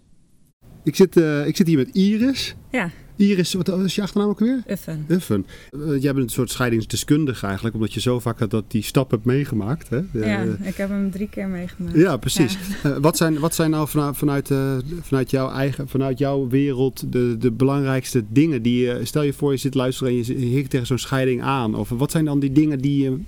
Ik 0.85 0.97
zit, 0.97 1.17
eh, 1.17 1.47
ik 1.47 1.57
zit 1.57 1.67
hier 1.67 1.77
met 1.77 1.89
Iris. 1.95 2.55
Ja, 2.71 2.91
Iris, 3.17 3.53
wat 3.55 3.69
is 3.69 3.95
je 3.95 4.03
achternaam 4.03 4.29
ook 4.29 4.39
weer? 4.39 4.63
Uffen. 4.69 5.05
Uffen. 5.09 5.47
Eh, 5.71 5.81
jij 6.03 6.13
bent 6.13 6.25
een 6.25 6.29
soort 6.29 6.51
scheidingsdeskundige 6.51 7.47
eigenlijk, 7.47 7.75
omdat 7.75 7.93
je 7.95 8.01
zo 8.01 8.21
vaak 8.21 8.51
dat 8.51 8.65
die 8.71 8.83
stap 8.83 9.11
hebt 9.11 9.25
meegemaakt. 9.25 9.89
Hè? 9.89 10.01
Ja, 10.13 10.43
ik 10.63 10.75
heb 10.75 10.89
hem 10.89 11.11
drie 11.11 11.29
keer 11.29 11.49
meegemaakt. 11.49 11.97
Ja, 11.97 12.17
precies. 12.17 12.59
Eh, 12.83 12.97
wat, 12.97 13.17
zijn, 13.17 13.39
wat 13.39 13.55
zijn 13.55 13.71
nou 13.71 13.89
vanuit, 13.89 14.17
vanuit, 14.17 14.51
eh, 14.51 14.77
vanuit 15.01 15.31
jouw 15.31 15.51
eigen, 15.51 15.89
vanuit 15.89 16.19
jouw 16.19 16.49
wereld 16.49 17.13
de, 17.13 17.37
de 17.39 17.51
belangrijkste 17.53 18.25
dingen 18.29 18.63
die 18.63 18.85
je, 18.85 19.01
stel 19.05 19.23
je 19.23 19.33
voor 19.33 19.51
je 19.53 19.57
zit 19.59 19.75
luisteren 19.75 20.13
en 20.13 20.19
je, 20.19 20.25
zit- 20.25 20.39
je 20.41 20.47
hikt 20.47 20.71
tegen 20.71 20.87
zo'n 20.87 20.99
scheiding 20.99 21.43
aan. 21.43 21.75
Of 21.75 21.89
wat 21.89 22.11
zijn 22.11 22.25
dan 22.25 22.41
die 22.41 22.53
dingen 22.53 22.79
die 22.79 23.03
je, 23.03 23.19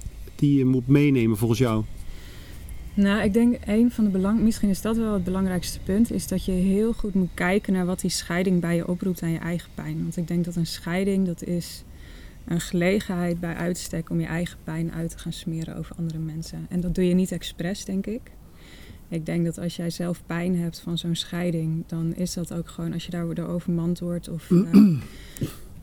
die 0.41 0.59
je 0.59 0.65
moet 0.65 0.87
meenemen 0.87 1.37
volgens 1.37 1.59
jou? 1.59 1.85
Nou, 2.95 3.23
ik 3.23 3.33
denk 3.33 3.57
een 3.67 3.91
van 3.91 4.05
de 4.05 4.11
belang, 4.11 4.41
misschien 4.41 4.69
is 4.69 4.81
dat 4.81 4.97
wel 4.97 5.13
het 5.13 5.25
belangrijkste 5.25 5.81
punt, 5.81 6.13
is 6.13 6.27
dat 6.27 6.45
je 6.45 6.53
heel 6.53 6.93
goed 6.93 7.15
moet 7.15 7.31
kijken 7.35 7.73
naar 7.73 7.87
wat 7.87 8.01
die 8.01 8.11
scheiding 8.11 8.61
bij 8.61 8.77
je 8.77 8.89
oproept 8.89 9.23
aan 9.23 9.31
je 9.31 9.39
eigen 9.39 9.69
pijn. 9.75 10.03
Want 10.03 10.17
ik 10.17 10.29
denk 10.29 10.45
dat 10.45 10.57
een 10.57 10.67
scheiding, 10.67 11.27
dat 11.27 11.43
is 11.43 11.85
een 12.45 12.61
gelegenheid 12.61 13.41
bij 13.41 13.55
uitstek 13.55 14.11
om 14.11 14.21
je 14.21 14.27
eigen 14.27 14.59
pijn 14.65 14.93
uit 14.93 15.11
te 15.11 15.19
gaan 15.19 15.33
smeren 15.33 15.77
over 15.77 15.97
andere 15.97 16.19
mensen. 16.19 16.67
En 16.69 16.81
dat 16.81 16.95
doe 16.95 17.09
je 17.09 17.15
niet 17.15 17.33
expres, 17.33 17.85
denk 17.85 18.07
ik. 18.07 18.21
Ik 19.09 19.27
denk 19.27 19.45
dat 19.45 19.59
als 19.59 19.77
jij 19.77 19.91
zelf 19.91 20.23
pijn 20.27 20.57
hebt 20.59 20.81
van 20.81 20.99
zo'n 20.99 21.15
scheiding, 21.15 21.85
dan 21.87 22.15
is 22.15 22.33
dat 22.33 22.53
ook 22.53 22.69
gewoon 22.69 22.93
als 22.93 23.05
je 23.05 23.11
daar 23.11 23.49
overmand 23.49 23.99
wordt. 23.99 24.29
Of 24.29 24.51
eh, 24.51 24.73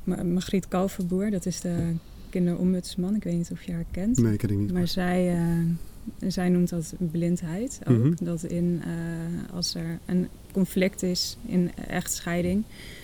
Ma- 0.03 0.23
Margriet 0.23 0.67
Kalverboer, 0.67 1.31
dat 1.31 1.45
is 1.45 1.61
de 1.61 1.93
kinderombudsman. 2.37 3.15
Ik 3.15 3.23
weet 3.23 3.33
niet 3.33 3.51
of 3.51 3.63
je 3.63 3.71
haar 3.71 3.85
kent. 3.91 4.17
Nee, 4.17 4.37
ken 4.37 4.49
ik 4.49 4.57
niet. 4.57 4.73
Maar 4.73 4.87
zij, 4.87 5.33
eh, 5.33 6.29
zij 6.29 6.49
noemt 6.49 6.69
dat 6.69 6.93
blindheid 7.11 7.79
ook. 7.89 7.97
Mhm. 7.97 8.13
Dat 8.21 8.43
in, 8.43 8.81
eh, 8.83 9.55
als 9.55 9.75
er 9.75 9.99
een 10.05 10.27
conflict 10.51 11.03
is 11.03 11.37
in 11.45 11.71
echtscheiding, 11.87 12.63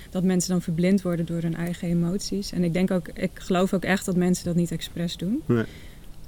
dat 0.10 0.24
mensen 0.24 0.52
dan 0.52 0.62
verblind 0.62 1.02
worden 1.02 1.26
door 1.26 1.42
hun 1.42 1.56
eigen 1.56 1.88
emoties. 1.88 2.52
En 2.52 2.64
ik 2.64 2.74
denk 2.74 2.92
ook, 2.92 3.08
ik 3.14 3.32
geloof 3.34 3.74
ook 3.74 3.84
echt 3.84 4.06
dat 4.06 4.16
mensen 4.16 4.46
dat 4.46 4.56
niet 4.56 4.72
expres 4.72 5.18
doen. 5.18 5.42
Nee. 5.46 5.66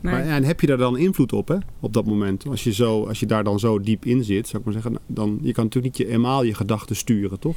Maar, 0.01 0.13
Maar, 0.13 0.25
en 0.27 0.43
heb 0.43 0.61
je 0.61 0.67
daar 0.67 0.77
dan 0.77 0.97
invloed 0.97 1.33
op, 1.33 1.47
hè? 1.47 1.57
Op 1.79 1.93
dat 1.93 2.05
moment. 2.05 2.45
Als 2.47 2.63
je, 2.63 2.73
zo, 2.73 3.03
als 3.03 3.19
je 3.19 3.25
daar 3.25 3.43
dan 3.43 3.59
zo 3.59 3.79
diep 3.79 4.05
in 4.05 4.23
zit, 4.23 4.47
zou 4.47 4.57
ik 4.57 4.63
maar 4.63 4.81
zeggen, 4.81 5.01
dan 5.07 5.39
je 5.41 5.51
kan 5.51 5.63
natuurlijk 5.63 5.97
niet 5.97 6.07
je, 6.07 6.13
eenmaal 6.13 6.43
je 6.43 6.53
gedachten 6.53 6.95
sturen, 6.95 7.39
toch? 7.39 7.55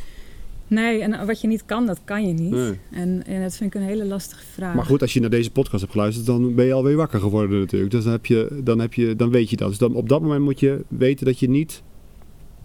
Nee, 0.69 1.01
en 1.03 1.27
wat 1.27 1.41
je 1.41 1.49
niet 1.49 1.65
kan, 1.65 1.87
dat 1.87 2.01
kan 2.05 2.27
je 2.27 2.33
niet. 2.33 2.51
Nee. 2.51 2.79
En, 2.91 3.23
en 3.27 3.43
dat 3.43 3.57
vind 3.57 3.75
ik 3.75 3.81
een 3.81 3.87
hele 3.87 4.05
lastige 4.05 4.45
vraag. 4.53 4.75
Maar 4.75 4.85
goed, 4.85 5.03
als 5.03 5.13
je 5.13 5.21
naar 5.21 5.31
deze 5.31 5.51
podcast 5.51 5.81
hebt 5.81 5.93
geluisterd, 5.93 6.27
dan 6.27 6.55
ben 6.55 6.65
je 6.65 6.73
alweer 6.73 6.97
wakker 6.97 7.21
geworden 7.21 7.59
natuurlijk. 7.59 7.91
Dus 7.91 8.05
dan, 8.05 8.13
heb 8.13 8.27
je, 8.27 8.61
dan, 8.65 8.79
heb 8.79 8.95
je, 8.95 9.17
dan 9.17 9.31
weet 9.31 9.51
je 9.51 9.57
dat. 9.57 9.69
Dus 9.69 9.79
dan, 9.79 9.95
op 9.95 10.09
dat 10.09 10.21
moment 10.21 10.43
moet 10.43 10.61
je 10.61 10.85
weten 10.89 11.27
dat 11.27 11.39
je 11.39 11.49
niet 11.49 11.83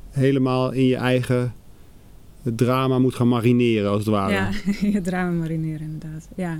helemaal 0.09 0.71
in 0.71 0.85
je 0.85 0.95
eigen 0.95 1.53
drama 2.43 2.99
moet 2.99 3.15
gaan 3.15 3.27
marineren, 3.27 3.89
als 3.89 3.99
het 3.99 4.07
ware. 4.07 4.33
Ja, 4.33 4.51
je 4.95 5.01
drama 5.01 5.31
marineren 5.31 5.81
inderdaad. 5.81 6.27
Ja. 6.35 6.59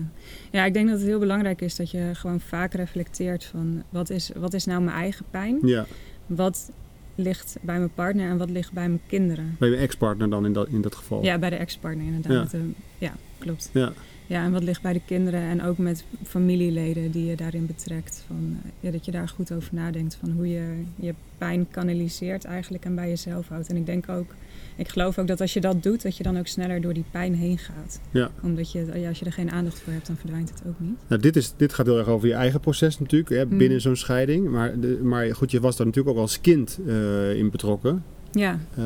ja, 0.51 0.65
ik 0.65 0.73
denk 0.73 0.87
dat 0.87 0.97
het 0.97 1.07
heel 1.07 1.19
belangrijk 1.19 1.61
is 1.61 1.75
dat 1.75 1.91
je 1.91 2.09
gewoon 2.13 2.39
vaak 2.39 2.73
reflecteert 2.73 3.45
van 3.45 3.83
wat 3.89 4.09
is, 4.09 4.31
wat 4.35 4.53
is 4.53 4.65
nou 4.65 4.81
mijn 4.81 4.97
eigen 4.97 5.25
pijn? 5.31 5.59
Ja. 5.61 5.85
Wat 6.25 6.71
ligt 7.15 7.57
bij 7.61 7.77
mijn 7.77 7.93
partner 7.93 8.29
en 8.29 8.37
wat 8.37 8.49
ligt 8.49 8.71
bij 8.71 8.87
mijn 8.87 9.01
kinderen? 9.07 9.55
Bij 9.59 9.69
je 9.69 9.75
ex-partner 9.75 10.29
dan 10.29 10.45
in 10.45 10.53
dat, 10.53 10.67
in 10.67 10.81
dat 10.81 10.95
geval. 10.95 11.23
Ja, 11.23 11.37
bij 11.37 11.49
de 11.49 11.55
ex-partner 11.55 12.05
inderdaad. 12.05 12.51
Ja, 12.51 12.59
ja 12.97 13.13
klopt. 13.37 13.69
Ja. 13.73 13.93
Ja, 14.27 14.43
en 14.43 14.51
wat 14.51 14.63
ligt 14.63 14.81
bij 14.81 14.93
de 14.93 15.01
kinderen 15.05 15.41
en 15.41 15.63
ook 15.63 15.77
met 15.77 16.03
familieleden 16.23 17.11
die 17.11 17.25
je 17.25 17.35
daarin 17.35 17.65
betrekt. 17.65 18.23
Van, 18.27 18.59
eh, 18.63 18.71
ja, 18.79 18.91
dat 18.91 19.05
je 19.05 19.11
daar 19.11 19.29
goed 19.29 19.51
over 19.51 19.69
nadenkt 19.71 20.15
van 20.15 20.31
hoe 20.31 20.49
je 20.49 20.83
je 20.95 21.13
pijn 21.37 21.67
kanaliseert 21.71 22.45
eigenlijk 22.45 22.85
en 22.85 22.95
bij 22.95 23.09
jezelf 23.09 23.47
houdt. 23.47 23.69
En 23.69 23.75
ik 23.75 23.85
denk 23.85 24.09
ook, 24.09 24.33
ik 24.75 24.87
geloof 24.89 25.17
ook 25.19 25.27
dat 25.27 25.41
als 25.41 25.53
je 25.53 25.61
dat 25.61 25.83
doet, 25.83 26.01
dat 26.01 26.17
je 26.17 26.23
dan 26.23 26.37
ook 26.37 26.47
sneller 26.47 26.81
door 26.81 26.93
die 26.93 27.05
pijn 27.11 27.35
heen 27.35 27.57
gaat. 27.57 27.99
Ja. 28.11 28.29
Omdat 28.43 28.71
je, 28.71 28.85
ja, 28.95 29.07
als 29.07 29.19
je 29.19 29.25
er 29.25 29.33
geen 29.33 29.51
aandacht 29.51 29.79
voor 29.79 29.93
hebt, 29.93 30.07
dan 30.07 30.15
verdwijnt 30.15 30.49
het 30.49 30.61
ook 30.67 30.79
niet. 30.79 30.97
Nou, 31.07 31.21
dit, 31.21 31.35
is, 31.35 31.53
dit 31.57 31.73
gaat 31.73 31.85
heel 31.85 31.97
erg 31.97 32.07
over 32.07 32.27
je 32.27 32.33
eigen 32.33 32.59
proces 32.59 32.99
natuurlijk, 32.99 33.29
hè, 33.29 33.45
Mm. 33.45 33.57
binnen 33.57 33.81
zo'n 33.81 33.95
scheiding. 33.95 34.49
Maar, 34.49 34.79
de, 34.79 34.99
maar 35.03 35.35
goed, 35.35 35.51
je 35.51 35.59
was 35.59 35.75
daar 35.77 35.85
natuurlijk 35.85 36.15
ook 36.15 36.21
als 36.21 36.41
kind 36.41 36.79
eh, 36.87 37.35
in 37.35 37.49
betrokken. 37.49 38.03
Ja, 38.31 38.59
Eh, 38.75 38.85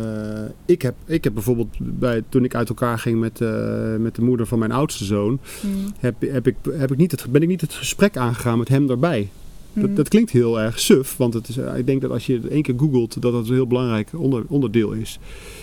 ik, 0.66 0.82
heb, 0.82 0.96
ik 1.06 1.24
heb 1.24 1.34
bijvoorbeeld, 1.34 1.76
bij, 1.80 2.24
toen 2.30 2.44
ik 2.44 2.56
uit 2.56 2.70
elkaar 2.70 3.00
ging 3.00 3.20
met, 3.20 3.42
eh, 3.42 3.96
met 3.96 4.16
de 4.16 4.22
moeder 4.22 4.46
van 4.48 4.60
mijn 4.60 4.72
oudste 4.72 5.06
zoon, 5.06 5.40
Mm. 5.64 5.72
heb, 6.00 6.22
heb 6.22 6.48
ik, 6.48 6.56
heb 6.72 6.92
ik 6.92 6.98
niet 6.98 7.12
het, 7.12 7.26
ben 7.32 7.42
ik 7.42 7.48
niet 7.48 7.62
het 7.62 7.74
gesprek 7.74 8.18
aangegaan 8.18 8.58
met 8.58 8.68
hem 8.68 8.88
daarbij. 8.88 9.30
Mm. 9.78 9.84
Dat, 9.84 9.96
dat 9.96 10.08
klinkt 10.08 10.32
heel 10.32 10.60
erg 10.62 10.80
suf, 10.80 11.18
want 11.18 11.34
het 11.34 11.48
is, 11.48 11.58
eh, 11.58 11.78
ik 11.78 11.86
denk 11.86 12.02
dat 12.02 12.12
als 12.12 12.26
je 12.26 12.34
het 12.34 12.48
één 12.48 12.62
keer 12.62 12.76
googelt, 12.78 13.22
dat 13.22 13.32
dat 13.32 13.48
een 13.48 13.54
heel 13.54 13.68
belangrijk 13.68 14.10
onder, 14.16 14.44
onderdeel 14.48 14.92
is. 14.92 15.20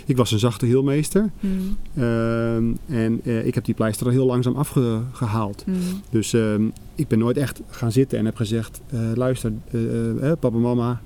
Ik 0.07 0.17
was 0.17 0.31
een 0.33 0.39
zachte 0.39 0.67
heelmeester 0.67 1.31
Mm. 1.41 1.77
ehm, 1.97 2.65
en 2.87 3.21
eh, 3.25 3.47
ik 3.47 3.55
heb 3.55 3.65
die 3.65 3.75
pleister 3.75 4.07
er 4.07 4.13
heel 4.13 4.27
langzaam 4.27 4.55
afgehaald. 4.57 5.65
Mm. 5.67 5.75
Dus 6.11 6.33
ehm, 6.33 6.63
ik 6.95 7.09
ben 7.09 7.19
nooit 7.19 7.37
echt 7.37 7.61
gaan 7.69 7.93
zitten 7.93 8.19
en 8.19 8.25
heb 8.25 8.37
gezegd, 8.37 8.81
eh, 8.91 9.01
luister, 9.15 9.53
papa 10.41 10.59
mama 10.59 11.01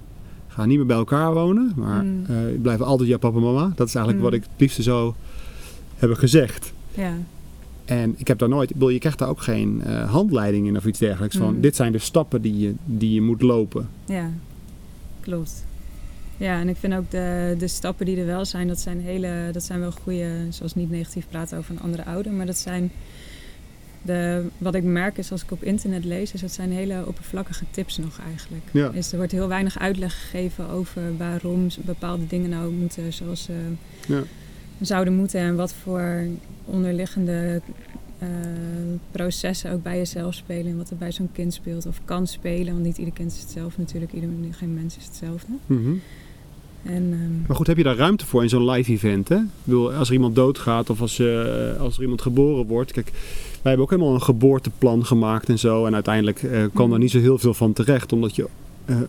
gaan 0.48 0.68
niet 0.68 0.76
meer 0.76 0.86
bij 0.86 0.96
elkaar 0.96 1.34
wonen, 1.34 1.72
maar 1.76 2.04
Mm. 2.04 2.24
eh, 2.28 2.36
blijven 2.62 2.86
altijd 2.86 3.08
jouw 3.08 3.18
papa 3.18 3.38
mama. 3.38 3.72
Dat 3.76 3.88
is 3.88 3.94
eigenlijk 3.94 4.24
wat 4.24 4.34
ik 4.34 4.42
het 4.42 4.50
liefste 4.60 4.82
zou 4.82 5.12
hebben 5.96 6.18
gezegd. 6.18 6.72
Ja, 6.94 7.12
En 7.88 8.14
ik 8.16 8.28
heb 8.28 8.38
daar 8.38 8.48
nooit, 8.48 8.68
ik 8.70 8.74
bedoel, 8.74 8.88
je 8.88 8.98
krijgt 8.98 9.18
daar 9.18 9.28
ook 9.28 9.42
geen 9.42 9.82
eh, 9.84 10.10
handleiding 10.10 10.66
in 10.66 10.76
of 10.76 10.86
iets 10.86 10.98
dergelijks 10.98 11.36
van. 11.36 11.54
Mm. 11.54 11.60
Dit 11.60 11.76
zijn 11.76 11.92
de 11.92 11.98
stappen 11.98 12.42
die 12.42 12.58
je, 12.58 12.74
die 12.84 13.14
je 13.14 13.22
moet 13.22 13.42
lopen. 13.42 13.88
ja, 14.06 14.30
klopt. 15.20 15.66
Ja, 16.36 16.60
en 16.60 16.68
ik 16.68 16.76
vind 16.76 16.94
ook 16.94 17.10
de, 17.10 17.54
de 17.58 17.68
stappen 17.68 18.06
die 18.06 18.16
er 18.16 18.26
wel 18.26 18.44
zijn, 18.44 18.68
dat 18.68 18.80
zijn, 18.80 19.00
hele, 19.00 19.48
dat 19.52 19.62
zijn 19.62 19.80
wel 19.80 19.90
goede, 19.90 20.30
zoals 20.48 20.74
niet 20.74 20.90
negatief 20.90 21.26
praten 21.30 21.58
over 21.58 21.70
een 21.70 21.80
andere 21.80 22.04
ouder, 22.04 22.32
maar 22.32 22.46
dat 22.46 22.58
zijn, 22.58 22.90
de, 24.02 24.44
wat 24.58 24.74
ik 24.74 24.82
merk 24.82 25.18
is 25.18 25.30
als 25.30 25.42
ik 25.42 25.50
op 25.50 25.62
internet 25.62 26.04
lees, 26.04 26.32
is 26.32 26.40
dat 26.40 26.52
zijn 26.52 26.72
hele 26.72 27.04
oppervlakkige 27.06 27.64
tips 27.70 27.98
nog 27.98 28.18
eigenlijk. 28.26 28.64
Ja. 28.70 28.90
Is, 28.90 29.10
er 29.10 29.16
wordt 29.16 29.32
heel 29.32 29.48
weinig 29.48 29.78
uitleg 29.78 30.20
gegeven 30.20 30.68
over 30.68 31.16
waarom 31.16 31.66
bepaalde 31.84 32.26
dingen 32.26 32.50
nou 32.50 32.72
moeten 32.72 33.12
zoals 33.12 33.42
ze 33.42 33.52
Ja. 34.06 34.22
Zouden 34.80 35.14
moeten 35.14 35.40
en 35.40 35.56
wat 35.56 35.72
voor 35.82 36.26
onderliggende 36.64 37.60
eh, 38.18 38.28
processen 39.10 39.72
ook 39.72 39.82
bij 39.82 39.96
jezelf 39.96 40.34
spelen 40.34 40.66
en 40.66 40.76
wat 40.76 40.90
er 40.90 40.96
bij 40.96 41.12
zo'n 41.12 41.28
kind 41.32 41.54
speelt 41.54 41.86
of 41.86 42.00
kan 42.04 42.26
spelen. 42.26 42.72
Want 42.72 42.84
niet 42.84 42.98
ieder 42.98 43.14
kind 43.14 43.32
is 43.32 43.40
hetzelfde 43.40 43.80
natuurlijk, 43.80 44.12
ieder, 44.12 44.28
geen 44.50 44.74
mens 44.74 44.96
is 44.96 45.04
hetzelfde. 45.04 45.52
Mhm. 45.66 45.90
En, 46.82 47.08
ehm, 47.12 47.46
Maar 47.46 47.56
goed, 47.56 47.66
heb 47.66 47.76
je 47.76 47.82
daar 47.82 47.96
ruimte 47.96 48.26
voor 48.26 48.42
in 48.42 48.48
zo'n 48.48 48.70
live 48.70 48.92
event? 48.92 49.28
Hè? 49.28 49.36
Ik 49.36 49.42
bedoel, 49.64 49.92
als 49.92 50.08
er 50.08 50.14
iemand 50.14 50.34
doodgaat 50.34 50.90
of 50.90 51.00
als, 51.00 51.18
eh, 51.18 51.76
als 51.80 51.96
er 51.96 52.02
iemand 52.02 52.22
geboren 52.22 52.66
wordt. 52.66 52.92
Kijk, 52.92 53.10
wij 53.12 53.60
hebben 53.62 53.82
ook 53.82 53.90
helemaal 53.90 54.14
een 54.14 54.22
geboorteplan 54.22 55.06
gemaakt 55.06 55.48
en 55.48 55.58
zo. 55.58 55.86
En 55.86 55.94
uiteindelijk 55.94 56.42
eh, 56.42 56.50
kwam 56.74 56.84
Mhm. 56.86 56.92
er 56.92 56.98
niet 56.98 57.10
zo 57.10 57.18
heel 57.20 57.38
veel 57.38 57.54
van 57.54 57.72
terecht. 57.72 58.12
Omdat 58.12 58.36
je 58.36 58.48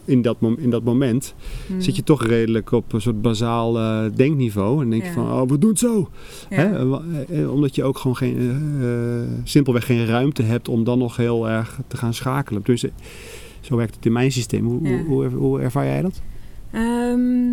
in, 0.06 0.22
dat 0.22 0.40
mom- 0.42 0.58
in 0.60 0.70
dat 0.70 0.84
moment 0.84 1.34
mm, 1.68 1.82
zit 1.82 1.96
je 1.96 2.04
toch 2.04 2.26
redelijk 2.26 2.72
op 2.72 2.94
een 2.94 3.02
soort 3.02 3.22
bazaal 3.22 3.78
eh, 3.80 4.06
denkniveau. 4.16 4.82
En 4.84 4.90
denk 4.90 5.02
je 5.02 5.08
Ja. 5.08 5.14
van, 5.14 5.32
oh, 5.32 5.50
we 5.50 5.58
doen 5.58 5.70
het 5.70 5.80
zo. 5.80 6.10
ja. 6.50 6.56
Hè? 6.56 6.64
Eh, 7.30 7.42
eh, 7.42 7.52
Omdat 7.54 7.76
je 7.76 7.84
ook 7.84 7.98
gewoon 7.98 8.18
geen, 8.18 8.38
eh, 8.38 9.20
eh, 9.22 9.28
simpelweg 9.44 9.86
geen 9.86 10.06
ruimte 10.06 10.44
hebt 10.44 10.68
om 10.68 10.84
dan 10.84 10.98
nog 11.00 11.16
heel 11.16 11.50
erg 11.50 11.80
te 11.88 11.98
gaan 11.98 12.14
schakelen. 12.14 12.62
Dus 12.66 12.84
eh, 12.84 12.92
zo 13.62 13.76
werkt 13.76 13.96
het 13.96 14.06
in 14.06 14.12
mijn 14.12 14.32
systeem. 14.32 14.66
Hoe, 14.66 14.88
Ja. 14.88 15.04
hoe, 15.04 15.24
er- 15.26 15.60
ervaar 15.64 15.86
jij 15.86 16.02
dat? 16.02 16.22
Ehm, 16.72 17.52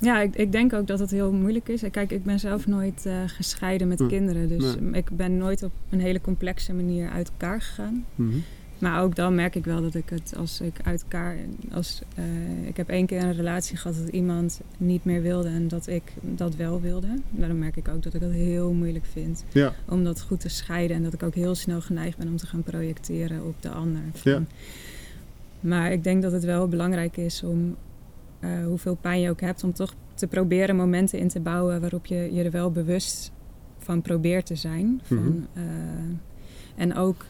ja, 0.00 0.20
ik, 0.20 0.36
ik 0.36 0.52
denk 0.52 0.72
ook 0.72 0.86
dat 0.86 0.98
het 0.98 1.10
heel 1.10 1.32
moeilijk 1.32 1.68
is. 1.68 1.82
Kijk, 1.90 2.10
ik 2.12 2.24
ben 2.24 2.40
zelf 2.40 2.66
nooit 2.66 3.06
eh, 3.06 3.12
gescheiden 3.26 3.88
met 3.88 3.98
Hm. 3.98 4.06
kinderen. 4.06 4.48
Dus 4.48 4.74
ik 4.92 5.08
ben 5.10 5.36
nooit 5.36 5.62
op 5.62 5.70
een 5.90 6.00
hele 6.00 6.20
complexe 6.20 6.72
manier 6.74 7.08
uit 7.10 7.30
elkaar 7.30 7.60
gegaan. 7.60 8.04
Mhm. 8.14 8.36
Maar 8.78 9.02
ook 9.02 9.14
dan 9.14 9.34
merk 9.34 9.54
ik 9.54 9.64
wel 9.64 9.82
dat 9.82 9.94
ik 9.94 10.08
het 10.08 10.34
als 10.36 10.60
ik 10.60 10.74
uit 10.82 11.02
elkaar. 11.02 11.36
Als, 11.72 12.02
eh, 12.14 12.24
ik 12.68 12.76
heb 12.76 12.88
één 12.88 13.06
keer 13.06 13.22
een 13.22 13.34
relatie 13.34 13.76
gehad 13.76 13.96
dat 13.96 14.08
iemand 14.08 14.60
niet 14.76 15.04
meer 15.04 15.22
wilde 15.22 15.48
en 15.48 15.68
dat 15.68 15.86
ik 15.86 16.02
dat 16.22 16.54
wel 16.54 16.80
wilde. 16.80 17.06
Nou, 17.30 17.48
dan 17.48 17.58
merk 17.58 17.76
ik 17.76 17.88
ook 17.88 18.02
dat 18.02 18.14
ik 18.14 18.20
dat 18.20 18.30
heel 18.30 18.72
moeilijk 18.72 19.04
vind 19.04 19.44
Ja. 19.52 19.72
om 19.88 20.04
dat 20.04 20.20
goed 20.22 20.40
te 20.40 20.48
scheiden. 20.48 20.96
En 20.96 21.02
dat 21.02 21.12
ik 21.12 21.22
ook 21.22 21.34
heel 21.34 21.54
snel 21.54 21.80
geneigd 21.80 22.18
ben 22.18 22.28
om 22.28 22.36
te 22.36 22.46
gaan 22.46 22.62
projecteren 22.62 23.44
op 23.46 23.54
de 23.62 23.70
ander. 23.70 24.02
Ja. 24.22 24.42
Maar 25.60 25.92
ik 25.92 26.04
denk 26.04 26.22
dat 26.22 26.32
het 26.32 26.44
wel 26.44 26.68
belangrijk 26.68 27.16
is 27.16 27.42
om, 27.42 27.76
uh, 28.40 28.64
hoeveel 28.66 28.94
pijn 28.94 29.20
je 29.20 29.30
ook 29.30 29.40
hebt, 29.40 29.64
om 29.64 29.72
toch 29.72 29.94
te 30.14 30.26
proberen 30.26 30.76
momenten 30.76 31.18
in 31.18 31.28
te 31.28 31.40
bouwen 31.40 31.80
waarop 31.80 32.06
je 32.06 32.28
je 32.32 32.42
er 32.42 32.50
wel 32.50 32.70
bewust 32.70 33.32
van 33.78 34.02
probeert 34.02 34.46
te 34.46 34.54
zijn. 34.56 35.00
Van, 35.04 35.16
mm 35.16 36.18
en 36.76 36.94
ook 36.94 37.24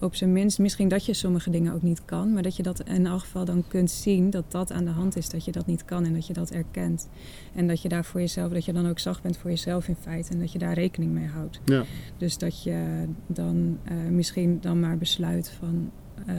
op 0.00 0.14
zijn 0.14 0.32
minst, 0.32 0.58
misschien 0.58 0.88
dat 0.88 1.06
je 1.06 1.14
sommige 1.14 1.50
dingen 1.50 1.72
ook 1.72 1.82
niet 1.82 2.04
kan, 2.04 2.32
maar 2.32 2.42
dat 2.42 2.56
je 2.56 2.62
dat 2.62 2.80
in 2.80 3.06
elk 3.06 3.20
geval 3.20 3.44
dan 3.44 3.64
kunt 3.68 3.90
zien 3.90 4.30
dat 4.30 4.44
dat 4.48 4.72
aan 4.72 4.84
de 4.84 4.90
hand 4.90 5.16
is, 5.16 5.28
dat 5.28 5.44
je 5.44 5.52
dat 5.52 5.66
niet 5.66 5.84
kan 5.84 6.04
en 6.04 6.12
dat 6.12 6.26
je 6.26 6.32
dat 6.32 6.50
erkent. 6.50 7.08
En 7.54 7.66
dat 7.66 7.82
je 7.82 7.88
daar 7.88 8.04
voor 8.04 8.20
jezelf, 8.20 8.52
dat 8.52 8.64
je 8.64 8.72
dan 8.72 8.88
ook 8.88 8.98
zacht 8.98 9.22
bent 9.22 9.36
voor 9.36 9.50
jezelf 9.50 9.88
in 9.88 9.96
feite 10.00 10.32
en 10.32 10.38
dat 10.38 10.52
je 10.52 10.58
daar 10.58 10.74
rekening 10.74 11.12
mee 11.12 11.26
houdt. 11.26 11.60
Ja. 11.64 11.84
Dus 12.16 12.38
dat 12.38 12.62
je 12.62 13.04
dan 13.26 13.78
uh, 13.92 14.10
misschien 14.10 14.58
dan 14.60 14.80
maar 14.80 14.98
besluit 14.98 15.50
van. 15.50 15.90
Uh, 16.28 16.34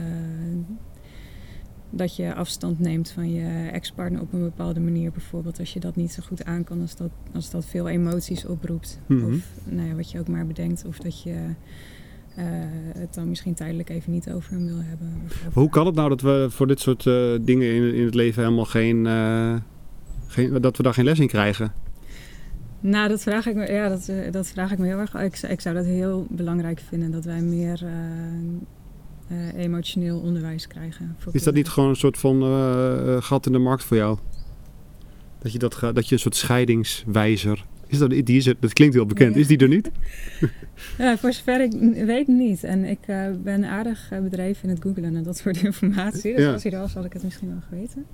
dat 1.94 2.16
je 2.16 2.34
afstand 2.34 2.78
neemt 2.78 3.10
van 3.10 3.32
je 3.32 3.68
ex-partner 3.72 4.20
op 4.20 4.32
een 4.32 4.42
bepaalde 4.42 4.80
manier. 4.80 5.10
Bijvoorbeeld 5.10 5.58
als 5.58 5.72
je 5.72 5.80
dat 5.80 5.96
niet 5.96 6.12
zo 6.12 6.22
goed 6.26 6.44
aan 6.44 6.64
kan, 6.64 6.80
als 6.80 6.96
dat, 6.96 7.10
als 7.34 7.50
dat 7.50 7.64
veel 7.64 7.88
emoties 7.88 8.46
oproept. 8.46 8.98
Mm 9.06 9.20
-hmm. 9.20 9.34
Of 9.34 9.58
nou 9.64 9.88
ja, 9.88 9.94
wat 9.94 10.10
je 10.10 10.18
ook 10.18 10.28
maar 10.28 10.46
bedenkt. 10.46 10.84
Of 10.84 10.98
dat 10.98 11.22
je 11.22 11.54
uh, 12.38 12.44
het 12.98 13.14
dan 13.14 13.28
misschien 13.28 13.54
tijdelijk 13.54 13.88
even 13.88 14.12
niet 14.12 14.30
over 14.30 14.50
hem 14.52 14.66
wil 14.66 14.80
hebben. 14.82 15.22
Hoe 15.52 15.68
kan 15.68 15.86
het 15.86 15.94
nou 15.94 16.08
dat 16.08 16.20
we 16.20 16.46
voor 16.50 16.66
dit 16.66 16.80
soort 16.80 17.04
uh, 17.04 17.38
dingen 17.40 17.74
in, 17.74 17.94
in 17.94 18.04
het 18.04 18.14
leven 18.14 18.42
helemaal 18.42 18.64
geen, 18.64 19.04
uh, 19.04 19.54
geen, 20.26 20.60
dat 20.60 20.76
we 20.76 20.82
daar 20.82 20.94
geen 20.94 21.04
les 21.04 21.18
in 21.18 21.26
krijgen? 21.26 21.72
Nou, 22.80 23.08
dat 23.08 23.22
vraag 23.22 23.46
ik 23.46 23.54
me, 23.54 23.72
ja, 23.72 23.88
dat, 23.88 24.12
dat 24.30 24.48
vraag 24.48 24.72
ik 24.72 24.78
me 24.78 24.86
heel 24.86 24.98
erg. 24.98 25.14
Ik, 25.14 25.38
ik 25.38 25.60
zou 25.60 25.74
dat 25.74 25.84
heel 25.84 26.26
belangrijk 26.30 26.80
vinden 26.88 27.10
dat 27.10 27.24
wij 27.24 27.40
meer 27.40 27.84
emotioneel 29.56 30.18
onderwijs 30.18 30.66
krijgen. 30.66 31.16
Is 31.32 31.42
dat 31.42 31.54
niet 31.54 31.68
gewoon 31.68 31.88
een 31.88 31.96
soort 31.96 32.18
van 32.18 32.42
gat 33.22 33.46
in 33.46 33.52
de 33.52 33.58
markt 33.58 33.84
voor 33.84 33.96
jou? 33.96 34.18
Dat 35.38 35.52
je, 35.52 35.58
dat, 35.58 35.80
dat 35.80 36.08
je 36.08 36.14
een 36.14 36.20
soort 36.20 36.36
scheidingswijzer 36.36 37.64
is 37.92 37.98
dat, 37.98 38.10
die 38.10 38.36
is 38.36 38.46
er, 38.46 38.56
dat 38.60 38.72
klinkt 38.72 38.94
heel 38.94 39.06
bekend. 39.06 39.36
Is 39.36 39.46
die 39.46 39.58
er 39.58 39.68
niet? 39.68 39.90
ja, 40.98 41.18
voor 41.18 41.32
zover 41.32 41.60
ik 41.60 41.72
weet 42.06 42.26
niet. 42.26 42.64
En 42.64 42.84
ik 42.84 42.98
uh, 43.06 43.26
ben 43.42 43.64
aardig 43.64 44.10
uh, 44.12 44.20
bedreven 44.20 44.62
in 44.62 44.68
het 44.68 44.82
googlen 44.82 45.16
en 45.16 45.22
dat 45.22 45.36
soort 45.36 45.62
informatie. 45.70 46.34
Dus 46.34 46.44
ja. 46.44 46.52
als 46.52 46.62
hij 46.62 46.72
er 46.72 46.78
was, 46.78 46.94
had 46.94 47.04
ik 47.04 47.12
het 47.12 47.22
misschien 47.22 47.48
wel 47.48 47.62
geweten. 47.68 48.06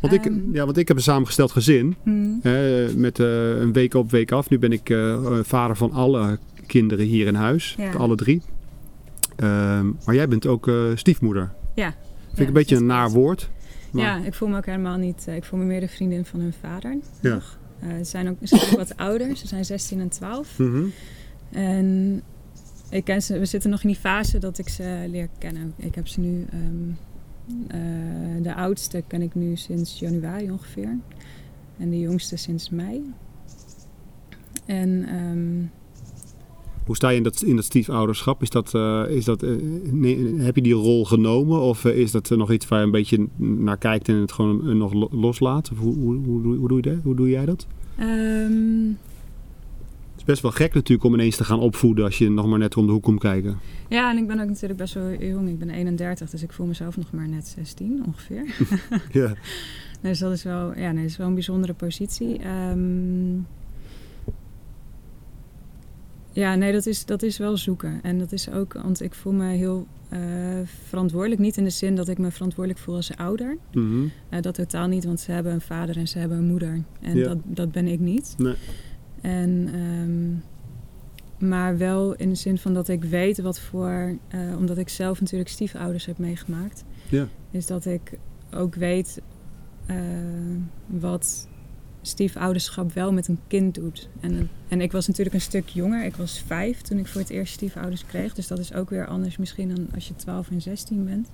Want, 0.00 0.12
um, 0.12 0.18
ik, 0.18 0.26
ehm. 0.26 0.54
ja, 0.54 0.64
want 0.64 0.76
ik 0.76 0.88
heb 0.88 0.96
een 0.96 1.02
samengesteld 1.02 1.52
gezin. 1.52 1.96
Mm. 2.02 2.40
Uh, 2.42 2.94
met 2.94 3.18
een 3.18 3.72
week 3.72 3.94
op, 3.94 4.10
week 4.10 4.32
af. 4.32 4.50
Nu 4.50 4.58
ben 4.58 4.72
ik 4.72 4.96
vader 5.42 5.76
van 5.76 5.92
alle 5.92 6.38
kinderen 6.66 7.06
hier 7.06 7.26
in 7.26 7.34
huis. 7.34 7.74
Ja. 7.78 7.92
Alle 7.92 8.16
drie. 8.16 8.42
Ehm, 9.36 9.86
maar 10.04 10.14
jij 10.14 10.28
bent 10.28 10.46
ook 10.46 10.70
stiefmoeder. 10.94 11.52
Ja. 11.74 11.94
Vind 12.26 12.40
ik 12.40 12.46
een 12.46 12.52
beetje 12.52 12.76
een 12.76 12.86
naar 12.86 13.10
woord. 13.10 13.50
Maar... 13.90 14.04
Ja, 14.04 14.24
ik 14.24 14.34
voel 14.34 14.48
me 14.48 14.56
ook 14.56 14.66
helemaal 14.66 14.96
niet... 14.96 15.26
ik 15.26 15.44
voel 15.44 15.58
me 15.58 15.64
meer 15.64 15.80
de 15.80 15.88
vriendin 15.88 16.24
van 16.24 16.40
hun 16.40 16.54
vader. 16.60 16.96
Ja. 17.20 17.34
Nog. 17.34 17.58
Uh, 17.82 17.96
ze 17.96 18.04
zijn 18.04 18.28
ook, 18.28 18.36
ze 18.42 18.56
zijn 18.56 18.70
ook 18.70 18.76
wat 18.76 18.96
ouder, 18.96 19.36
ze 19.36 19.46
zijn 19.46 19.64
16 19.64 20.00
en 20.00 20.08
12. 20.08 20.58
Mm 20.58 20.72
-hmm. 20.72 20.92
En 21.50 22.22
ik 22.90 23.04
ken 23.04 23.22
ze, 23.22 23.38
we 23.38 23.44
zitten 23.44 23.70
nog 23.70 23.82
in 23.82 23.88
die 23.88 23.98
fase 23.98 24.38
dat 24.38 24.58
ik 24.58 24.68
ze 24.68 25.04
leer 25.08 25.28
kennen. 25.38 25.74
Ik 25.76 25.94
heb 25.94 26.08
ze 26.08 26.20
nu, 26.20 26.46
um, 26.54 26.98
uh, 27.74 28.42
de 28.42 28.54
oudste 28.54 29.02
ken 29.06 29.22
ik 29.22 29.34
nu 29.34 29.56
sinds 29.56 29.98
januari 29.98 30.50
ongeveer. 30.50 30.98
En 31.78 31.90
de 31.90 31.98
jongste 31.98 32.36
sinds 32.36 32.70
mei. 32.70 33.12
En 34.66 35.14
um, 35.14 35.70
hoe 36.86 36.96
sta 36.96 37.08
je 37.08 37.16
in 37.16 37.22
dat, 37.22 37.42
in 37.42 37.56
dat 37.56 37.64
stiefouderschap? 37.64 38.42
Is 38.42 38.50
dat, 38.50 38.74
uh, 38.74 39.04
is 39.08 39.24
dat, 39.24 39.42
uh, 39.42 39.56
nee, 39.90 40.34
heb 40.38 40.56
je 40.56 40.62
die 40.62 40.72
rol 40.72 41.04
genomen 41.04 41.60
of 41.60 41.84
uh, 41.84 41.96
is 41.96 42.10
dat 42.10 42.30
nog 42.30 42.52
iets 42.52 42.68
waar 42.68 42.78
je 42.78 42.84
een 42.84 42.90
beetje 42.90 43.26
naar 43.36 43.78
kijkt 43.78 44.08
en 44.08 44.14
het 44.14 44.32
gewoon 44.32 44.76
nog 44.76 45.12
loslaat? 45.12 45.70
Of 45.72 45.78
hoe, 45.78 45.94
hoe, 45.94 46.16
hoe, 46.24 46.56
hoe, 46.56 46.68
doe, 46.68 46.76
je 46.76 46.82
dat? 46.82 46.96
hoe 47.02 47.14
doe 47.14 47.28
jij 47.28 47.44
dat? 47.44 47.66
Um... 48.00 48.98
Het 50.10 50.24
is 50.24 50.24
best 50.24 50.42
wel 50.42 50.66
gek 50.66 50.74
natuurlijk 50.74 51.08
om 51.08 51.14
ineens 51.14 51.36
te 51.36 51.44
gaan 51.44 51.60
opvoeden 51.60 52.04
als 52.04 52.18
je 52.18 52.30
nog 52.30 52.46
maar 52.46 52.58
net 52.58 52.76
om 52.76 52.86
de 52.86 52.92
hoek 52.92 53.02
komt 53.02 53.20
kijken. 53.20 53.58
Ja, 53.88 54.10
en 54.10 54.16
ik 54.16 54.26
ben 54.26 54.40
ook 54.40 54.48
natuurlijk 54.48 54.80
best 54.80 54.94
wel 54.94 55.12
jong. 55.12 55.48
Ik 55.48 55.58
ben 55.58 55.70
31, 55.70 56.30
dus 56.30 56.42
ik 56.42 56.52
voel 56.52 56.66
mezelf 56.66 56.96
nog 56.96 57.10
maar 57.12 57.28
net 57.28 57.46
16 57.46 58.02
ongeveer. 58.06 58.54
ja. 59.22 59.34
Dus 60.00 60.18
dat 60.18 60.32
is 60.32 60.42
wel, 60.42 60.78
ja, 60.78 60.92
nee, 60.92 61.02
dat 61.02 61.10
is 61.10 61.16
wel 61.16 61.26
een 61.26 61.34
bijzondere 61.34 61.74
positie. 61.74 62.40
Um, 62.70 63.46
ja, 66.36 66.54
nee, 66.54 66.72
dat 66.72 66.86
is, 66.86 67.04
dat 67.04 67.22
is 67.22 67.38
wel 67.38 67.56
zoeken. 67.56 68.00
En 68.02 68.18
dat 68.18 68.32
is 68.32 68.50
ook, 68.50 68.72
want 68.72 69.02
ik 69.02 69.14
voel 69.14 69.32
me 69.32 69.52
heel 69.52 69.86
uh, 70.12 70.18
verantwoordelijk. 70.64 71.40
Niet 71.40 71.56
in 71.56 71.64
de 71.64 71.70
zin 71.70 71.94
dat 71.94 72.08
ik 72.08 72.18
me 72.18 72.30
verantwoordelijk 72.30 72.82
voel 72.84 72.94
als 72.94 73.16
ouder. 73.16 73.56
Mm 73.72 73.90
-hmm. 73.90 74.10
uh, 74.30 74.40
dat 74.40 74.54
totaal 74.54 74.86
niet, 74.86 75.04
want 75.04 75.20
ze 75.20 75.32
hebben 75.32 75.52
een 75.52 75.60
vader 75.60 75.96
en 75.96 76.08
ze 76.08 76.18
hebben 76.18 76.38
een 76.38 76.46
moeder. 76.46 76.82
En 77.00 77.16
ja. 77.16 77.28
dat, 77.28 77.38
dat 77.44 77.72
ben 77.72 77.86
ik 77.86 78.00
niet. 78.00 78.34
Nee. 78.38 78.54
En, 79.20 79.74
um, 79.74 80.42
maar 81.48 81.78
wel 81.78 82.14
in 82.14 82.28
de 82.28 82.34
zin 82.34 82.58
van 82.58 82.74
dat 82.74 82.88
ik 82.88 83.04
weet 83.04 83.40
wat 83.40 83.60
voor... 83.60 84.18
Uh, 84.34 84.56
omdat 84.56 84.78
ik 84.78 84.88
zelf 84.88 85.20
natuurlijk 85.20 85.50
stiefouders 85.50 86.06
heb 86.06 86.18
meegemaakt. 86.18 86.84
Ja. 87.08 87.28
Is 87.50 87.66
dat 87.66 87.86
ik 87.86 88.18
ook 88.50 88.74
weet 88.74 89.20
wat 90.86 91.48
stiefouderschap 92.06 92.92
wel 92.92 93.12
met 93.12 93.28
een 93.28 93.38
kind 93.46 93.74
doet. 93.74 94.08
En, 94.20 94.50
en 94.68 94.80
ik 94.80 94.92
was 94.92 95.06
natuurlijk 95.06 95.34
een 95.34 95.40
stuk 95.42 95.68
jonger. 95.68 96.04
Ik 96.04 96.16
was 96.16 96.42
vijf 96.46 96.80
toen 96.80 96.98
ik 96.98 97.06
voor 97.06 97.20
het 97.20 97.30
eerst 97.30 97.52
stiefouders 97.52 98.06
kreeg. 98.06 98.34
Dus 98.34 98.46
dat 98.46 98.58
is 98.58 98.74
ook 98.74 98.90
weer 98.90 99.06
anders 99.06 99.36
misschien 99.36 99.68
dan 99.68 99.86
als 99.94 100.08
je 100.08 100.16
12 100.16 100.50
en 100.50 100.60
16 100.60 101.04
bent. 101.04 101.28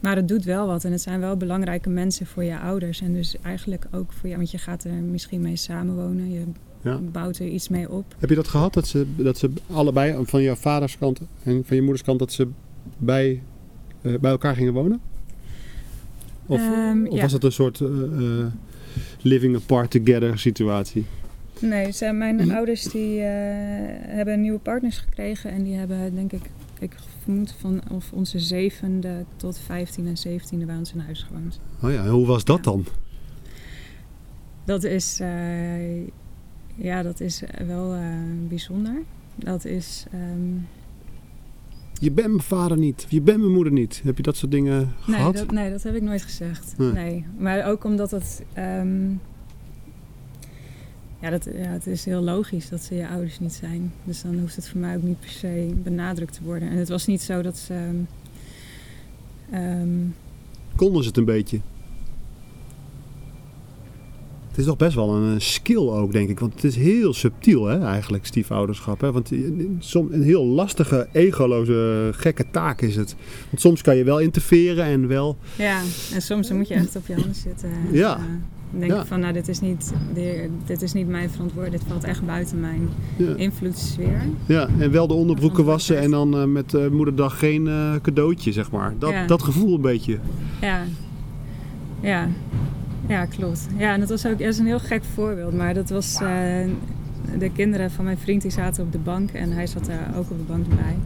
Maar 0.00 0.16
het 0.16 0.28
doet 0.28 0.44
wel 0.44 0.66
wat 0.66 0.84
en 0.84 0.92
het 0.92 1.00
zijn 1.00 1.20
wel 1.20 1.36
belangrijke 1.36 1.88
mensen 1.88 2.26
voor 2.26 2.44
je 2.44 2.58
ouders. 2.58 3.00
En 3.00 3.12
dus 3.12 3.36
eigenlijk 3.42 3.86
ook 3.90 4.12
voor 4.12 4.26
jou, 4.28 4.36
want 4.36 4.50
je 4.50 4.58
gaat 4.58 4.84
er 4.84 4.92
misschien 4.92 5.40
mee 5.40 5.56
samenwonen. 5.56 6.30
Je 6.30 6.44
ja. 6.82 6.98
bouwt 7.12 7.38
er 7.38 7.46
iets 7.46 7.68
mee 7.68 7.90
op. 7.90 8.14
Heb 8.18 8.28
je 8.28 8.34
dat 8.34 8.48
gehad, 8.48 8.74
dat 8.74 8.86
ze, 8.86 9.06
dat 9.16 9.38
ze 9.38 9.50
allebei, 9.70 10.26
van 10.26 10.42
je 10.42 10.56
vaders 10.56 10.98
kant 10.98 11.20
en 11.42 11.64
van 11.64 11.76
je 11.76 11.82
moeders 11.82 12.02
kant, 12.02 12.18
dat 12.18 12.32
ze 12.32 12.48
bij, 12.98 13.42
uh, 14.02 14.18
bij 14.18 14.30
elkaar 14.30 14.54
gingen 14.54 14.72
wonen? 14.72 15.00
Of, 16.46 16.60
um, 16.60 17.06
of 17.06 17.14
ja. 17.14 17.22
was 17.22 17.32
het 17.32 17.44
een 17.44 17.52
soort... 17.52 17.80
Uh, 17.80 17.88
uh, 17.88 18.46
living 19.20 19.56
apart 19.56 19.90
together 19.90 20.38
situatie? 20.38 21.06
Nee, 21.60 21.92
ze, 21.92 22.12
mijn 22.12 22.36
mhm. 22.36 22.50
ouders 22.50 22.82
die, 22.82 23.16
uh, 23.16 23.24
hebben 24.06 24.40
nieuwe 24.40 24.58
partners 24.58 24.98
gekregen 24.98 25.50
en 25.50 25.62
die 25.62 25.74
hebben 25.74 26.14
denk 26.14 26.32
ik, 26.32 26.42
ik 26.78 26.96
vermoed 27.22 27.54
van 27.58 27.80
of 27.90 28.12
onze 28.12 28.38
zevende 28.38 29.24
tot 29.36 29.58
vijftiende 29.58 30.10
en 30.10 30.18
zeventiende 30.18 30.64
bij 30.64 30.76
ons 30.76 30.92
in 30.92 30.98
huis 30.98 31.22
gewoond. 31.22 31.60
Oh 31.82 31.90
ja, 31.90 32.04
en 32.04 32.10
hoe 32.10 32.26
was 32.26 32.44
dat 32.44 32.56
ja. 32.56 32.62
dan? 32.62 32.86
Dat 34.64 34.84
is, 34.84 35.20
uh, 35.20 36.06
ja, 36.74 37.02
dat 37.02 37.20
is 37.20 37.42
wel 37.66 37.94
uh, 37.94 38.02
bijzonder. 38.48 39.02
Dat 39.34 39.64
is... 39.64 40.04
Um, 40.14 40.66
je 42.02 42.10
bent 42.10 42.28
mijn 42.28 42.42
vader 42.42 42.78
niet, 42.78 43.06
je 43.08 43.20
bent 43.20 43.38
mijn 43.38 43.52
moeder 43.52 43.72
niet. 43.72 44.00
Heb 44.04 44.16
je 44.16 44.22
dat 44.22 44.36
soort 44.36 44.50
dingen 44.50 44.94
nee, 45.06 45.16
gehad? 45.16 45.36
Dat, 45.36 45.50
nee, 45.50 45.70
dat 45.70 45.82
heb 45.82 45.94
ik 45.94 46.02
nooit 46.02 46.22
gezegd. 46.22 46.74
Nee. 46.78 46.92
nee. 46.92 47.24
Maar 47.38 47.66
ook 47.66 47.84
omdat 47.84 48.10
het... 48.10 48.42
Um, 48.58 49.20
ja, 51.20 51.30
dat, 51.30 51.44
ja, 51.44 51.68
het 51.68 51.86
is 51.86 52.04
heel 52.04 52.20
logisch 52.20 52.68
dat 52.68 52.82
ze 52.82 52.94
je 52.94 53.08
ouders 53.08 53.40
niet 53.40 53.52
zijn. 53.52 53.92
Dus 54.04 54.22
dan 54.22 54.38
hoeft 54.38 54.56
het 54.56 54.68
voor 54.68 54.80
mij 54.80 54.96
ook 54.96 55.02
niet 55.02 55.20
per 55.20 55.28
se 55.28 55.74
benadrukt 55.82 56.32
te 56.32 56.42
worden. 56.42 56.68
En 56.68 56.76
het 56.76 56.88
was 56.88 57.06
niet 57.06 57.22
zo 57.22 57.42
dat 57.42 57.58
ze... 57.58 57.90
Um, 59.54 60.14
Konden 60.76 61.02
ze 61.02 61.08
het 61.08 61.16
een 61.16 61.24
beetje? 61.24 61.60
Het 64.52 64.60
is 64.60 64.66
toch 64.66 64.76
best 64.76 64.94
wel 64.94 65.14
een 65.14 65.40
skill 65.40 65.88
ook, 65.88 66.12
denk 66.12 66.28
ik. 66.28 66.40
Want 66.40 66.54
het 66.54 66.64
is 66.64 66.76
heel 66.76 67.12
subtiel, 67.12 67.66
hè, 67.66 67.84
eigenlijk, 67.84 68.26
stiefouderschap. 68.26 69.00
Hè? 69.00 69.12
Want 69.12 69.30
soms 69.78 70.12
een 70.12 70.22
heel 70.22 70.44
lastige, 70.44 71.08
egoloze, 71.12 72.10
gekke 72.14 72.44
taak 72.50 72.80
is 72.80 72.96
het. 72.96 73.14
Want 73.48 73.60
soms 73.60 73.82
kan 73.82 73.96
je 73.96 74.04
wel 74.04 74.18
interfereren 74.18 74.84
en 74.84 75.08
wel... 75.08 75.36
Ja, 75.56 75.80
en 76.14 76.22
soms 76.22 76.50
moet 76.50 76.68
je 76.68 76.74
echt 76.74 76.96
op 76.96 77.06
je 77.06 77.14
handen 77.14 77.34
zitten. 77.34 77.70
Ja. 77.92 78.18
Uh, 78.18 78.24
denk 78.78 78.90
ja. 78.90 79.06
van, 79.06 79.20
nou, 79.20 79.32
dit 79.32 79.48
is, 79.48 79.60
niet, 79.60 79.92
dit 80.66 80.82
is 80.82 80.92
niet 80.92 81.08
mijn 81.08 81.30
verantwoordelijkheid. 81.30 81.82
Dit 81.82 81.92
valt 81.92 82.04
echt 82.04 82.26
buiten 82.26 82.60
mijn 82.60 82.88
ja. 83.16 83.34
invloedssfeer. 83.34 84.22
Ja, 84.46 84.68
en 84.78 84.90
wel 84.90 85.06
de 85.06 85.14
onderbroeken 85.14 85.64
wassen 85.64 85.98
en 85.98 86.10
dan 86.10 86.40
uh, 86.40 86.44
met 86.44 86.72
uh, 86.72 86.88
moederdag 86.88 87.38
geen 87.38 87.66
uh, 87.66 87.94
cadeautje, 88.02 88.52
zeg 88.52 88.70
maar. 88.70 88.94
Dat, 88.98 89.10
ja. 89.10 89.26
dat 89.26 89.42
gevoel 89.42 89.74
een 89.74 89.80
beetje. 89.80 90.18
Ja, 90.60 90.84
ja. 92.00 92.28
Ja, 93.08 93.24
klopt. 93.24 93.68
Ja, 93.76 93.92
en 93.92 94.00
dat 94.00 94.08
was 94.08 94.26
ook 94.26 94.38
dat 94.38 94.48
is 94.48 94.58
een 94.58 94.66
heel 94.66 94.80
gek 94.80 95.04
voorbeeld. 95.14 95.54
Maar 95.54 95.74
dat 95.74 95.90
was... 95.90 96.18
Uh, 96.22 96.28
de 97.38 97.50
kinderen 97.50 97.90
van 97.90 98.04
mijn 98.04 98.18
vriend 98.18 98.42
die 98.42 98.50
zaten 98.50 98.84
op 98.84 98.92
de 98.92 98.98
bank 98.98 99.30
en 99.30 99.52
hij 99.52 99.66
zat 99.66 99.86
daar 99.86 100.08
ook 100.16 100.30
op 100.30 100.38
de 100.38 100.44
bank 100.44 100.68
bij. 100.68 100.96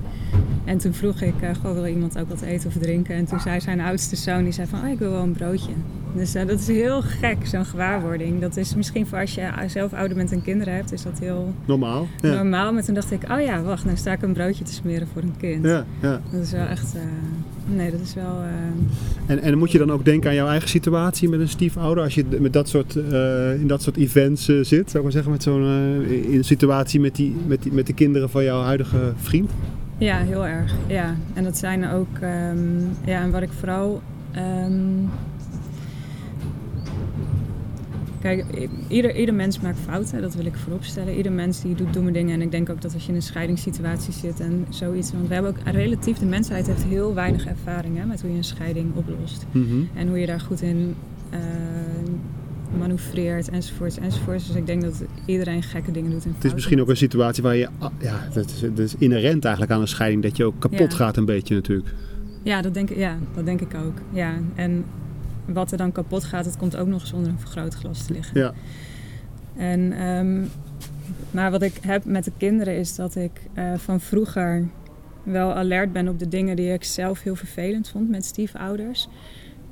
En 0.65 0.79
toen 0.79 0.95
vroeg 0.95 1.21
ik, 1.21 1.35
uh, 1.43 1.49
goh, 1.63 1.73
wil 1.73 1.87
iemand 1.87 2.19
ook 2.19 2.29
wat 2.29 2.41
eten 2.41 2.69
of 2.69 2.75
drinken? 2.75 3.15
En 3.15 3.25
toen 3.25 3.41
zei 3.41 3.61
zijn 3.61 3.81
oudste 3.81 4.17
zoon, 4.17 4.45
die 4.45 4.53
zei 4.53 4.67
van, 4.67 4.81
oh, 4.83 4.89
ik 4.89 4.99
wil 4.99 5.11
wel 5.11 5.23
een 5.23 5.33
broodje. 5.33 5.73
Dus 6.15 6.35
uh, 6.35 6.47
dat 6.47 6.59
is 6.59 6.67
heel 6.67 7.03
gek, 7.03 7.47
zo'n 7.47 7.65
gewaarwording. 7.65 8.41
Dat 8.41 8.57
is 8.57 8.75
misschien 8.75 9.07
voor 9.07 9.19
als 9.19 9.35
je 9.35 9.51
zelf 9.67 9.93
ouder 9.93 10.17
bent 10.17 10.33
en 10.33 10.43
kinderen 10.43 10.75
hebt, 10.75 10.93
is 10.93 11.03
dat 11.03 11.19
heel 11.19 11.55
normaal. 11.65 12.07
Ja. 12.21 12.35
Normaal, 12.35 12.73
maar 12.73 12.85
toen 12.85 12.95
dacht 12.95 13.11
ik, 13.11 13.23
oh 13.31 13.41
ja, 13.41 13.63
wacht, 13.63 13.85
nou 13.85 13.97
sta 13.97 14.13
ik 14.13 14.23
een 14.23 14.33
broodje 14.33 14.65
te 14.65 14.73
smeren 14.73 15.09
voor 15.13 15.23
een 15.23 15.37
kind. 15.39 15.65
Ja, 15.65 15.85
ja. 16.01 16.21
Dat 16.31 16.41
is 16.41 16.53
wel 16.53 16.67
echt, 16.67 16.95
uh, 16.95 17.03
nee, 17.67 17.91
dat 17.91 18.01
is 18.01 18.15
wel... 18.15 18.43
Uh, 18.43 19.31
en, 19.31 19.41
en 19.41 19.59
moet 19.59 19.73
je 19.73 19.79
dan 19.79 19.93
ook 19.93 20.05
denken 20.05 20.31
aan 20.31 20.37
jouw 20.37 20.49
eigen 20.49 20.69
situatie 20.69 21.29
met 21.29 21.41
een 21.41 21.49
stiefouder? 21.49 22.05
Als 22.05 22.15
je 22.15 22.25
met 22.41 22.53
dat 22.53 22.69
soort, 22.69 22.95
in 23.61 23.67
dat 23.67 23.83
soort 23.83 23.97
events 23.97 24.45
zit, 24.45 24.69
zou 24.71 24.97
ik 24.97 25.03
maar 25.03 25.13
zeggen, 25.13 25.31
met 25.33 25.43
zo'n 25.43 25.63
in 26.09 26.37
een 26.37 26.45
situatie 26.45 27.01
met, 27.01 27.17
die, 27.17 27.37
met, 27.47 27.63
die, 27.63 27.73
met 27.73 27.87
de 27.87 27.93
kinderen 27.93 28.31
van 28.31 28.45
jouw 28.45 28.63
huidige 28.63 29.13
vriend? 29.17 29.51
Ja, 29.99 30.19
heel 30.19 30.47
erg. 30.47 30.75
Ja. 30.87 31.17
En 31.35 31.45
dat 31.45 31.57
zijn 31.57 31.91
ook, 31.91 32.19
um, 32.23 32.89
ja, 33.05 33.23
en 33.23 33.31
wat 33.31 33.43
ik 33.43 33.51
vooral 33.59 34.03
Um, 34.61 35.11
kijk, 38.27 38.69
ieder, 38.89 39.17
ieder 39.17 39.35
mens 39.35 39.61
maakt 39.61 39.79
fouten, 39.79 40.21
dat 40.21 40.35
wil 40.35 40.45
ik 40.45 40.55
vooropstellen. 40.55 41.15
Ieder 41.15 41.33
mens 41.33 41.63
die 41.63 41.75
doet 41.75 41.93
domme 41.95 42.13
dingen. 42.13 42.35
En 42.35 42.43
ik 42.43 42.51
denk 42.51 42.71
ook 42.71 42.83
dat 42.83 42.95
als 42.95 43.03
je 43.03 43.09
in 43.09 43.15
een 43.15 43.23
scheidingssituatie 43.23 44.13
zit 44.13 44.41
en 44.41 44.67
zoiets. 44.69 45.13
Want 45.13 45.29
we 45.29 45.35
hebben 45.35 45.51
ook 45.51 45.75
relatief, 45.75 46.19
de 46.19 46.27
mensheid 46.27 46.67
heeft 46.67 46.85
heel 46.85 47.15
weinig 47.15 47.47
ervaring 47.47 47.99
hè, 47.99 48.05
met 48.05 48.21
hoe 48.21 48.31
je 48.31 48.37
een 48.37 48.45
scheiding 48.45 48.95
oplost. 48.95 49.47
Mm 49.53 49.69
-hmm. 49.69 49.89
En 49.95 50.09
hoe 50.09 50.19
je 50.19 50.27
daar 50.27 50.41
goed 50.41 50.63
in 50.63 50.95
uh, 51.33 51.39
manoeuvreert 52.79 53.49
enzovoorts 53.49 53.99
enzovoorts. 53.99 54.47
Dus 54.47 54.57
ik 54.57 54.67
denk 54.67 54.83
dat 54.83 55.05
iedereen 55.27 55.63
gekke 55.63 55.91
dingen 55.91 56.11
doet. 56.11 56.25
Het 56.25 56.45
is 56.45 56.55
misschien 56.55 56.81
ook 56.81 56.89
een 56.89 56.97
situatie 56.97 57.43
waar 57.43 57.57
je, 57.57 57.69
ja, 57.99 58.29
dat 58.33 58.51
is, 58.51 58.61
dat 58.61 58.79
is 58.79 58.95
inherent 58.99 59.45
eigenlijk 59.45 59.75
aan 59.75 59.81
een 59.81 59.89
scheiding, 59.89 60.23
dat 60.23 60.37
je 60.37 60.45
ook 60.45 60.55
kapot 60.59 60.91
Ja. 60.91 60.97
gaat 60.97 61.17
een 61.17 61.25
beetje 61.25 61.55
natuurlijk. 61.55 61.89
Ja, 62.43 62.63
dat 62.63 62.75
denk 62.75 62.91
ik, 62.91 62.97
ja, 62.97 63.19
dat 63.35 63.45
denk 63.45 63.61
ik 63.61 63.75
ook. 63.75 63.95
Ja. 64.13 64.35
En 64.55 64.85
wat 65.47 65.73
er 65.73 65.79
dan 65.79 65.93
kapot 65.93 66.25
gaat, 66.25 66.45
het 66.45 66.57
komt 66.57 66.77
ook 66.77 66.87
nog 66.87 67.01
eens 67.01 67.13
onder 67.13 67.31
een 67.31 67.39
vergrootglas 67.39 68.07
te 68.07 68.13
liggen. 68.13 68.41
Ja. 68.41 68.53
En, 69.57 69.93
ehm, 69.93 70.45
maar 71.31 71.51
wat 71.51 71.63
ik 71.63 71.79
heb 71.81 72.05
met 72.05 72.25
de 72.25 72.33
kinderen 72.37 72.77
is 72.77 72.95
dat 72.95 73.17
ik 73.17 73.41
eh, 73.55 73.75
van 73.75 74.01
vroeger 74.01 74.69
wel 75.23 75.53
alert 75.53 75.93
ben 75.93 76.09
op 76.09 76.19
de 76.19 76.29
dingen 76.29 76.57
die 76.57 76.73
ik 76.73 76.85
zelf 76.85 77.23
heel 77.23 77.37
vervelend 77.37 77.89
vond 77.89 78.09
met 78.09 78.25
stiefouders. 78.25 79.09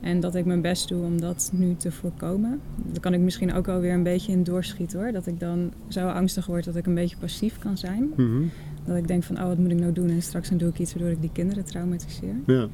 En 0.00 0.20
dat 0.20 0.34
ik 0.34 0.44
mijn 0.44 0.60
best 0.60 0.88
doe 0.88 1.04
om 1.04 1.20
dat 1.20 1.50
nu 1.52 1.74
te 1.76 1.92
voorkomen. 1.92 2.60
Daar 2.76 3.00
kan 3.00 3.14
ik 3.14 3.20
misschien 3.20 3.54
ook 3.54 3.66
wel 3.66 3.80
weer 3.80 3.92
een 3.92 4.02
beetje 4.02 4.32
in 4.32 4.42
doorschieten 4.42 4.98
hoor. 4.98 5.12
Dat 5.12 5.26
ik 5.26 5.40
dan 5.40 5.72
zo 5.88 6.08
angstig 6.08 6.46
word 6.46 6.64
dat 6.64 6.76
ik 6.76 6.87
een 6.87 6.94
beetje 6.94 7.16
passief 7.16 7.58
kan 7.58 7.78
zijn. 7.78 8.12
Mhm. 8.16 8.42
Dat 8.84 8.96
ik 8.96 9.06
denk 9.06 9.22
van, 9.22 9.37
oh 9.38 9.46
wat 9.46 9.58
moet 9.58 9.70
ik 9.70 9.78
nou 9.78 9.92
doen? 9.92 10.08
En 10.08 10.22
straks 10.22 10.48
dan 10.48 10.58
doe 10.58 10.68
ik 10.68 10.78
iets 10.78 10.94
waardoor 10.94 11.12
ik 11.12 11.20
die 11.20 11.32
kinderen 11.32 11.64
traumatiseer. 11.64 12.34
ja. 12.46 12.68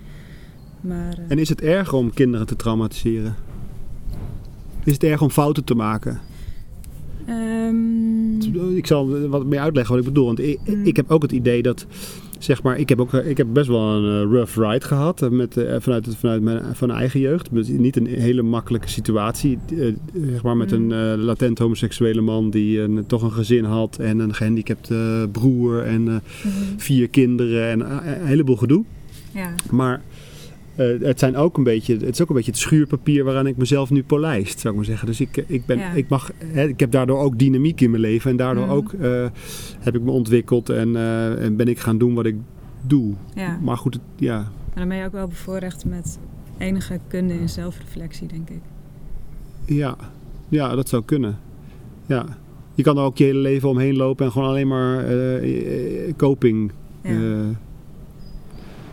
Maar, 0.81 1.13
eh, 1.19 1.25
En 1.29 1.39
is 1.39 1.49
het 1.49 1.61
erg 1.61 1.93
om 1.93 2.13
kinderen 2.13 2.47
te 2.47 2.57
traumatiseren? 2.57 3.35
Is 4.85 4.93
het 4.93 5.03
erg 5.03 5.23
om 5.23 5.31
fouten 5.31 5.65
te 5.65 5.75
maken? 5.75 6.21
ehm, 7.27 8.77
Ik 8.77 8.87
zal 8.87 9.29
wat 9.29 9.47
meer 9.47 9.61
uitleggen 9.61 9.95
wat 9.95 10.05
ik 10.05 10.09
bedoel. 10.13 10.27
Want 10.27 10.41
ik, 10.41 10.59
Mm. 10.67 10.85
ik 10.85 10.97
heb 10.97 11.11
ook 11.11 11.23
het 11.23 11.33
idee 11.33 11.63
dat, 11.63 11.87
zeg 12.39 12.63
maar, 12.63 12.79
ik 12.79 12.89
heb, 12.89 13.01
ook, 13.01 13.13
ik 13.13 13.37
heb 13.37 13.47
best 13.53 13.69
wel 13.69 13.81
een 13.81 14.25
eh, 14.27 14.33
rough 14.33 14.59
ride 14.59 14.87
gehad 14.87 15.23
eh, 15.23 15.29
met, 15.29 15.67
vanuit, 15.79 16.17
vanuit 16.19 16.43
mijn 16.43 16.63
van 16.77 16.91
eigen 16.91 17.21
jeugd. 17.21 17.49
Dus 17.53 17.69
niet 17.69 17.97
een 17.97 18.07
hele 18.07 18.43
makkelijke 18.43 18.89
situatie. 18.89 19.59
zeg 20.31 20.43
maar 20.43 20.57
met 20.57 20.79
Mm. 20.79 20.91
een 20.93 21.19
eh, 21.19 21.25
latent 21.25 21.59
homoseksuele 21.59 22.21
man 22.21 22.51
die 22.51 22.81
een, 22.81 23.05
toch 23.07 23.23
een 23.23 23.33
gezin 23.33 23.65
had 23.65 23.97
en 23.99 24.19
een 24.19 24.35
gehandicapte 24.35 25.29
broer 25.33 25.83
en 25.83 26.03
mhm. 26.03 26.21
vier 26.77 27.09
kinderen 27.09 27.69
en 27.71 27.81
een 27.81 28.27
heleboel 28.27 28.57
gedoe. 28.57 28.85
ja. 29.35 29.55
Maar 29.71 30.03
eh, 30.77 30.87
het, 31.01 31.19
zijn 31.19 31.37
ook 31.37 31.57
een 31.57 31.65
beetje, 31.65 31.93
het 31.95 32.03
is 32.09 32.23
ook 32.23 32.29
een 32.29 32.35
beetje 32.35 32.51
het 32.51 32.61
schuurpapier 32.61 33.25
waaraan 33.25 33.47
ik 33.47 33.57
mezelf 33.57 33.91
nu 33.91 34.03
polijst, 34.03 34.59
zou 34.61 34.69
ik 34.73 34.79
maar 34.79 34.89
zeggen. 34.89 35.07
Dus 35.07 35.21
ik, 35.21 35.45
ik, 35.47 35.67
ben, 35.67 35.79
Ja. 35.79 35.91
ik, 35.93 36.09
mag, 36.09 36.31
hè, 36.45 36.69
ik 36.69 36.81
heb 36.81 36.91
daardoor 36.91 37.19
ook 37.19 37.39
dynamiek 37.39 37.81
in 37.81 37.91
mijn 37.91 38.03
leven. 38.03 38.31
En 38.31 38.37
daardoor 38.37 38.65
Mhm. 38.67 38.75
ook 38.75 38.93
eh, 38.93 39.27
heb 39.81 39.95
ik 39.95 40.03
me 40.03 40.11
ontwikkeld 40.11 40.69
en, 40.69 40.97
eh, 40.97 41.45
en 41.45 41.57
ben 41.57 41.69
ik 41.69 41.79
gaan 41.79 41.99
doen 41.99 42.15
wat 42.15 42.27
ik 42.27 42.37
doe. 42.87 43.15
ja. 43.35 43.59
Maar 43.63 43.77
goed, 43.77 43.95
het- 43.95 44.03
ja, 44.17 44.49
dan 44.75 44.89
ben 44.89 44.97
je 44.97 45.05
ook 45.05 45.13
wel 45.13 45.27
bevoorrecht 45.29 45.85
met 45.85 46.19
enige 46.59 46.99
kunde 47.09 47.35
in 47.35 47.49
zelfreflectie, 47.49 48.27
denk 48.29 48.51
ik. 48.51 48.61
ja, 49.65 49.97
ja, 50.49 50.75
dat 50.75 50.89
zou 50.89 51.03
kunnen. 51.05 51.39
Ja. 52.07 52.27
Je 52.75 52.83
kan 52.83 52.97
er 52.99 53.03
ook 53.05 53.19
je 53.19 53.25
hele 53.25 53.39
leven 53.39 53.69
omheen 53.69 53.97
lopen 53.97 54.27
en 54.27 54.33
gewoon 54.33 54.49
alleen 54.49 54.69
maar 54.69 55.05
eh, 55.05 56.07
eh, 56.09 56.15
coping 56.17 56.73
Ja. 57.03 57.11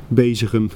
Bezigen. 0.07 0.71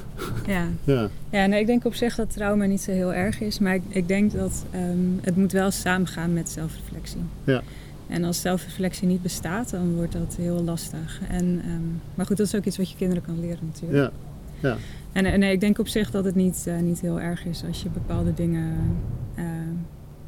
ja. 0.47 0.67
Ja. 0.83 1.09
ja, 1.29 1.45
nee, 1.45 1.59
ik 1.59 1.67
denk 1.67 1.85
op 1.85 1.93
zich 1.93 2.15
dat 2.15 2.33
trauma 2.33 2.65
niet 2.65 2.81
zo 2.81 2.91
heel 2.91 3.13
erg 3.13 3.41
is. 3.41 3.59
Maar 3.59 3.75
ik, 3.75 3.81
ik 3.87 4.07
denk 4.07 4.31
dat 4.31 4.65
ehm, 4.71 4.97
het 5.21 5.35
moet 5.35 5.51
wel 5.51 5.71
samengaan 5.71 6.33
met 6.33 6.49
zelfreflectie. 6.49 7.21
Ja. 7.43 7.61
En 8.07 8.23
als 8.23 8.41
zelfreflectie 8.41 9.07
niet 9.07 9.21
bestaat, 9.21 9.69
dan 9.69 9.95
wordt 9.95 10.13
dat 10.13 10.35
heel 10.37 10.63
lastig. 10.63 11.19
En, 11.29 11.61
ehm, 11.65 11.81
maar 12.15 12.25
goed, 12.25 12.37
dat 12.37 12.47
is 12.47 12.55
ook 12.55 12.65
iets 12.65 12.77
wat 12.77 12.89
je 12.89 12.97
kinderen 12.97 13.23
kan 13.23 13.39
leren 13.39 13.71
natuurlijk. 13.71 14.13
Ja. 14.61 14.69
Ja. 14.69 14.77
En, 15.11 15.25
en 15.25 15.39
nee, 15.39 15.51
ik 15.51 15.59
denk 15.59 15.79
op 15.79 15.87
zich 15.87 16.11
dat 16.11 16.25
het 16.25 16.35
niet, 16.35 16.63
eh, 16.67 16.79
niet 16.79 17.01
heel 17.01 17.19
erg 17.19 17.45
is 17.45 17.63
als 17.67 17.81
je 17.81 17.89
bepaalde 17.89 18.33
dingen 18.33 18.77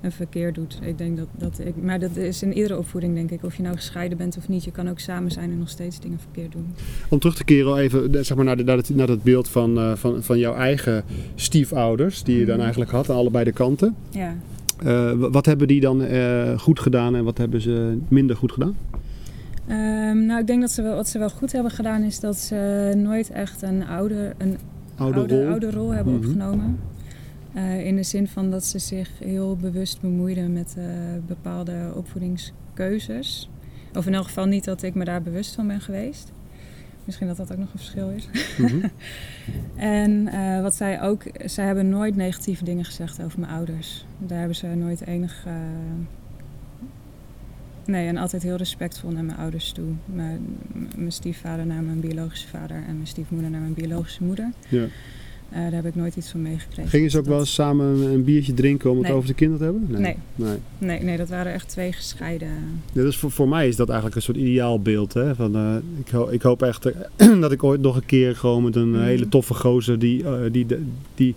een 0.04 0.12
verkeer 0.12 0.54
doet. 0.54 0.80
Ik 0.82 0.98
denk 0.98 1.18
dat, 1.18 1.28
dat 1.38 1.60
ik, 1.60 1.74
maar 1.84 2.00
dat 2.00 2.16
is 2.16 2.44
in 2.44 2.54
iedere 2.54 2.78
opvoeding, 2.78 3.16
denk 3.16 3.32
ik. 3.32 3.44
Of 3.44 3.56
je 3.56 3.64
nou 3.64 3.76
gescheiden 3.76 4.18
bent 4.18 4.38
of 4.38 4.48
niet, 4.48 4.64
je 4.64 4.72
kan 4.72 4.90
ook 4.90 5.00
samen 5.00 5.32
zijn 5.32 5.52
en 5.52 5.58
nog 5.60 5.70
steeds 5.70 6.00
dingen 6.00 6.20
verkeerd 6.20 6.52
doen. 6.52 6.66
Om 7.10 7.20
terug 7.20 7.36
te 7.36 7.44
keren 7.44 7.78
even 7.78 8.26
zeg 8.26 8.36
maar, 8.38 8.46
naar, 8.46 8.58
de, 8.58 8.64
naar, 8.64 8.78
het, 8.78 8.96
naar 8.96 9.08
dat 9.08 9.24
beeld 9.24 9.48
van, 9.50 9.78
eh, 9.78 9.96
van, 9.96 10.24
van 10.24 10.40
jouw 10.40 10.54
eigen 10.56 11.04
stiefouders, 11.36 12.24
die 12.24 12.38
je 12.40 12.46
dan 12.46 12.54
Mhm. 12.56 12.64
eigenlijk 12.64 12.92
had 12.92 13.10
aan 13.10 13.16
allebei 13.16 13.44
de 13.44 13.52
kanten. 13.52 13.96
Ja. 14.10 14.36
Eh, 14.84 15.12
wat 15.18 15.46
hebben 15.46 15.68
die 15.68 15.80
dan 15.82 16.02
eh, 16.04 16.60
goed 16.60 16.80
gedaan 16.80 17.16
en 17.16 17.24
wat 17.24 17.38
hebben 17.38 17.62
ze 17.62 17.98
minder 18.08 18.36
goed 18.36 18.52
gedaan? 18.52 18.76
Ehm, 19.68 20.26
nou, 20.26 20.40
ik 20.42 20.48
denk 20.48 20.62
dat 20.62 20.72
ze 20.72 20.82
wel, 20.82 20.96
wat 20.96 21.08
ze 21.08 21.20
wel 21.20 21.30
goed 21.30 21.52
hebben 21.52 21.72
gedaan 21.72 22.04
is 22.04 22.20
dat 22.20 22.38
ze 22.38 22.92
nooit 22.98 23.30
echt 23.32 23.62
een 23.62 23.86
oude, 23.88 24.34
een 24.38 24.58
Oude, 24.96 25.20
oude, 25.20 25.42
rol? 25.42 25.50
oude 25.52 25.72
rol 25.72 25.90
hebben 25.90 26.14
Mhm. 26.14 26.24
opgenomen. 26.26 26.80
Eh, 27.54 27.86
in 27.86 27.96
de 27.96 28.04
zin 28.04 28.28
van 28.28 28.52
dat 28.52 28.66
ze 28.66 28.80
zich 28.80 29.10
heel 29.20 29.56
bewust 29.56 30.02
bemoeiden 30.02 30.54
met 30.54 30.76
eh, 30.78 30.86
bepaalde 31.28 31.92
opvoedingskeuzes. 31.96 33.50
Of 33.94 34.06
in 34.06 34.14
elk 34.14 34.26
geval 34.26 34.46
niet 34.46 34.64
dat 34.64 34.84
ik 34.84 34.94
me 34.94 35.04
daar 35.04 35.22
bewust 35.22 35.56
van 35.56 35.68
ben 35.68 35.82
geweest. 35.82 36.32
Misschien 37.06 37.28
dat 37.28 37.38
dat 37.38 37.52
ook 37.52 37.58
nog 37.58 37.74
een 37.74 37.80
verschil 37.80 38.10
is. 38.10 38.30
Mhm. 38.58 38.76
En 39.76 40.28
eh, 40.28 40.62
wat 40.62 40.76
zij 40.76 41.02
ook, 41.02 41.24
zij 41.46 41.66
hebben 41.66 41.90
nooit 41.90 42.16
negatieve 42.16 42.64
dingen 42.64 42.86
gezegd 42.86 43.24
over 43.24 43.40
mijn 43.40 43.52
ouders. 43.52 44.06
Daar 44.18 44.38
hebben 44.38 44.56
ze 44.56 44.68
nooit 44.68 45.06
enig. 45.06 45.46
nee, 47.86 48.08
en 48.08 48.18
altijd 48.18 48.44
heel 48.44 48.56
respectvol 48.56 49.12
naar 49.12 49.24
mijn 49.24 49.38
ouders 49.38 49.72
toe. 49.72 49.90
Mijn, 50.06 50.58
mijn 50.96 51.12
stiefvader 51.12 51.66
naar 51.66 51.84
mijn 51.84 52.00
biologische 52.00 52.48
vader 52.48 52.76
en 52.76 52.96
mijn 52.96 53.08
stiefmoeder 53.08 53.50
naar 53.50 53.62
mijn 53.62 53.74
biologische 53.74 54.24
moeder. 54.24 54.52
Ja. 54.70 54.86
Eh, 55.54 55.60
daar 55.62 55.72
heb 55.72 55.86
ik 55.86 55.96
nooit 55.96 56.16
iets 56.16 56.30
van 56.30 56.42
meegekregen. 56.42 56.90
Gingen 56.92 57.10
ze 57.12 57.18
ook 57.18 57.24
Dat- 57.24 57.32
wel 57.34 57.42
eens 57.42 57.54
samen 57.54 57.86
een, 57.86 58.24
biertje 58.24 58.54
drinken 58.54 58.90
om 58.90 58.98
het 58.98 59.08
Nee. 59.08 59.16
over 59.16 59.28
de 59.28 59.34
kinderen 59.34 59.68
te 59.68 59.74
hebben? 59.80 60.02
Nee. 60.02 60.16
nee. 60.36 60.58
Nee, 60.78 61.04
nee, 61.04 61.18
dat 61.18 61.30
waren 61.30 61.54
echt 61.54 61.68
twee 61.70 61.92
gescheiden. 61.92 62.48
Ja, 62.94 63.02
dus 63.02 63.18
voor, 63.18 63.32
voor 63.32 63.48
mij 63.50 63.68
is 63.68 63.76
dat 63.76 63.88
eigenlijk 63.88 64.16
een 64.16 64.22
soort 64.24 64.38
ideaalbeeld. 64.38 65.14
Hè? 65.14 65.36
Van, 65.36 65.56
eh, 65.56 65.76
ik, 66.00 66.10
ho- 66.10 66.30
ik 66.30 66.42
hoop 66.42 66.62
echt 66.62 66.86
eh, 66.86 67.40
dat 67.42 67.52
ik 67.52 67.64
ooit 67.64 67.82
nog 67.82 67.96
een 67.96 68.06
keer 68.06 68.36
gewoon 68.36 68.64
met 68.64 68.76
een 68.76 68.92
Mhm. 68.92 69.02
hele 69.04 69.30
toffe 69.30 69.54
gozer 69.54 70.00
die, 70.00 70.24
die, 70.52 70.66
de, 70.66 70.82
die 71.16 71.36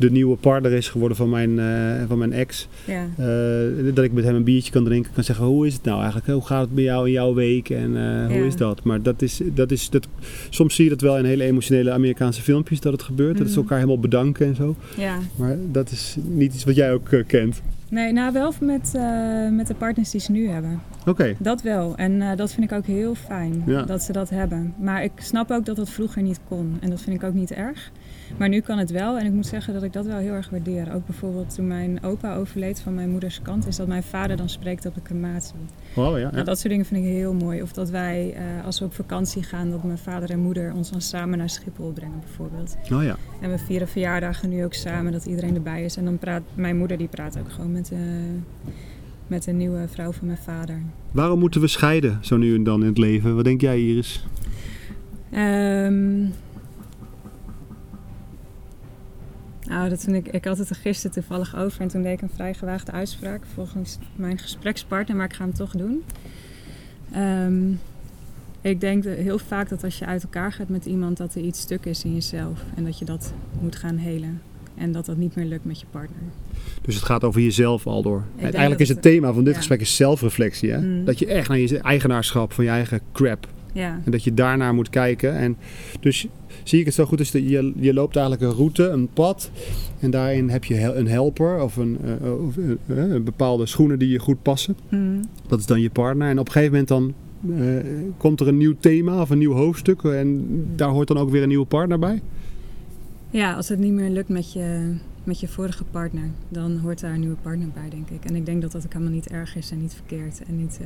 de 0.00 0.10
nieuwe 0.10 0.36
partner 0.36 0.72
is 0.72 0.88
geworden 0.88 1.16
van 1.16 1.30
mijn, 1.30 1.58
eh, 1.58 2.06
van 2.08 2.18
mijn 2.18 2.32
ex. 2.32 2.68
Ja, 2.84 3.06
Eh, 3.16 3.94
dat 3.94 4.04
ik 4.04 4.12
met 4.12 4.24
hem 4.24 4.34
een 4.34 4.44
biertje 4.44 4.72
kan 4.72 4.84
drinken. 4.84 5.12
Kan 5.14 5.24
zeggen, 5.24 5.44
hoe 5.44 5.66
is 5.66 5.74
het 5.74 5.82
nou 5.84 5.96
eigenlijk? 5.98 6.26
Hoe 6.32 6.46
gaat 6.46 6.60
het 6.60 6.74
bij 6.74 6.84
jou 6.84 7.06
in 7.06 7.12
jouw 7.12 7.34
week? 7.34 7.70
En 7.70 7.96
eh, 7.96 8.26
hoe 8.36 8.46
is 8.46 8.56
dat? 8.56 8.84
Maar 8.84 9.02
dat 9.02 9.22
is, 9.22 9.40
dat 9.54 9.70
is, 9.70 9.90
dat, 9.90 10.08
soms 10.50 10.74
zie 10.74 10.84
je 10.84 10.90
dat 10.90 11.00
wel 11.00 11.18
in 11.18 11.24
hele 11.24 11.44
emotionele 11.44 11.90
Amerikaanse 11.92 12.42
filmpjes 12.42 12.80
dat 12.80 12.92
het 12.92 13.02
gebeurt. 13.02 13.38
Dat 13.38 13.46
ze 13.46 13.52
Mhm. 13.52 13.60
elkaar 13.62 13.78
helemaal 13.78 14.00
bedanken 14.00 14.46
en 14.46 14.54
zo. 14.54 14.76
ja. 14.96 15.18
Maar 15.36 15.56
dat 15.72 15.90
is 15.90 16.16
niet 16.22 16.54
iets 16.54 16.64
wat 16.64 16.74
jij 16.74 16.92
ook 16.92 17.08
kent. 17.26 17.62
Nee, 17.88 18.12
nou 18.12 18.32
wel 18.32 18.52
met, 18.60 18.92
met 19.52 19.66
de 19.66 19.74
partners 19.74 20.10
die 20.10 20.20
ze 20.20 20.32
nu 20.32 20.48
hebben. 20.48 20.80
Oké. 21.06 21.34
Dat 21.38 21.62
wel. 21.62 21.96
En 21.96 22.36
dat 22.36 22.52
vind 22.52 22.70
ik 22.70 22.76
ook 22.76 22.86
heel 22.86 23.14
fijn 23.14 23.62
Ja. 23.66 23.82
dat 23.82 24.02
ze 24.02 24.12
dat 24.12 24.30
hebben. 24.30 24.74
Maar 24.80 25.04
ik 25.04 25.10
snap 25.16 25.50
ook 25.50 25.64
dat 25.66 25.76
dat 25.76 25.90
vroeger 25.90 26.22
niet 26.22 26.40
kon. 26.48 26.76
En 26.80 26.90
dat 26.90 27.00
vind 27.00 27.16
ik 27.16 27.24
ook 27.28 27.34
niet 27.34 27.50
erg. 27.52 27.90
Maar 28.36 28.48
nu 28.48 28.60
kan 28.60 28.78
het 28.78 28.90
wel. 28.90 29.18
En 29.18 29.26
ik 29.26 29.32
moet 29.32 29.46
zeggen 29.46 29.74
dat 29.74 29.82
ik 29.82 29.92
dat 29.92 30.06
wel 30.06 30.18
heel 30.18 30.32
erg 30.32 30.50
waardeer. 30.50 30.94
Ook 30.94 31.06
bijvoorbeeld 31.06 31.54
toen 31.54 31.66
mijn 31.66 32.02
opa 32.02 32.34
overleed 32.34 32.80
van 32.80 32.94
mijn 32.94 33.10
moeders 33.10 33.42
kant, 33.42 33.66
is 33.66 33.76
dat 33.76 33.86
mijn 33.86 34.02
vader 34.02 34.36
dan 34.36 34.48
spreekt 34.48 34.86
op 34.86 34.94
de 34.94 35.02
crematie. 35.02 35.54
Oh 35.94 36.10
ja. 36.10 36.18
ja. 36.18 36.30
Nou, 36.30 36.44
dat 36.44 36.58
soort 36.58 36.68
dingen 36.68 36.84
vind 36.84 37.04
ik 37.04 37.10
heel 37.10 37.34
mooi. 37.34 37.62
Of 37.62 37.72
dat 37.72 37.90
wij, 37.90 38.34
eh, 38.34 38.64
als 38.64 38.78
we 38.78 38.84
op 38.84 38.94
vakantie 38.94 39.42
gaan, 39.42 39.70
dat 39.70 39.84
mijn 39.84 39.98
vader 39.98 40.30
en 40.30 40.38
moeder 40.38 40.72
ons 40.74 40.90
dan 40.90 41.00
samen 41.00 41.38
naar 41.38 41.50
Schiphol 41.50 41.92
brengen 41.92 42.20
bijvoorbeeld. 42.20 42.76
Oh 42.92 43.02
ja. 43.02 43.16
En 43.40 43.50
we 43.50 43.58
vieren 43.58 43.88
verjaardagen 43.88 44.48
nu 44.48 44.64
ook 44.64 44.74
samen, 44.74 45.12
dat 45.12 45.26
iedereen 45.26 45.54
erbij 45.54 45.84
is. 45.84 45.96
En 45.96 46.04
dan 46.04 46.18
praat 46.18 46.42
mijn 46.54 46.76
moeder, 46.76 46.98
die 46.98 47.08
praat 47.08 47.38
ook 47.38 47.52
gewoon 47.52 47.72
met, 47.72 47.90
eh, 47.92 47.98
met 49.26 49.44
de 49.44 49.52
nieuwe 49.52 49.88
vrouw 49.88 50.12
van 50.12 50.26
mijn 50.26 50.38
vader. 50.38 50.82
Waarom 51.10 51.38
moeten 51.38 51.60
we 51.60 51.66
scheiden 51.66 52.18
zo 52.20 52.36
nu 52.36 52.54
en 52.54 52.64
dan 52.64 52.80
in 52.80 52.88
het 52.88 52.98
leven? 52.98 53.34
Wat 53.34 53.44
denk 53.44 53.60
jij, 53.60 53.80
Iris? 53.80 54.24
Ehm, 55.30 56.26
Nou, 59.70 59.88
dat 59.88 60.04
toen 60.04 60.14
ik, 60.14 60.28
ik 60.28 60.44
had 60.44 60.58
het 60.58 60.70
er 60.70 60.76
gisteren 60.76 61.12
toevallig 61.12 61.56
over 61.56 61.80
en 61.80 61.88
toen 61.88 62.02
deed 62.02 62.12
ik 62.12 62.22
een 62.22 62.30
vrij 62.34 62.54
gewaagde 62.54 62.92
uitspraak 62.92 63.40
volgens 63.54 63.98
mijn 64.16 64.38
gesprekspartner, 64.38 65.16
maar 65.16 65.26
ik 65.26 65.32
ga 65.32 65.44
hem 65.44 65.54
toch 65.54 65.70
doen. 65.72 66.02
Ehm, 67.12 67.70
ik 68.60 68.80
denk 68.80 69.04
heel 69.04 69.38
vaak 69.38 69.68
dat 69.68 69.84
als 69.84 69.98
je 69.98 70.06
uit 70.06 70.22
elkaar 70.22 70.52
gaat 70.52 70.68
met 70.68 70.86
iemand, 70.86 71.16
dat 71.16 71.34
er 71.34 71.42
iets 71.42 71.60
stuk 71.60 71.84
is 71.84 72.04
in 72.04 72.14
jezelf 72.14 72.60
en 72.76 72.84
dat 72.84 72.98
je 72.98 73.04
dat 73.04 73.32
moet 73.60 73.76
gaan 73.76 73.96
helen. 73.96 74.40
En 74.74 74.92
dat 74.92 75.06
dat 75.06 75.16
niet 75.16 75.34
meer 75.34 75.44
lukt 75.46 75.64
met 75.64 75.80
je 75.80 75.86
partner. 75.90 76.22
Dus 76.82 76.94
het 76.94 77.04
gaat 77.04 77.24
over 77.24 77.40
jezelf 77.40 77.86
al 77.86 78.02
door. 78.02 78.24
Eigenlijk 78.40 78.80
is 78.80 78.88
het 78.88 78.96
het- 79.04 79.06
thema 79.06 79.32
van 79.32 79.44
dit 79.44 79.52
ja. 79.52 79.58
gesprek 79.58 79.80
is 79.80 79.96
zelfreflectie. 79.96 80.70
Hè? 80.70 80.78
Mm. 80.80 81.04
Dat 81.04 81.18
je 81.18 81.26
echt 81.26 81.48
naar 81.48 81.58
je 81.58 81.78
eigenaarschap 81.78 82.52
van 82.52 82.64
je 82.64 82.70
eigen 82.70 83.00
crap. 83.12 83.48
Ja, 83.72 84.00
En 84.04 84.10
dat 84.10 84.24
je 84.24 84.34
daarnaar 84.34 84.74
moet 84.74 84.90
kijken. 84.90 85.36
En 85.36 85.56
dus 86.00 86.26
zie 86.70 86.78
ik 86.78 86.86
het 86.86 86.94
zo 86.94 87.04
goed. 87.04 87.18
Dus 87.18 87.30
dat 87.30 87.48
je, 87.48 87.72
je 87.76 87.94
loopt 87.94 88.16
eigenlijk 88.16 88.50
een 88.50 88.58
route, 88.58 88.88
een 88.88 89.08
pad. 89.08 89.50
En 89.98 90.10
daarin 90.10 90.48
heb 90.48 90.64
je 90.64 90.94
een 90.94 91.08
helper 91.08 91.62
of 91.62 91.76
een, 91.76 91.98
eh, 92.04 92.46
of, 92.46 92.56
eh, 92.56 93.14
eh, 93.14 93.22
bepaalde 93.22 93.66
schoenen 93.66 93.98
die 93.98 94.08
je 94.08 94.18
goed 94.18 94.42
passen. 94.42 94.76
Mm. 94.88 95.20
Dat 95.48 95.58
is 95.58 95.66
dan 95.66 95.80
je 95.80 95.90
partner. 95.90 96.28
En 96.28 96.38
op 96.38 96.46
een 96.46 96.52
gegeven 96.52 96.72
moment 96.72 96.88
dan 96.88 97.14
komt 98.16 98.40
er 98.40 98.48
een 98.48 98.56
nieuw 98.56 98.74
thema 98.80 99.20
of 99.20 99.30
een 99.30 99.38
nieuw 99.38 99.52
hoofdstuk. 99.52 100.02
En 100.02 100.46
daar 100.76 100.88
hoort 100.88 101.08
dan 101.08 101.18
ook 101.18 101.30
weer 101.30 101.42
een 101.42 101.48
nieuwe 101.48 101.66
partner 101.66 101.98
bij. 101.98 102.22
ja 103.30 103.54
als 103.54 103.68
het 103.68 103.78
niet 103.78 103.92
meer 103.92 104.10
lukt 104.10 104.28
met 104.28 104.52
je, 104.52 104.94
met 105.24 105.40
je 105.40 105.48
vorige 105.48 105.84
partner, 105.84 106.30
dan 106.48 106.78
hoort 106.78 107.00
daar 107.00 107.14
een 107.14 107.20
nieuwe 107.20 107.36
partner 107.42 107.68
bij, 107.74 107.90
denk 107.90 108.10
ik. 108.10 108.24
En 108.24 108.36
ik 108.36 108.46
denk 108.46 108.62
dat 108.62 108.72
dat 108.72 108.84
ook 108.84 108.92
helemaal 108.92 109.14
niet 109.14 109.28
erg 109.28 109.56
is 109.56 109.70
en 109.70 109.80
niet 109.80 109.94
verkeerd. 109.94 110.42
En 110.48 110.56
niet, 110.56 110.80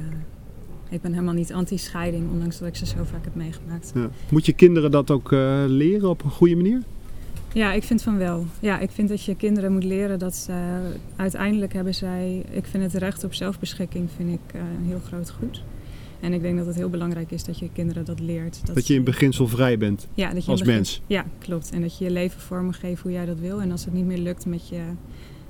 ik 0.88 1.00
ben 1.00 1.12
helemaal 1.12 1.34
niet 1.34 1.52
anti-scheiding, 1.52 2.30
ondanks 2.30 2.58
dat 2.58 2.68
ik 2.68 2.76
ze 2.76 2.86
zo 2.86 2.96
vaak 3.04 3.24
heb 3.24 3.34
meegemaakt. 3.34 3.92
Ja. 3.94 4.10
Moet 4.30 4.46
je 4.46 4.52
kinderen 4.52 4.90
dat 4.90 5.10
ook 5.10 5.32
eh, 5.32 5.64
leren 5.66 6.08
op 6.08 6.24
een 6.24 6.30
goede 6.30 6.56
manier? 6.56 6.82
Ja, 7.52 7.72
ik 7.72 7.82
vind 7.82 8.02
van 8.02 8.18
wel. 8.18 8.46
Ja, 8.60 8.78
ik 8.78 8.90
vind 8.90 9.08
dat 9.08 9.24
je 9.24 9.34
kinderen 9.36 9.72
moet 9.72 9.84
leren 9.84 10.18
dat 10.18 10.34
ze 10.34 10.78
uiteindelijk 11.16 11.72
hebben 11.72 11.94
zij. 11.94 12.44
Ik 12.50 12.64
vind 12.66 12.82
het 12.82 12.94
recht 12.94 13.24
op 13.24 13.34
zelfbeschikking 13.34 14.08
vind 14.16 14.30
ik 14.30 14.54
eh, 14.54 14.60
een 14.60 14.86
heel 14.86 15.00
groot 15.06 15.30
goed. 15.30 15.62
En 16.20 16.32
ik 16.32 16.42
denk 16.42 16.56
dat 16.56 16.66
het 16.66 16.74
heel 16.76 16.88
belangrijk 16.88 17.30
is 17.30 17.44
dat 17.44 17.58
je 17.58 17.68
kinderen 17.72 18.04
dat 18.04 18.20
leert. 18.20 18.60
Dat 18.74 18.86
je 18.86 18.94
in 18.94 19.04
beginsel 19.04 19.48
vrij 19.48 19.78
bent 19.78 20.06
ja, 20.14 20.32
dat 20.34 20.44
je 20.44 20.50
als 20.50 20.60
begin- 20.60 20.74
mens. 20.74 21.02
Ja, 21.06 21.24
klopt. 21.38 21.70
En 21.70 21.80
dat 21.80 21.98
je 21.98 22.04
je 22.04 22.10
leven 22.10 22.40
vormen 22.40 22.74
geeft 22.74 23.02
hoe 23.02 23.12
jij 23.12 23.26
dat 23.26 23.38
wil. 23.38 23.60
En 23.60 23.70
als 23.70 23.84
het 23.84 23.94
niet 23.94 24.04
meer 24.04 24.18
lukt 24.18 24.46
met 24.46 24.68
je 24.68 24.80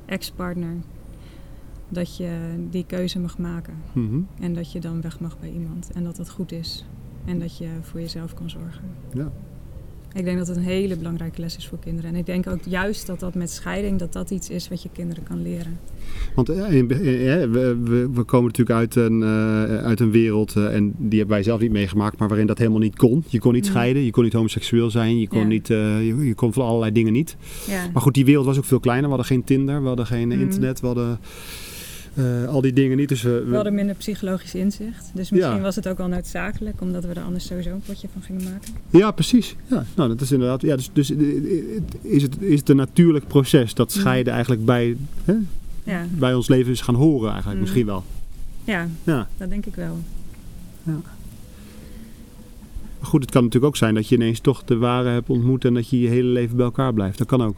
ex-partner, 0.07 0.75
dat 1.88 2.16
je 2.16 2.31
die 2.70 2.85
keuze 2.87 3.18
mag 3.18 3.38
maken. 3.38 3.75
Mhm. 3.92 4.20
En 4.40 4.55
dat 4.55 4.73
je 4.73 4.81
dan 4.81 5.01
weg 5.01 5.20
mag 5.20 5.38
bij 5.40 5.51
iemand. 5.51 5.90
En 5.94 6.05
dat 6.05 6.16
dat 6.16 6.31
goed 6.31 6.53
is. 6.53 6.85
En 7.25 7.38
dat 7.38 7.59
je 7.59 7.66
voor 7.81 8.01
jezelf 8.01 8.35
kan 8.35 8.51
zorgen. 8.51 8.85
Ja. 9.14 9.33
Ik 10.16 10.25
denk 10.25 10.38
dat 10.38 10.47
het 10.47 10.57
een 10.57 10.62
hele 10.62 10.97
belangrijke 10.97 11.40
les 11.40 11.57
is 11.57 11.68
voor 11.68 11.79
kinderen. 11.79 12.11
En 12.11 12.16
ik 12.16 12.27
denk 12.27 12.47
ook 12.47 12.61
juist 12.64 13.07
dat 13.07 13.20
dat 13.20 13.35
met 13.35 13.51
scheiding, 13.51 13.99
dat 13.99 14.12
dat 14.12 14.31
iets 14.31 14.51
is 14.51 14.68
wat 14.68 14.83
je 14.83 14.88
kinderen 14.92 15.23
kan 15.25 15.42
leren. 15.42 15.79
Want 16.35 16.49
eh, 16.49 16.73
in- 16.73 16.90
eh, 16.90 17.42
eh, 17.42 17.51
we, 17.51 18.09
we, 18.12 18.23
komen 18.23 18.47
natuurlijk 18.47 18.79
uit 18.79 18.94
een, 18.97 19.23
eh, 19.23 19.77
uit 19.85 20.01
een 20.01 20.11
wereld, 20.11 20.57
eh, 20.57 20.75
en 20.75 20.94
die 20.99 21.18
hebben 21.18 21.37
wij 21.37 21.42
zelf 21.42 21.61
niet 21.61 21.70
meegemaakt, 21.70 22.18
maar 22.18 22.29
waarin 22.29 22.47
dat 22.47 22.59
helemaal 22.59 22.79
niet 22.81 22.97
kon. 22.97 23.25
Je 23.29 23.38
kon 23.38 23.53
niet 23.53 23.62
Mhm. 23.62 23.70
scheiden, 23.73 24.03
je 24.03 24.11
kon 24.11 24.25
niet 24.25 24.33
homoseksueel 24.33 24.90
zijn, 24.90 25.18
je 25.20 25.29
kon, 25.29 25.38
Ja. 25.40 25.47
niet, 25.47 25.70
eh, 25.70 26.07
je, 26.07 26.16
je 26.27 26.35
kon 26.35 26.53
van 26.53 26.64
allerlei 26.66 26.92
dingen 26.92 27.12
niet. 27.12 27.37
Ja, 27.66 27.87
Maar 27.92 28.03
goed, 28.03 28.14
die 28.14 28.25
wereld 28.25 28.47
was 28.47 28.59
ook 28.59 28.64
veel 28.64 28.81
kleiner. 28.81 29.05
We 29.11 29.14
hadden 29.16 29.27
geen 29.33 29.44
Tinder, 29.44 29.81
we 29.83 29.87
hadden 29.88 30.07
geen 30.07 30.31
eh, 30.31 30.37
Mhm. 30.38 30.47
internet, 30.47 30.81
we 30.81 30.87
hadden 30.87 31.18
eh, 32.14 32.44
al 32.48 32.61
die 32.61 32.72
dingen 32.72 32.96
niet. 32.96 33.09
Dus 33.09 33.22
we, 33.22 33.44
we 33.48 33.55
hadden 33.55 33.74
minder 33.74 33.94
psychologisch 33.94 34.55
inzicht. 34.55 35.11
Dus 35.14 35.31
misschien 35.31 35.55
Ja. 35.57 35.61
was 35.61 35.77
het 35.77 35.88
ook 35.88 35.98
wel 35.98 36.09
noodzakelijk, 36.09 36.81
omdat 36.81 37.05
we 37.05 37.12
er 37.12 37.22
anders 37.22 37.46
sowieso 37.46 37.70
een 37.70 37.83
potje 37.87 38.09
van 38.12 38.22
gingen 38.22 38.42
maken. 38.44 38.72
Ja, 38.90 39.11
precies. 39.11 39.57
Ja, 39.66 39.85
nou, 39.96 40.09
dat 40.09 40.20
is 40.20 40.33
inderdaad. 40.33 40.61
Ja, 40.62 40.77
dus 40.77 40.90
dus 40.92 41.11
eh, 41.11 41.18
is, 42.00 42.22
het, 42.22 42.37
is 42.42 42.59
het 42.59 42.68
een 42.68 42.77
natuurlijk 42.77 43.27
proces 43.27 43.74
dat 43.74 43.88
Mhm. 43.90 43.98
scheiden 43.98 44.33
eigenlijk 44.33 44.64
bij, 44.64 44.96
hè, 45.24 45.35
Ja, 45.85 46.07
bij 46.11 46.35
ons 46.35 46.48
leven 46.48 46.72
is 46.72 46.81
gaan 46.81 46.94
horen, 46.94 47.31
eigenlijk 47.33 47.53
Mhm. 47.53 47.61
misschien 47.61 47.87
wel. 47.87 48.05
ja, 48.64 48.88
Ja. 49.05 49.29
dat 49.37 49.48
denk 49.50 49.66
ik 49.66 49.74
wel. 49.74 49.98
Maar 50.83 51.03
goed, 53.00 53.20
het 53.22 53.31
kan 53.31 53.42
natuurlijk 53.42 53.72
ook 53.72 53.79
zijn 53.79 53.94
dat 53.94 54.09
je 54.09 54.14
ineens 54.14 54.40
toch 54.40 54.64
de 54.64 54.77
ware 54.77 55.09
hebt 55.09 55.29
ontmoet 55.31 55.64
en 55.64 55.74
dat 55.74 55.88
je 55.88 56.00
je 56.00 56.09
hele 56.09 56.29
leven 56.29 56.57
bij 56.57 56.64
elkaar 56.64 56.92
blijft. 56.94 57.18
Dat 57.18 57.27
kan 57.27 57.42
ook. 57.42 57.57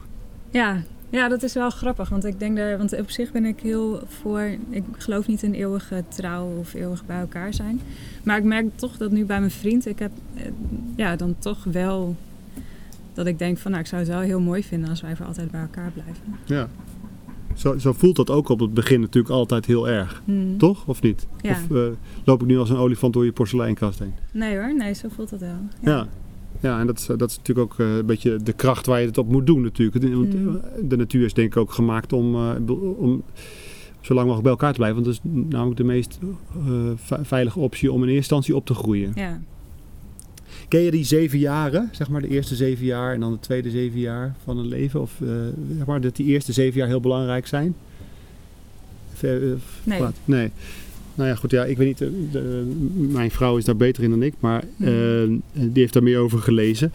Ja, 0.51 0.83
ja, 1.11 1.29
dat 1.29 1.43
is 1.43 1.55
wel 1.55 1.71
grappig. 1.71 2.09
Want 2.09 2.25
ik 2.25 2.39
denk 2.39 2.57
daar, 2.57 2.79
want 2.79 2.99
op 2.99 3.11
zich 3.11 3.33
ben 3.33 3.45
ik 3.45 3.61
heel 3.61 4.01
voor. 4.09 4.41
Ik 4.71 4.85
geloof 4.93 5.27
niet 5.27 5.43
in 5.43 5.53
eeuwige 5.53 6.05
trouw 6.09 6.47
of 6.59 6.75
eeuwig 6.75 7.07
bij 7.07 7.21
elkaar 7.21 7.55
zijn. 7.55 7.81
Maar 8.25 8.39
ik 8.39 8.45
merk 8.45 8.67
toch 8.75 8.97
dat 8.97 9.11
nu 9.11 9.25
bij 9.25 9.39
mijn 9.39 9.51
vriend, 9.51 9.87
ik 9.87 9.99
heb 9.99 10.11
eh, 10.35 10.43
ja, 10.97 11.17
dan 11.17 11.37
toch 11.39 11.65
wel 11.65 12.17
dat 13.15 13.27
ik 13.27 13.39
denk 13.39 13.59
van 13.59 13.71
nou, 13.71 13.83
ik 13.83 13.89
zou 13.89 14.03
het 14.03 14.11
wel 14.11 14.21
heel 14.21 14.41
mooi 14.41 14.63
vinden 14.63 14.91
als 14.91 15.01
wij 15.01 15.17
voor 15.17 15.27
altijd 15.27 15.51
bij 15.51 15.61
elkaar 15.61 15.91
blijven. 15.91 16.23
Ja. 16.45 16.69
Zo, 17.55 17.79
zo 17.79 17.93
voelt 17.93 18.17
dat 18.17 18.31
ook 18.31 18.49
op 18.49 18.61
het 18.61 18.75
begin 18.75 19.01
natuurlijk 19.01 19.35
altijd 19.35 19.67
heel 19.67 19.89
erg. 19.89 20.23
Hmm. 20.25 20.59
Toch? 20.59 20.87
Of 20.87 21.03
niet? 21.03 21.27
Ja. 21.41 21.51
Of 21.51 21.77
eh, 21.77 21.83
loop 22.25 22.41
ik 22.41 22.47
nu 22.47 22.59
als 22.59 22.71
een 22.71 22.77
olifant 22.77 23.13
door 23.13 23.25
je 23.25 23.33
porseleinkast 23.33 23.99
heen? 23.99 24.15
Nee 24.33 24.57
hoor, 24.57 24.77
nee, 24.77 24.95
zo 24.95 25.09
voelt 25.09 25.31
dat 25.31 25.41
wel. 25.41 25.59
Ja. 25.81 25.91
Ja, 25.91 26.07
en 26.61 26.87
dat 26.87 26.99
is, 26.99 27.07
dat 27.07 27.31
is 27.31 27.37
natuurlijk 27.37 27.73
ook 27.73 27.79
eh, 27.81 27.97
een 27.97 28.07
beetje 28.07 28.37
de 28.43 28.53
kracht 28.53 28.87
waar 28.87 29.01
je 29.01 29.07
het 29.07 29.19
op 29.19 29.29
moet 29.31 29.47
doen 29.47 29.63
natuurlijk. 29.63 30.15
Want 30.15 30.35
eh, 30.35 30.41
Mm. 30.41 30.61
de 30.89 30.97
natuur 30.97 31.25
is 31.25 31.35
denk 31.35 31.49
ik 31.49 31.57
ook 31.57 31.73
gemaakt 31.73 32.13
om, 32.13 32.35
eh, 32.35 32.51
om 32.99 33.23
zo 34.01 34.15
lang 34.15 34.27
mogelijk 34.27 34.43
bij 34.43 34.51
elkaar 34.53 34.73
te 34.73 34.79
blijven. 34.79 35.03
Want 35.03 35.15
dat 35.17 35.25
is 35.25 35.31
namelijk 35.53 35.77
de 35.77 35.85
meest 35.85 36.19
eh, 36.67 36.73
ve- 36.97 37.25
veilige 37.25 37.59
optie 37.59 37.93
om 37.93 37.97
in 37.97 38.03
eerste 38.03 38.17
instantie 38.17 38.57
op 38.57 38.67
te 38.67 38.75
groeien. 38.75 39.13
Ja. 39.15 39.41
Ken 40.69 40.81
je 40.81 40.91
die 40.91 41.05
zeven 41.05 41.39
jaren, 41.39 41.89
zeg 41.93 42.09
maar 42.09 42.21
de 42.21 42.29
eerste 42.29 42.55
zeven 42.55 42.85
jaar 42.85 43.15
en 43.15 43.21
dan 43.21 43.33
de 43.33 43.39
tweede 43.41 43.71
zeven 43.71 43.99
jaar 44.01 44.35
van 44.45 44.59
een 44.59 44.67
leven? 44.67 45.01
Of 45.01 45.21
eh, 45.21 45.29
zeg 45.77 45.87
maar 45.87 46.01
dat 46.01 46.17
die 46.17 46.27
eerste 46.27 46.53
zeven 46.53 46.79
jaar 46.79 46.89
heel 46.89 47.01
belangrijk 47.01 47.47
zijn? 47.47 47.75
Ver- 49.13 49.51
eh, 49.53 49.57
Nee. 49.85 50.01
laat- 50.01 50.17
nee. 50.25 50.51
Nou 51.17 51.29
ja, 51.29 51.35
goed, 51.35 51.51
ja, 51.51 51.65
ik 51.65 51.77
weet 51.77 51.87
niet, 51.87 52.01
eh, 52.01 52.09
de- 52.33 52.73
mijn 53.11 53.31
vrouw 53.31 53.57
is 53.57 53.65
daar 53.65 53.77
beter 53.77 54.03
in 54.03 54.11
dan 54.11 54.23
ik, 54.23 54.35
maar 54.41 54.65
Mhm. 54.77 54.89
eh, 54.91 55.29
die 55.53 55.71
heeft 55.83 55.93
daar 55.93 56.03
meer 56.03 56.19
over 56.19 56.39
gelezen. 56.39 56.93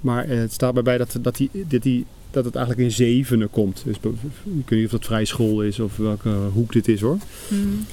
Maar 0.00 0.24
eh, 0.24 0.38
het 0.38 0.52
staat 0.52 0.74
bij 0.74 0.82
bij 0.82 0.98
dat, 0.98 1.18
dat, 1.20 1.36
die, 1.36 1.50
dat, 1.68 1.82
die, 1.82 2.04
dat 2.30 2.44
het 2.44 2.54
eigenlijk 2.54 2.86
in 2.88 2.94
zevenen 2.94 3.50
komt. 3.50 3.82
Dus 3.84 3.96
ik 3.96 4.68
weet 4.68 4.78
niet 4.78 4.84
of 4.84 4.90
dat 4.90 5.04
vrij 5.04 5.24
school 5.24 5.62
is 5.62 5.80
of 5.80 5.96
welke 5.96 6.28
hoek 6.52 6.72
dit 6.72 6.88
is 6.88 7.00
hoor. 7.00 7.16
Hmm. 7.48 7.84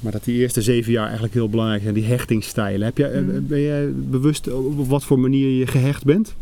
Maar 0.00 0.12
dat 0.12 0.24
die 0.24 0.38
eerste 0.38 0.62
zeven 0.62 0.92
jaar 0.92 1.04
eigenlijk 1.04 1.34
heel 1.34 1.48
belangrijk 1.48 1.82
zijn, 1.82 1.94
die 1.94 2.04
hechtingsstijlen. 2.04 2.86
Heb 2.86 2.98
jij, 2.98 3.20
Mhm. 3.20 3.46
Ben 3.46 3.60
jij 3.60 3.88
bewust 3.94 4.52
op 4.52 4.86
wat 4.88 5.04
voor 5.04 5.18
manier 5.18 5.48
je 5.58 5.66
gehecht 5.66 6.04
bent? 6.04 6.34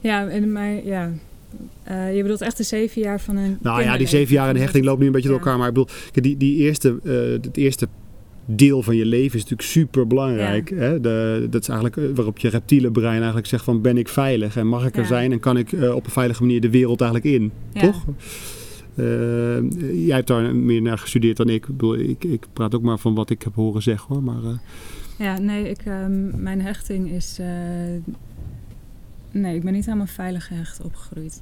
Ja, 0.00 0.28
en 0.28 0.52
maar 0.52 0.84
ja. 0.84 1.12
Eh, 1.82 2.16
je 2.16 2.22
bedoelt 2.22 2.40
echt 2.40 2.56
de 2.56 2.62
zeven 2.62 3.02
jaar 3.02 3.20
van 3.20 3.36
een. 3.36 3.58
Nou 3.60 3.82
ja, 3.82 3.96
die 3.96 4.06
zeven 4.06 4.34
jaar 4.34 4.48
in 4.48 4.54
de 4.54 4.60
hechting 4.60 4.84
lopen 4.84 5.00
nu 5.00 5.06
een 5.06 5.12
beetje 5.12 5.28
door 5.28 5.38
elkaar. 5.38 5.58
Maar 5.58 5.68
ik 5.68 5.74
bedoel, 5.74 5.88
die, 6.12 6.36
die 6.36 6.56
eerste, 6.56 6.98
eh, 7.04 7.12
het 7.44 7.56
eerste 7.56 7.88
deel 8.44 8.82
van 8.82 8.96
je 8.96 9.06
leven 9.06 9.36
is 9.36 9.42
natuurlijk 9.42 9.68
super 9.68 10.06
belangrijk. 10.06 10.70
Hè? 10.70 11.00
De, 11.00 11.46
dat 11.50 11.60
is 11.62 11.68
eigenlijk 11.68 11.96
eh, 11.96 12.04
waarop 12.14 12.38
je 12.38 12.48
reptiele 12.48 12.90
brein 12.90 13.16
eigenlijk 13.16 13.46
zegt 13.46 13.64
van 13.64 13.80
ben 13.80 13.98
ik 13.98 14.08
veilig 14.08 14.56
en 14.56 14.66
mag 14.66 14.86
ik 14.86 14.94
er 14.96 15.02
Ja. 15.02 15.06
zijn 15.06 15.32
en 15.32 15.40
kan 15.40 15.56
ik 15.56 15.72
op 15.72 16.04
een 16.04 16.10
veilige 16.12 16.42
manier 16.42 16.60
de 16.60 16.70
wereld 16.70 17.00
eigenlijk 17.00 17.34
in. 17.34 17.52
Toch? 17.80 18.04
Jij 19.92 20.16
hebt 20.16 20.26
daar 20.26 20.56
meer 20.56 20.82
naar 20.82 20.98
gestudeerd 20.98 21.36
dan 21.36 21.48
ik. 21.48 21.54
Ik, 21.54 21.66
bedoel, 21.66 21.98
ik. 21.98 22.24
ik 22.24 22.46
praat 22.52 22.74
ook 22.74 22.82
maar 22.82 22.98
van 22.98 23.14
wat 23.14 23.30
ik 23.30 23.42
heb 23.42 23.54
horen 23.54 23.82
zeggen 23.82 24.14
hoor. 24.14 24.22
Maar, 24.22 24.60
Ja, 25.18 25.38
nee, 25.38 25.70
ik, 25.70 25.80
ehm, 25.84 26.42
mijn 26.42 26.60
hechting 26.60 27.10
is. 27.10 27.38
Nee, 29.32 29.56
ik 29.56 29.62
ben 29.62 29.72
niet 29.72 29.84
helemaal 29.84 30.06
veilig 30.06 30.46
gehecht 30.46 30.82
opgegroeid. 30.82 31.40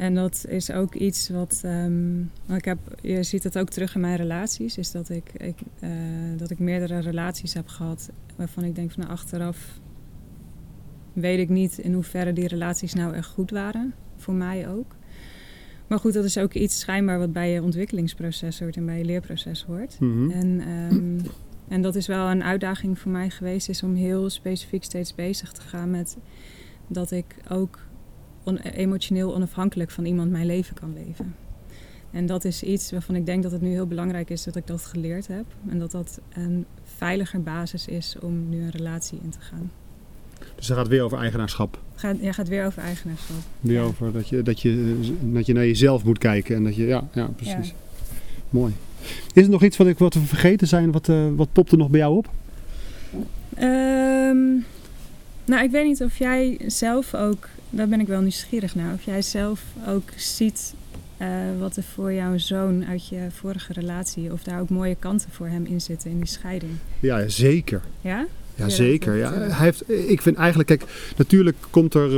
En 0.00 0.14
dat 0.14 0.44
is 0.48 0.70
ook 0.70 0.94
iets 0.94 1.28
wat. 1.28 1.60
ehm, 1.64 2.20
ik 2.56 2.64
heb, 2.64 2.78
je 3.00 3.22
ziet 3.22 3.42
het 3.44 3.58
ook 3.58 3.68
terug 3.68 3.94
in 3.94 4.00
mijn 4.00 4.16
relaties. 4.16 4.78
Is 4.78 4.90
dat 4.90 5.08
ik, 5.08 5.32
ik, 5.36 5.58
eh, 5.80 5.90
dat 6.36 6.50
ik 6.50 6.58
meerdere 6.58 6.98
relaties 6.98 7.54
heb 7.54 7.68
gehad. 7.68 8.10
waarvan 8.36 8.64
ik 8.64 8.74
denk 8.74 8.90
van 8.90 9.00
nou, 9.00 9.12
achteraf. 9.12 9.80
weet 11.12 11.38
ik 11.38 11.48
niet 11.48 11.78
in 11.78 11.92
hoeverre 11.92 12.32
die 12.32 12.48
relaties 12.48 12.94
nou 12.94 13.14
echt 13.14 13.28
goed 13.28 13.50
waren. 13.50 13.94
Voor 14.16 14.34
mij 14.34 14.68
ook. 14.68 14.96
Maar 15.86 15.98
goed, 15.98 16.12
dat 16.12 16.24
is 16.24 16.38
ook 16.38 16.54
iets 16.54 16.78
schijnbaar 16.78 17.18
wat 17.18 17.32
bij 17.32 17.50
je 17.50 17.62
ontwikkelingsproces 17.62 18.60
hoort 18.60 18.76
en 18.76 18.86
bij 18.86 18.98
je 18.98 19.04
leerproces 19.04 19.64
hoort. 19.64 20.00
mhm. 20.00 20.30
En, 20.30 20.60
ehm, 20.60 21.18
en 21.68 21.82
dat 21.82 21.94
is 21.94 22.06
wel 22.06 22.30
een 22.30 22.42
uitdaging 22.42 22.98
voor 22.98 23.10
mij 23.10 23.30
geweest, 23.30 23.68
is 23.68 23.82
om 23.82 23.94
heel 23.94 24.30
specifiek 24.30 24.84
steeds 24.84 25.14
bezig 25.14 25.52
te 25.52 25.60
gaan 25.60 25.90
met 25.90 26.16
dat 26.92 27.10
ik 27.10 27.24
ook 27.48 27.78
on- 28.44 28.56
emotioneel 28.58 29.34
onafhankelijk 29.34 29.90
van 29.90 30.04
iemand 30.04 30.30
mijn 30.30 30.46
leven 30.46 30.74
kan 30.74 30.92
leven. 31.06 31.34
En 32.10 32.26
dat 32.26 32.44
is 32.44 32.62
iets 32.62 32.90
waarvan 32.90 33.14
ik 33.14 33.26
denk 33.26 33.42
dat 33.42 33.52
het 33.52 33.60
nu 33.60 33.68
heel 33.70 33.86
belangrijk 33.86 34.30
is 34.30 34.42
dat 34.44 34.56
ik 34.56 34.66
dat 34.66 34.84
geleerd 34.84 35.26
heb. 35.26 35.44
En 35.68 35.78
dat 35.78 35.90
dat 35.90 36.20
een 36.32 36.66
veiliger 36.96 37.42
basis 37.42 37.86
is 37.86 38.16
om 38.22 38.48
nu 38.48 38.62
een 38.62 38.70
relatie 38.70 39.18
in 39.22 39.30
te 39.30 39.40
gaan. 39.40 39.70
Dus 40.56 40.68
het 40.68 40.76
gaat 40.76 40.88
weer 40.88 41.02
over 41.02 41.18
eigenaarschap. 41.18 41.78
Gaat, 41.94 42.16
jij 42.20 42.32
gaat 42.32 42.48
weer 42.48 42.66
over 42.66 42.82
eigenaarschap. 42.82 43.36
Weer 43.60 43.74
Ja. 43.80 43.82
over 43.82 44.12
dat 44.12 44.28
je, 44.28 44.42
dat, 44.42 44.60
je, 44.60 44.98
dat 45.32 45.46
je 45.46 45.52
naar 45.52 45.66
jezelf 45.66 46.04
moet 46.04 46.18
kijken. 46.18 46.56
En 46.56 46.64
dat 46.64 46.76
je, 46.76 46.86
ja, 46.86 47.08
ja 47.14 47.26
precies. 47.26 47.68
Ja. 47.68 47.74
Mooi. 48.50 48.72
Is 49.32 49.42
er 49.44 49.50
nog 49.50 49.62
iets 49.64 49.76
wat, 49.76 49.86
ik, 49.86 49.98
wat 49.98 50.14
we 50.14 50.20
vergeten 50.20 50.66
zijn? 50.68 50.92
Wat, 50.92 51.08
eh, 51.08 51.26
wat 51.36 51.52
popt 51.52 51.72
er 51.72 51.78
nog 51.78 51.90
bij 51.90 52.00
jou 52.00 52.16
op? 52.16 52.28
Ehm, 53.56 54.46
nou, 55.50 55.64
ik 55.64 55.70
weet 55.70 55.86
niet 55.86 56.02
of 56.02 56.18
jij 56.18 56.58
zelf 56.66 57.14
ook 57.14 57.48
daar 57.70 57.88
ben 57.88 58.00
ik 58.00 58.06
wel 58.06 58.20
nieuwsgierig 58.20 58.74
naar. 58.74 58.94
Of 58.94 59.04
jij 59.04 59.22
zelf 59.22 59.62
ook 59.88 60.08
ziet 60.16 60.74
eh, 61.16 61.28
wat 61.58 61.76
er 61.76 61.82
voor 61.82 62.12
jouw 62.12 62.38
zoon 62.38 62.84
uit 62.86 63.08
je 63.08 63.26
vorige 63.30 63.72
relatie, 63.72 64.32
of 64.32 64.42
daar 64.42 64.60
ook 64.60 64.68
mooie 64.68 64.96
kanten 64.98 65.30
voor 65.30 65.46
hem 65.46 65.66
in 65.66 65.80
zitten 65.80 66.10
in 66.10 66.16
die 66.16 66.26
scheiding. 66.26 66.72
Ja, 67.00 67.28
zeker. 67.28 67.80
Ja? 68.00 68.26
Ja, 68.54 68.68
zeker. 68.68 69.16
Ja, 69.16 69.32
hij 69.32 69.64
heeft, 69.64 69.90
ik 70.10 70.22
vind 70.22 70.36
eigenlijk, 70.36 70.68
kijk, 70.68 71.12
natuurlijk 71.16 71.56
komt 71.70 71.94
er, 71.94 72.10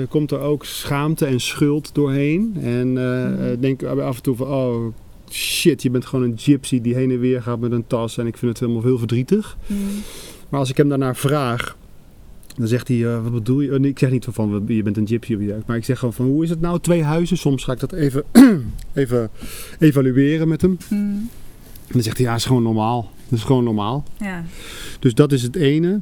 uh, 0.00 0.06
komt 0.08 0.30
er 0.30 0.38
ook 0.38 0.64
schaamte 0.64 1.26
en 1.26 1.40
schuld 1.40 1.94
doorheen. 1.94 2.56
En 2.62 2.96
uh, 2.96 3.26
mm. 3.26 3.60
denk 3.60 3.82
af 3.82 4.16
en 4.16 4.22
toe 4.22 4.36
van, 4.36 4.46
oh 4.46 4.94
shit, 5.30 5.82
je 5.82 5.90
bent 5.90 6.06
gewoon 6.06 6.24
een 6.24 6.38
gypsy 6.38 6.80
die 6.80 6.94
heen 6.94 7.10
en 7.10 7.20
weer 7.20 7.42
gaat 7.42 7.60
met 7.60 7.72
een 7.72 7.86
tas. 7.86 8.18
En 8.18 8.26
ik 8.26 8.36
vind 8.36 8.50
het 8.50 8.60
helemaal 8.60 8.82
heel 8.82 8.98
verdrietig. 8.98 9.56
Mm. 9.66 9.78
Maar 10.48 10.60
als 10.60 10.70
ik 10.70 10.76
hem 10.76 10.88
daarnaar 10.88 11.16
vraag, 11.16 11.76
dan 12.56 12.68
zegt 12.68 12.88
hij, 12.88 12.96
uh, 12.96 13.22
wat 13.22 13.32
bedoel 13.32 13.60
je? 13.60 13.80
ik 13.80 13.98
zeg 13.98 14.10
niet 14.10 14.26
van, 14.30 14.64
je 14.66 14.82
bent 14.82 14.96
een 14.96 15.06
gypsy. 15.06 15.38
Maar 15.66 15.76
ik 15.76 15.84
zeg 15.84 15.98
gewoon 15.98 16.14
van, 16.14 16.26
hoe 16.26 16.44
is 16.44 16.50
het 16.50 16.60
nou? 16.60 16.80
Twee 16.80 17.02
huizen. 17.02 17.36
Soms 17.36 17.64
ga 17.64 17.72
ik 17.72 17.80
dat 17.80 17.92
even, 17.92 18.24
even 18.94 19.30
evalueren 19.78 20.48
met 20.48 20.62
hem. 20.62 20.78
Mm. 20.90 21.28
En 21.86 21.92
dan 21.92 22.02
zegt 22.02 22.16
hij, 22.16 22.26
ja, 22.26 22.34
is 22.34 22.44
gewoon 22.44 22.62
normaal. 22.62 23.10
Dat 23.28 23.38
is 23.38 23.44
gewoon 23.44 23.64
normaal. 23.64 24.04
Ja. 24.20 24.44
Dus 24.98 25.14
dat 25.14 25.32
is 25.32 25.42
het 25.42 25.56
ene. 25.56 26.00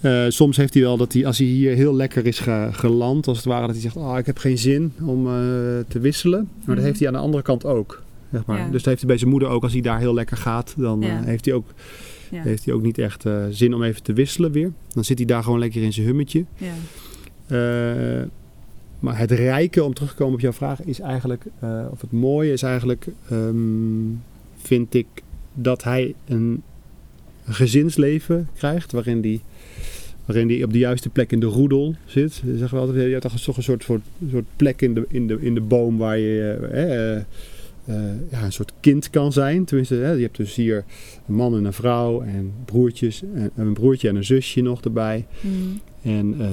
Uh, 0.00 0.24
soms 0.28 0.56
heeft 0.56 0.74
hij 0.74 0.82
wel 0.82 0.96
dat 0.96 1.12
hij, 1.12 1.26
als 1.26 1.38
hij 1.38 1.46
hier 1.46 1.74
heel 1.74 1.94
lekker 1.94 2.26
is 2.26 2.38
ge, 2.38 2.68
geland, 2.72 3.26
als 3.26 3.36
het 3.36 3.46
ware, 3.46 3.60
dat 3.66 3.70
hij 3.70 3.80
zegt: 3.80 3.96
Oh, 3.96 4.18
ik 4.18 4.26
heb 4.26 4.38
geen 4.38 4.58
zin 4.58 4.92
om 5.02 5.26
uh, 5.26 5.32
te 5.88 5.98
wisselen. 6.00 6.38
Maar 6.38 6.58
mm. 6.58 6.64
dat 6.66 6.76
mhm. 6.76 6.84
heeft 6.84 6.98
hij 6.98 7.08
aan 7.08 7.14
de 7.14 7.20
andere 7.20 7.42
kant 7.42 7.64
ook. 7.64 8.02
Zeg 8.32 8.46
maar. 8.46 8.58
Ja. 8.58 8.64
Dus 8.64 8.72
dat 8.72 8.84
heeft 8.84 8.98
hij 8.98 9.08
bij 9.08 9.18
zijn 9.18 9.30
moeder 9.30 9.48
ook. 9.48 9.62
Als 9.62 9.72
hij 9.72 9.80
daar 9.80 9.98
heel 9.98 10.14
lekker 10.14 10.36
gaat, 10.36 10.74
dan 10.76 11.00
ja. 11.00 11.20
uh, 11.20 11.24
heeft, 11.24 11.44
hij 11.44 11.54
ook, 11.54 11.66
ja. 12.32 12.42
heeft 12.42 12.64
hij 12.64 12.74
ook 12.74 12.82
niet 12.82 12.98
echt 12.98 13.24
zin 13.50 13.74
om 13.74 13.82
even 13.82 14.02
te 14.02 14.12
wisselen 14.12 14.52
weer. 14.52 14.72
Dan 14.92 15.04
zit 15.04 15.18
hij 15.18 15.26
daar 15.26 15.42
gewoon 15.42 15.58
lekker 15.58 15.82
in 15.82 15.92
zijn 15.92 16.06
hummetje. 16.06 16.44
maar 18.98 19.18
het 19.18 19.30
rijke, 19.30 19.84
om 19.84 19.94
terug 19.94 20.10
te 20.10 20.16
komen 20.16 20.34
op 20.34 20.40
jouw 20.40 20.52
vraag, 20.52 20.82
is 20.82 21.00
eigenlijk, 21.00 21.44
of 21.90 22.00
het 22.00 22.12
mooie 22.12 22.52
is 22.52 22.62
eigenlijk, 22.62 23.06
um, 23.32 24.22
vind 24.56 24.94
ik 24.94 25.06
dat 25.54 25.84
hij 25.84 26.14
een 26.26 26.62
gezinsleven 27.46 28.48
krijgt 28.54 28.92
waarin 28.92 29.20
die 29.20 29.40
waarin 30.24 30.48
hij 30.48 30.64
op 30.64 30.72
de 30.72 30.78
juiste 30.78 31.08
plek 31.08 31.32
in 31.32 31.40
de 31.40 31.46
roedel 31.46 31.94
zit. 32.04 32.32
Zeggen 32.32 32.78
we 32.78 32.86
altijd, 32.86 33.04
je 33.04 33.10
hebt 33.10 33.22
toch 33.22 33.32
een 33.32 33.38
soort, 33.38 33.82
soort, 33.82 34.02
soort 34.30 34.44
plek 34.56 34.82
in 34.82 34.94
de, 34.94 35.04
in, 35.08 35.26
de, 35.26 35.38
in 35.40 35.54
de 35.54 35.60
boom 35.60 35.98
waar 35.98 36.18
je 36.18 36.52
eh, 36.72 37.24
eh, 37.84 38.30
ja, 38.30 38.42
een 38.42 38.52
soort 38.52 38.72
kind 38.80 39.10
kan 39.10 39.32
zijn. 39.32 39.64
Tenminste, 39.64 39.94
je 39.94 40.22
hebt 40.22 40.36
dus 40.36 40.54
hier 40.54 40.84
een 41.28 41.34
man 41.34 41.56
en 41.56 41.64
een 41.64 41.72
vrouw 41.72 42.20
en 42.20 42.52
broertjes. 42.64 43.22
En, 43.34 43.50
een 43.56 43.72
broertje 43.72 44.08
en 44.08 44.16
een 44.16 44.24
zusje 44.24 44.60
nog 44.60 44.80
erbij. 44.80 45.26
Mm. 45.40 45.80
En 46.02 46.34
uh, 46.40 46.46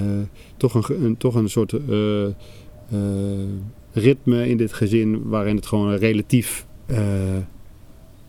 toch, 0.58 0.74
een, 0.74 1.04
een, 1.04 1.18
toch 1.18 1.36
een 1.36 1.50
soort 1.50 1.74
uh, 1.90 2.26
ritme 3.92 4.50
in 4.50 4.58
dit 4.58 4.74
gezin 4.74 5.22
waarin 5.24 5.56
het 5.56 5.66
gewoon 5.66 5.96
relatief 5.96 6.68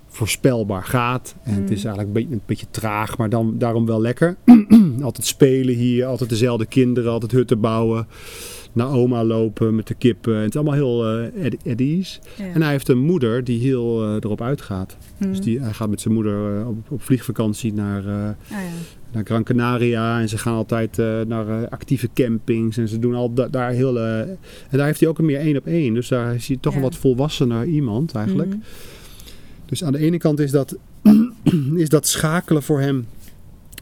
voorspelbaar 0.07 0.85
gaat. 0.85 1.35
En 1.43 1.55
het 1.55 1.71
is 1.71 1.83
mm. 1.83 1.87
eigenlijk 1.87 2.07
een 2.07 2.13
beetje, 2.13 2.35
een 2.35 2.43
beetje 2.47 2.67
traag, 2.71 3.19
maar 3.19 3.29
dan, 3.29 3.59
daarom 3.59 3.87
wel 3.87 4.01
lekker. 4.01 4.37
altijd 5.03 5.27
spelen 5.27 5.75
hier, 5.75 6.07
altijd 6.07 6.31
dezelfde 6.31 6.67
kinderen, 6.67 7.13
altijd 7.13 7.33
hutten 7.33 7.61
bouwen. 7.61 8.07
Naar 8.73 8.93
oma 8.93 9.25
lopen 9.25 9.75
met 9.75 9.87
de 9.87 9.95
kippen. 9.95 10.37
Het 10.37 10.49
is 10.49 10.57
allemaal 10.57 10.75
heel 10.75 11.23
uh. 11.23 11.25
En 12.55 12.63
hij 12.63 12.71
heeft 12.71 12.89
een 12.89 12.99
moeder 12.99 13.45
die 13.45 13.61
heel 13.61 14.09
uh, 14.09 14.15
erop 14.15 14.43
uitgaat. 14.43 14.97
Mm. 15.19 15.29
Dus 15.29 15.41
die, 15.41 15.61
hij 15.61 15.73
gaat 15.73 15.91
met 15.91 16.01
zijn 16.01 16.15
moeder 16.15 16.59
uh, 16.61 16.69
op, 16.69 16.77
op, 16.89 17.03
vliegvakantie 17.03 17.73
naar, 17.73 18.05
uh, 18.05 18.29
ja. 18.49 18.59
naar 19.13 19.25
Gran 19.25 19.45
Canaria. 19.45 20.21
En 20.21 20.29
ze 20.29 20.39
gaan 20.39 20.55
altijd 20.55 20.97
naar 21.27 21.69
actieve 21.69 22.09
campings. 22.15 22.77
En 22.77 22.89
ze 22.89 22.99
doen 22.99 23.15
al 23.15 23.35
da 23.35 23.49
daar 23.49 23.71
heel... 23.71 23.99
en 23.99 24.39
daar 24.71 24.87
heeft 24.87 25.01
hij 25.01 25.09
ook 25.09 25.19
een 25.19 25.25
meer 25.25 25.41
één 25.41 25.57
op 25.57 25.67
één. 25.67 25.95
Dus 25.95 26.09
daar 26.09 26.35
is 26.35 26.49
hij 26.49 26.57
toch 26.61 26.75
een 26.75 26.81
wat 26.81 26.97
volwassener 26.97 27.65
iemand 27.65 28.15
eigenlijk. 28.15 28.55
Mm. 28.55 28.63
Dus 29.67 29.85
aan 29.85 29.93
de 29.93 29.99
ene 29.99 30.19
kant 30.19 30.41
is 30.41 30.51
dat, 30.51 30.77
is 31.75 31.89
dat 31.89 32.07
schakelen 32.07 32.63
voor 32.63 32.81
hem 32.81 33.07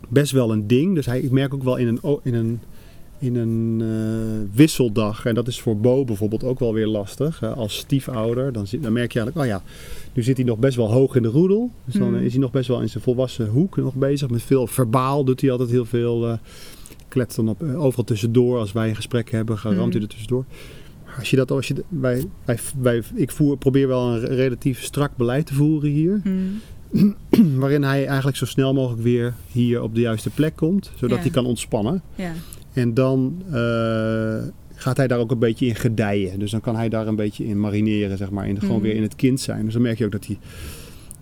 best 0.09 0.32
wel 0.32 0.53
een 0.53 0.66
ding. 0.66 0.95
Dus 0.95 1.07
hij, 1.07 1.20
ik 1.20 1.30
merk 1.30 1.55
ook 1.55 1.62
wel 1.62 1.76
in 1.76 1.86
een, 1.86 2.18
in 2.22 2.34
een, 2.34 2.61
in 3.19 3.37
een 3.37 3.81
uh, 3.83 4.57
wisseldag, 4.57 5.25
en 5.25 5.35
dat 5.35 5.49
is 5.49 5.61
voor 5.61 5.77
Bo 5.77 6.05
bijvoorbeeld 6.05 6.45
ook 6.45 6.59
wel 6.59 6.75
weer 6.75 6.87
lastig. 6.87 7.43
als 7.43 7.77
stiefouder, 7.77 8.53
dan, 8.53 8.66
dan 8.81 8.93
merk 8.93 9.12
je 9.12 9.21
eigenlijk, 9.21 9.37
oh 9.37 9.47
ja, 9.47 9.62
nu 10.12 10.23
zit 10.23 10.37
hij 10.37 10.47
nog 10.47 10.59
best 10.59 10.77
wel 10.77 10.93
hoog 10.93 11.16
in 11.16 11.23
de 11.23 11.29
roedel. 11.29 11.71
Dus 11.85 11.95
dan 11.95 12.09
mm. 12.09 12.23
is 12.23 12.33
hij 12.33 12.41
nog 12.41 12.51
best 12.51 12.69
wel 12.69 12.81
in 12.81 12.89
zijn 12.89 13.03
volwassen 13.03 13.49
hoek 13.49 13.77
nog 13.77 13.95
bezig. 13.95 14.31
Met 14.31 14.43
veel 14.43 14.66
verbaal 14.66 15.25
doet 15.25 15.41
hij 15.41 15.51
altijd 15.51 15.71
heel 15.71 15.85
veel. 15.85 16.29
Uh, 16.29 16.33
klet 17.09 17.35
dan 17.35 17.49
op, 17.49 17.62
overal 17.62 18.05
tussendoor. 18.05 18.59
Als 18.59 18.73
wij 18.73 18.89
een 18.89 18.97
gesprek 18.97 19.31
hebben, 19.31 19.57
ramt 19.62 19.77
mm. 19.77 19.91
hij 19.91 20.01
er 20.01 20.09
tussendoor 20.09 20.45
als 21.19 21.31
je 21.31 21.37
dat, 21.37 21.51
als 21.51 21.69
je, 21.69 21.85
wij, 21.89 22.25
wij, 22.45 22.59
wij, 22.81 23.03
ik 23.14 23.31
voer, 23.31 23.57
probeer 23.57 23.89
wel 23.89 24.12
een 24.12 24.21
relatief 24.21 24.83
strak 24.83 25.16
beleid 25.16 25.47
te 25.47 25.55
voeren 25.55 25.91
hier. 25.91 26.21
Hmm. 26.23 26.61
waarin 27.61 27.83
hij 27.83 28.07
eigenlijk 28.07 28.37
zo 28.37 28.45
snel 28.45 28.75
mogelijk 28.75 29.03
weer 29.03 29.35
hier 29.53 29.83
op 29.83 29.95
de 29.95 30.01
juiste 30.01 30.31
plek 30.31 30.57
komt. 30.57 30.91
Zodat 30.97 31.19
hij 31.19 31.31
kan 31.31 31.47
ontspannen. 31.47 32.03
Ja. 32.14 32.33
En 32.79 32.95
dan 32.95 33.43
uh, 33.53 34.43
gaat 34.74 34.97
hij 34.97 35.07
daar 35.07 35.18
ook 35.18 35.31
een 35.31 35.39
beetje 35.39 35.66
in 35.66 35.74
gedijen. 35.74 36.39
Dus 36.39 36.51
dan 36.51 36.61
kan 36.61 36.76
hij 36.76 36.89
daar 36.89 37.07
een 37.07 37.16
beetje 37.16 37.45
in 37.45 37.61
marineren, 37.61 38.16
zeg 38.16 38.31
maar. 38.31 38.49
In, 38.49 38.59
gewoon 38.59 38.74
hmm. 38.74 38.83
weer 38.83 38.95
in 38.95 39.03
het 39.03 39.16
kind 39.16 39.41
zijn. 39.41 39.64
Dus 39.64 39.72
dan 39.72 39.83
merk 39.83 39.99
je 39.99 40.05
ook 40.05 40.12
dat 40.12 40.26
hij, 40.26 40.39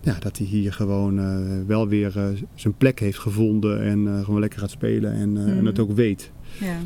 ja, 0.01 0.15
dat 0.19 0.37
hij 0.37 0.47
hier 0.47 0.73
gewoon 0.73 1.19
uh, 1.19 1.39
wel 1.67 1.87
weer 1.87 2.13
uh, 2.17 2.27
zijn 2.55 2.73
plek 2.73 2.99
heeft 2.99 3.19
gevonden. 3.19 3.81
En 3.81 4.23
gewoon 4.23 4.39
lekker 4.39 4.59
gaat 4.59 4.69
spelen 4.69 5.13
en, 5.13 5.29
mm. 5.29 5.47
en 5.47 5.65
het 5.65 5.79
ook 5.79 5.91
weet. 5.91 6.31
Ja. 6.59 6.77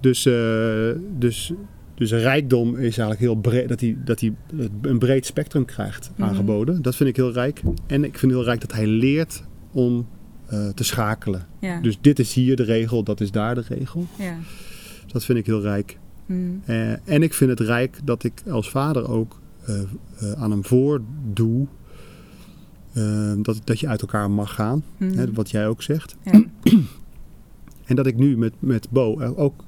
Dus, 0.00 0.28
dus 1.18 1.52
dus 1.94 2.12
rijkdom 2.12 2.68
is 2.76 2.98
eigenlijk 2.98 3.20
heel 3.20 3.34
breed, 3.34 3.68
dat 3.68 3.80
hij, 3.80 3.96
dat 4.04 4.20
hij 4.20 4.34
een 4.82 4.98
breed 4.98 5.26
spectrum 5.26 5.64
krijgt 5.64 6.10
mhm. 6.16 6.28
aangeboden. 6.28 6.82
Dat 6.82 6.96
vind 6.96 7.08
ik 7.08 7.16
heel 7.16 7.32
rijk. 7.32 7.62
En 7.86 8.04
ik 8.04 8.18
vind 8.18 8.32
heel 8.32 8.44
rijk 8.44 8.60
dat 8.60 8.72
hij 8.72 8.86
leert 8.86 9.42
om 9.72 10.06
uh, 10.52 10.68
te 10.68 10.84
schakelen. 10.84 11.46
Ja. 11.58 11.80
Dus 11.80 11.98
dit 12.00 12.18
is 12.18 12.34
hier 12.34 12.56
de 12.56 12.62
regel, 12.62 13.02
dat 13.02 13.20
is 13.20 13.30
daar 13.30 13.54
de 13.54 13.64
regel. 13.68 14.06
Ja. 14.18 14.36
Dat 15.06 15.24
vind 15.24 15.38
ik 15.38 15.46
heel 15.46 15.60
rijk. 15.60 15.98
Mm. 16.26 16.62
Uh, 16.66 17.08
en 17.08 17.22
ik 17.22 17.34
vind 17.34 17.50
het 17.50 17.60
rijk 17.60 18.00
dat 18.04 18.24
ik 18.24 18.42
als 18.50 18.70
vader 18.70 19.08
ook 19.08 19.40
uh, 19.68 20.32
aan 20.32 20.50
hem 20.50 20.64
voordoe 20.64 21.66
dat, 23.42 23.60
dat 23.64 23.80
je 23.80 23.88
uit 23.88 24.00
elkaar 24.00 24.30
mag 24.30 24.54
gaan. 24.54 24.82
Mm. 24.96 25.12
Hè, 25.12 25.32
wat 25.32 25.50
jij 25.50 25.68
ook 25.68 25.82
zegt. 25.82 26.16
Ja. 26.22 26.44
en 27.88 27.96
dat 27.96 28.06
ik 28.06 28.16
nu 28.16 28.36
met, 28.36 28.52
met 28.58 28.90
Bo 28.90 29.20
ook 29.36 29.64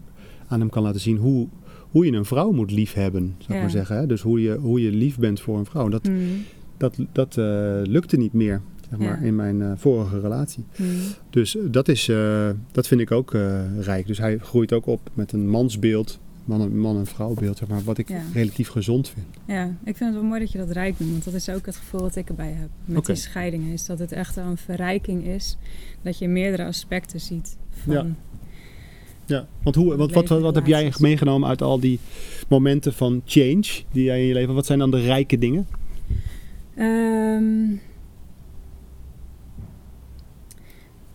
aan 0.48 0.60
hem 0.60 0.70
kan 0.70 0.82
laten 0.82 1.00
zien 1.00 1.16
hoe 1.16 1.48
hoe 1.90 2.06
je 2.06 2.12
een 2.12 2.24
vrouw 2.24 2.52
moet 2.52 2.70
liefhebben, 2.70 3.34
zou 3.38 3.54
ik 3.54 3.60
maar 3.60 3.70
zeggen. 3.70 3.96
Hè? 3.96 4.06
Dus 4.06 4.20
hoe 4.20 4.42
je, 4.42 4.56
hoe 4.56 4.82
je 4.82 4.90
lief 4.90 5.18
bent 5.18 5.40
voor 5.40 5.58
een 5.58 5.64
vrouw. 5.64 5.88
Dat, 5.88 6.08
mm. 6.08 6.44
dat, 6.76 6.96
dat 7.12 7.36
lukte 7.86 8.16
niet 8.16 8.32
meer 8.32 8.62
zeg 8.90 8.98
maar, 8.98 9.24
in 9.24 9.36
mijn 9.36 9.60
uh, 9.60 9.72
vorige 9.76 10.20
relatie. 10.20 10.64
Mm. 10.76 10.86
Dus 11.30 11.56
dat, 11.64 11.88
is, 11.88 12.08
uh, 12.08 12.50
dat 12.72 12.86
vind 12.86 13.00
ik 13.00 13.10
ook 13.10 13.36
rijk. 13.80 14.06
Dus 14.06 14.18
hij 14.18 14.38
groeit 14.38 14.72
ook 14.72 14.86
op 14.86 15.10
met 15.14 15.32
een 15.32 15.48
mansbeeld, 15.48 16.20
man- 16.44 16.78
man- 16.78 16.96
en 16.96 17.06
vrouwbeeld, 17.06 17.58
zeg 17.58 17.68
maar, 17.68 17.82
wat 17.84 17.98
ik 17.98 18.08
ja. 18.08 18.22
relatief 18.34 18.68
gezond 18.68 19.08
vind. 19.08 19.26
Ja, 19.44 19.64
ik 19.84 19.96
vind 19.96 20.10
het 20.10 20.20
wel 20.20 20.28
mooi 20.28 20.40
dat 20.40 20.52
je 20.52 20.58
dat 20.58 20.70
rijk 20.70 20.98
noemt, 20.98 21.12
want 21.12 21.24
dat 21.24 21.34
is 21.34 21.48
ook 21.48 21.66
het 21.66 21.76
gevoel 21.76 22.00
wat 22.00 22.16
ik 22.16 22.28
erbij 22.28 22.52
heb 22.52 22.68
met 22.84 22.98
okay. 22.98 23.14
die 23.14 23.24
scheidingen. 23.24 23.72
Is 23.72 23.86
dat 23.86 23.98
het 23.98 24.12
echt 24.12 24.36
een 24.36 24.56
verrijking 24.56 25.26
is, 25.26 25.56
dat 26.02 26.18
je 26.18 26.28
meerdere 26.28 26.64
aspecten 26.64 27.20
ziet 27.20 27.56
van... 27.70 27.92
Ja 27.92 28.06
ja, 29.30 29.46
want 29.62 29.76
hoe, 29.76 29.96
wat, 29.96 30.12
wat, 30.12 30.28
wat, 30.28 30.54
heb 30.54 30.66
jij 30.66 30.92
meegenomen 30.98 31.48
uit 31.48 31.62
al 31.62 31.80
die 31.80 31.98
momenten 32.48 32.92
van 32.92 33.22
change 33.24 33.64
die 33.92 34.04
jij 34.04 34.20
in 34.20 34.26
je 34.26 34.34
leven? 34.34 34.54
Wat 34.54 34.66
zijn 34.66 34.78
dan 34.78 34.90
de 34.90 35.00
rijke 35.00 35.38
dingen? 35.38 35.66
Um, 36.78 37.80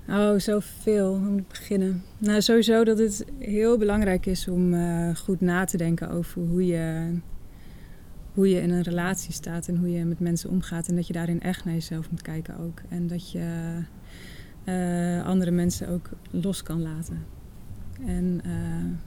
oh, 0.10 0.40
zoveel. 0.40 1.12
Om 1.12 1.38
te 1.38 1.44
beginnen. 1.48 2.04
Nou, 2.18 2.42
sowieso 2.42 2.84
dat 2.84 2.98
het 2.98 3.26
heel 3.40 3.78
belangrijk 3.78 4.26
is 4.26 4.48
om 4.48 4.74
uh, 4.74 5.16
goed 5.16 5.42
na 5.42 5.66
te 5.66 5.78
denken 5.78 6.10
over 6.10 6.42
hoe 6.42 6.66
je, 6.66 7.18
hoe 8.34 8.50
je 8.50 8.62
in 8.62 8.70
een 8.70 8.84
relatie 8.84 9.34
staat 9.34 9.68
en 9.68 9.78
hoe 9.78 9.92
je 9.92 10.06
met 10.06 10.20
mensen 10.20 10.50
omgaat. 10.50 10.88
En 10.88 10.96
dat 10.96 11.08
je 11.08 11.14
daarin 11.14 11.42
echt 11.42 11.66
naar 11.66 11.74
jezelf 11.74 12.12
moet 12.12 12.22
kijken 12.22 12.58
ook. 12.58 12.82
En 12.90 13.08
dat 13.08 13.32
je 13.32 13.78
uh, 14.66 15.26
andere 15.26 15.52
mensen 15.52 15.90
ook 15.90 16.10
los 16.30 16.64
kan 16.64 16.82
laten. 16.82 17.26
En 18.06 18.42
uh, 18.46 18.98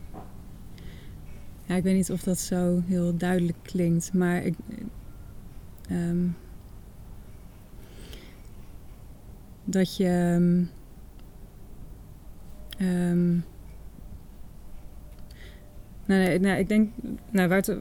ja, 1.65 1.75
ik 1.75 1.83
weet 1.83 1.95
niet 1.95 2.11
of 2.11 2.23
dat 2.23 2.39
zo 2.39 2.83
heel 2.87 3.17
duidelijk 3.17 3.59
klinkt, 3.63 4.13
maar 4.13 4.45
ik. 4.45 4.55
Um, 5.91 6.37
dat 9.65 9.97
je. 9.97 10.67
Um, 12.81 13.45
Nee, 16.09 16.29
nee, 16.29 16.39
nee, 16.39 16.59
ik 16.59 16.69
denk, 16.69 16.91
nou, 17.31 17.49
waar 17.49 17.59
het, 17.59 17.77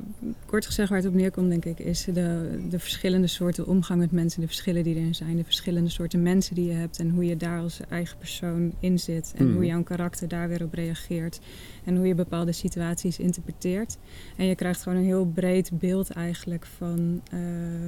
kort 0.45 0.65
gezegd 0.65 0.89
waar 0.89 0.97
het 0.97 1.07
op 1.07 1.13
neerkomt, 1.13 1.49
denk 1.49 1.65
ik, 1.65 1.80
is 1.80 2.03
de, 2.03 2.59
de 2.69 2.80
verschillende 2.80 3.28
soorten 3.28 3.67
omgang 3.67 3.99
met 3.99 4.11
mensen, 4.11 4.41
de 4.41 4.47
verschillen 4.47 4.84
die 4.84 4.99
er 5.07 5.15
zijn, 5.15 5.36
de 5.36 5.43
verschillende 5.43 5.89
soorten 5.89 6.23
mensen 6.23 6.55
die 6.55 6.65
je 6.65 6.73
hebt 6.73 6.99
en 6.99 7.09
hoe 7.09 7.25
je 7.25 7.38
daar 7.38 7.59
als 7.59 7.80
eigen 7.89 8.17
persoon 8.17 8.73
in 8.80 8.99
zit 8.99 9.34
en 9.38 9.53
hoe 9.53 9.65
jouw 9.65 9.84
karakter 9.84 10.28
daar 10.28 10.47
weer 10.47 10.63
op 10.63 10.73
reageert 10.73 11.39
en 11.84 11.95
hoe 11.95 12.07
je 12.07 12.15
bepaalde 12.15 12.51
situaties 12.51 13.19
interpreteert. 13.19 13.97
En 14.36 14.45
je 14.45 14.55
krijgt 14.55 14.82
gewoon 14.82 14.97
een 14.97 15.05
heel 15.05 15.25
breed 15.25 15.69
beeld 15.73 16.09
eigenlijk 16.09 16.65
van 16.78 17.21
eh, 17.32 17.39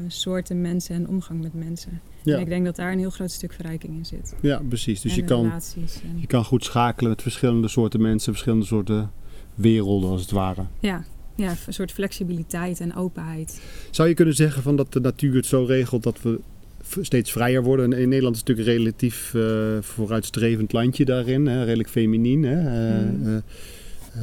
soorten 0.07 0.61
mensen 0.61 0.95
en 0.95 1.07
omgang 1.07 1.41
met 1.41 1.53
mensen. 1.53 2.01
Ja. 2.23 2.35
En 2.35 2.41
ik 2.41 2.47
denk 2.49 2.65
dat 2.65 2.75
daar 2.75 2.91
een 2.91 2.99
heel 2.99 3.09
groot 3.09 3.31
stuk 3.31 3.53
verrijking 3.53 3.97
in 3.97 4.05
zit. 4.05 4.35
Ja, 4.41 4.61
precies. 4.67 5.01
Dus 5.01 5.11
en 5.11 5.17
je 5.17 5.23
kan. 5.23 5.51
En, 5.51 6.19
je 6.19 6.27
kan 6.27 6.45
goed 6.45 6.63
schakelen 6.63 7.09
met 7.09 7.21
verschillende 7.21 7.67
soorten 7.67 8.01
mensen, 8.01 8.31
verschillende 8.31 8.65
soorten 8.65 9.11
werelden 9.59 10.09
als 10.09 10.21
het 10.21 10.31
ware. 10.31 10.61
ja, 10.79 11.03
ja, 11.35 11.53
een 11.67 11.73
soort 11.73 11.91
flexibiliteit 11.91 12.79
en 12.79 12.95
openheid. 12.95 13.61
Zou 13.91 14.07
je 14.07 14.13
kunnen 14.13 14.35
zeggen 14.35 14.61
van 14.63 14.75
dat 14.75 14.93
de 14.93 14.99
natuur 14.99 15.35
het 15.35 15.45
zo 15.45 15.63
regelt 15.63 16.03
dat 16.03 16.21
we 16.21 16.39
steeds 17.01 17.31
vrijer 17.31 17.63
worden? 17.63 17.93
En 17.93 17.99
in 17.99 18.09
Nederland 18.09 18.35
is 18.35 18.41
het 18.41 18.49
natuurlijk 18.49 18.77
een 18.77 18.83
relatief 18.83 19.33
eh, 19.33 19.41
vooruitstrevend 19.81 20.73
landje 20.73 21.05
daarin, 21.05 21.45
hè? 21.45 21.63
redelijk 21.63 21.89
feminien. 21.89 22.43
Hè? 22.43 22.57
Eh, 22.59 23.09
Mm. 23.09 23.25
eh, 23.25 23.35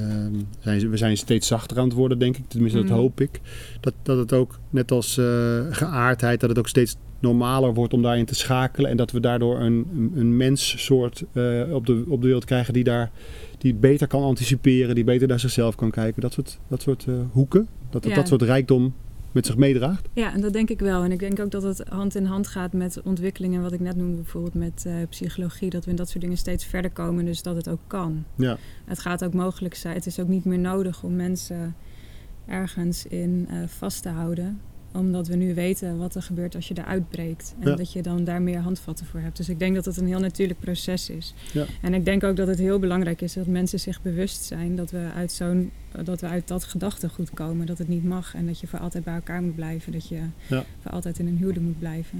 ehm, 0.00 0.34
zijn 0.60 0.90
we 0.90 0.96
zijn 0.96 1.16
steeds 1.16 1.46
zachter 1.46 1.78
aan 1.78 1.84
het 1.84 1.92
worden, 1.96 2.18
denk 2.18 2.36
ik. 2.36 2.44
Tenminste, 2.48 2.78
dat 2.78 2.88
Mm. 2.88 2.94
hoop 2.96 3.20
ik. 3.20 3.40
Dat, 3.80 3.94
dat 4.02 4.18
het 4.18 4.32
ook, 4.32 4.58
net 4.70 4.90
als 4.90 5.18
eh, 5.18 5.60
geaardheid, 5.70 6.40
dat 6.40 6.48
het 6.48 6.58
ook 6.58 6.68
steeds 6.68 6.96
normaler 7.20 7.74
wordt 7.74 7.92
om 7.92 8.02
daarin 8.02 8.24
te 8.24 8.34
schakelen. 8.34 8.90
En 8.90 8.96
dat 8.96 9.10
we 9.10 9.20
daardoor 9.20 9.60
een, 9.60 9.86
een, 9.96 10.12
een 10.16 10.36
menssoort 10.36 11.24
eh, 11.32 11.62
op, 11.74 11.86
de, 11.86 12.04
op 12.08 12.20
de 12.20 12.26
wereld 12.26 12.44
krijgen 12.44 12.72
die 12.74 12.84
daar 12.84 13.10
die 13.66 13.74
beter 13.74 14.06
kan 14.06 14.22
anticiperen, 14.22 14.94
die 14.94 15.04
beter 15.04 15.28
naar 15.28 15.40
zichzelf 15.40 15.74
kan 15.74 15.90
kijken. 15.90 16.22
Dat 16.22 16.32
soort, 16.32 16.58
dat 16.68 16.82
soort 16.82 17.04
eh, 17.08 17.14
hoeken, 17.32 17.68
dat 17.90 18.04
Ja. 18.04 18.14
dat 18.14 18.28
soort 18.28 18.42
rijkdom 18.42 18.94
met 19.32 19.46
zich 19.46 19.56
meedraagt. 19.56 20.08
Ja, 20.12 20.32
en 20.32 20.40
dat 20.40 20.52
denk 20.52 20.70
ik 20.70 20.80
wel. 20.80 21.02
En 21.04 21.12
ik 21.12 21.18
denk 21.18 21.40
ook 21.40 21.50
dat 21.50 21.62
het 21.62 21.82
hand 21.88 22.14
in 22.14 22.24
hand 22.24 22.46
gaat 22.46 22.72
met 22.72 23.00
ontwikkelingen, 23.04 23.62
wat 23.62 23.72
ik 23.72 23.80
net 23.80 23.96
noemde, 23.96 24.16
bijvoorbeeld 24.16 24.54
met 24.54 24.84
eh, 24.86 24.94
psychologie, 25.08 25.70
dat 25.70 25.84
we 25.84 25.90
in 25.90 25.96
dat 25.96 26.08
soort 26.08 26.20
dingen 26.20 26.36
steeds 26.36 26.64
verder 26.64 26.90
komen, 26.90 27.24
dus 27.24 27.42
dat 27.42 27.56
het 27.56 27.68
ook 27.68 27.80
kan. 27.86 28.24
Ja. 28.36 28.56
Het 28.84 28.98
gaat 28.98 29.24
ook 29.24 29.34
mogelijk 29.34 29.74
zijn. 29.74 29.94
Het 29.94 30.06
is 30.06 30.20
ook 30.20 30.28
niet 30.28 30.44
meer 30.44 30.58
nodig 30.58 31.02
om 31.02 31.16
mensen 31.16 31.74
ergens 32.46 33.06
in 33.06 33.46
eh, 33.50 33.56
vast 33.66 34.02
te 34.02 34.08
houden, 34.08 34.60
omdat 34.96 35.26
we 35.26 35.36
nu 35.36 35.54
weten 35.54 35.98
wat 35.98 36.14
er 36.14 36.22
gebeurt 36.22 36.54
als 36.54 36.68
je 36.68 36.74
eruit 36.78 37.08
breekt. 37.08 37.54
En 37.60 37.68
Ja. 37.70 37.76
dat 37.76 37.92
je 37.92 38.02
dan 38.02 38.24
daar 38.24 38.42
meer 38.42 38.58
handvatten 38.58 39.06
voor 39.06 39.20
hebt. 39.20 39.36
Dus 39.36 39.48
ik 39.48 39.58
denk 39.58 39.74
dat 39.74 39.84
het 39.84 39.96
een 39.96 40.06
heel 40.06 40.20
natuurlijk 40.20 40.60
proces 40.60 41.10
is. 41.10 41.34
Ja. 41.52 41.64
En 41.82 41.94
ik 41.94 42.04
denk 42.04 42.24
ook 42.24 42.36
dat 42.36 42.46
het 42.48 42.58
heel 42.58 42.78
belangrijk 42.78 43.20
is 43.20 43.32
dat 43.32 43.46
mensen 43.46 43.80
zich 43.80 44.02
bewust 44.02 44.42
zijn 44.44 44.76
dat 44.76 44.90
we 44.90 45.08
uit 45.14 45.32
zo'n 45.32 45.70
dat 46.02 46.20
we 46.20 46.26
uit 46.26 46.48
dat 46.48 46.64
gedachtegoed 46.64 47.30
komen. 47.30 47.66
Dat 47.66 47.78
het 47.78 47.88
niet 47.88 48.04
mag 48.04 48.34
en 48.34 48.46
dat 48.46 48.60
je 48.60 48.66
voor 48.66 48.78
altijd 48.78 49.04
bij 49.04 49.14
elkaar 49.14 49.42
moet 49.42 49.54
blijven. 49.54 49.92
Dat 49.92 50.08
je 50.08 50.20
Ja. 50.48 50.64
voor 50.80 50.90
altijd 50.90 51.18
in 51.18 51.26
een 51.26 51.36
huwelijk 51.36 51.64
moet 51.64 51.78
blijven. 51.78 52.18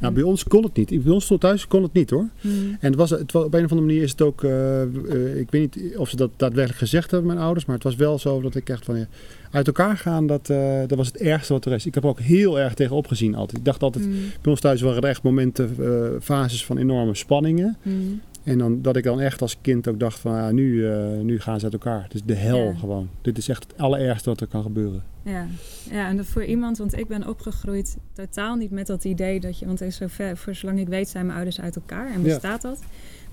Nou, 0.00 0.14
bij 0.14 0.22
ons 0.22 0.44
kon 0.44 0.62
het 0.62 0.76
niet. 0.76 1.02
Bij 1.02 1.12
ons 1.12 1.24
stond 1.24 1.40
thuis 1.40 1.66
kon 1.66 1.82
het 1.82 1.92
niet 1.92 2.10
hoor. 2.10 2.28
Hmm. 2.40 2.76
En 2.80 2.90
het 2.90 2.96
was, 2.96 3.10
het 3.10 3.34
op 3.34 3.54
een 3.54 3.64
of 3.64 3.70
andere 3.70 3.80
manier 3.80 4.02
is 4.02 4.10
het 4.10 4.22
ook, 4.22 4.44
eh, 4.44 4.82
eh, 4.82 5.36
ik 5.36 5.50
weet 5.50 5.76
niet 5.76 5.96
of 5.96 6.08
ze 6.08 6.16
dat 6.16 6.30
daadwerkelijk 6.36 6.80
gezegd 6.80 7.10
hebben, 7.10 7.28
mijn 7.28 7.44
ouders, 7.44 7.64
maar 7.66 7.74
het 7.74 7.84
was 7.84 7.96
wel 7.96 8.18
zo 8.18 8.40
dat 8.40 8.54
ik 8.54 8.68
echt 8.68 8.84
van 8.84 8.98
ja, 8.98 9.06
uit 9.50 9.66
elkaar 9.66 9.96
gaan, 9.96 10.26
dat, 10.26 10.50
eh, 10.50 10.78
dat 10.86 10.98
was 10.98 11.06
het 11.06 11.16
ergste 11.16 11.52
wat 11.52 11.64
er 11.64 11.72
is. 11.72 11.86
Ik 11.86 11.94
heb 11.94 12.02
er 12.02 12.08
ook 12.08 12.20
heel 12.20 12.58
erg 12.58 12.74
tegen 12.74 12.96
opgezien 12.96 13.34
altijd. 13.34 13.58
Ik 13.58 13.64
dacht 13.64 13.82
altijd, 13.82 14.04
Hmm. 14.04 14.14
bij 14.40 14.50
ons 14.50 14.60
thuis 14.60 14.80
waren 14.80 15.02
er 15.02 15.08
echt 15.08 15.22
momenten, 15.22 15.76
fases 16.22 16.64
van 16.64 16.78
enorme 16.78 17.14
spanningen. 17.14 17.76
Hmm. 17.82 18.20
En 18.48 18.58
dan, 18.58 18.82
dat 18.82 18.96
ik 18.96 19.04
dan 19.04 19.20
echt 19.20 19.42
als 19.42 19.60
kind 19.60 19.88
ook 19.88 20.00
dacht 20.00 20.18
van 20.18 20.34
ja, 20.34 20.50
nu, 20.50 20.86
eh, 20.86 21.18
nu 21.20 21.40
gaan 21.40 21.58
ze 21.58 21.64
uit 21.64 21.72
elkaar. 21.72 22.02
Het 22.02 22.14
is 22.14 22.22
de 22.24 22.34
hel 22.34 22.64
Ja. 22.64 22.74
gewoon. 22.74 23.08
Dit 23.22 23.38
is 23.38 23.48
echt 23.48 23.62
het 23.62 23.78
allerergste 23.78 24.28
wat 24.28 24.40
er 24.40 24.46
kan 24.46 24.62
gebeuren. 24.62 25.02
Ja. 25.22 25.46
ja, 25.90 26.08
en 26.08 26.24
voor 26.24 26.44
iemand, 26.44 26.78
want 26.78 26.98
ik 26.98 27.08
ben 27.08 27.28
opgegroeid 27.28 27.96
totaal 28.12 28.54
niet 28.56 28.70
met 28.70 28.86
dat 28.86 29.04
idee 29.04 29.40
dat 29.40 29.58
je, 29.58 29.66
want 29.66 29.80
er 29.80 29.86
is 29.86 29.96
zover, 29.96 30.36
voor 30.36 30.54
zolang 30.54 30.78
ik 30.80 30.88
weet 30.88 31.08
zijn 31.08 31.24
mijn 31.24 31.36
ouders 31.36 31.60
uit 31.60 31.76
elkaar 31.76 32.06
en 32.06 32.18
Ja. 32.18 32.22
bestaat 32.22 32.62
dat. 32.62 32.82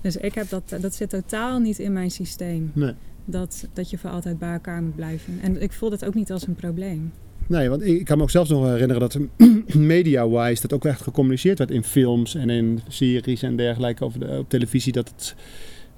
Dus 0.00 0.16
ik 0.16 0.34
heb 0.34 0.48
dat, 0.48 0.76
dat 0.80 0.94
zit 0.94 1.10
totaal 1.10 1.58
niet 1.58 1.78
in 1.78 1.92
mijn 1.92 2.10
systeem. 2.10 2.70
Nee. 2.74 2.92
Dat, 3.24 3.68
dat 3.72 3.90
je 3.90 3.98
voor 3.98 4.10
altijd 4.10 4.38
bij 4.38 4.52
elkaar 4.52 4.82
moet 4.82 4.94
blijven. 4.96 5.38
En 5.42 5.62
ik 5.62 5.72
voel 5.72 5.90
dat 5.90 6.04
ook 6.04 6.14
niet 6.14 6.32
als 6.32 6.46
een 6.46 6.54
probleem. 6.54 7.12
Nee, 7.48 7.68
want 7.68 7.82
ik 7.86 8.04
kan 8.04 8.16
me 8.16 8.22
ook 8.22 8.30
zelfs 8.30 8.50
nog 8.50 8.66
herinneren 8.66 9.00
dat 9.00 9.18
media-wise 9.74 10.62
dat 10.62 10.72
ook 10.72 10.84
echt 10.84 11.02
gecommuniceerd 11.02 11.58
werd 11.58 11.70
in 11.70 11.84
films 11.84 12.34
en 12.34 12.50
in 12.50 12.80
series 12.88 13.42
en 13.42 13.56
dergelijke 13.56 14.04
over 14.04 14.20
de, 14.20 14.36
op 14.38 14.48
televisie. 14.48 14.92
Dat, 14.92 15.08
het, 15.16 15.34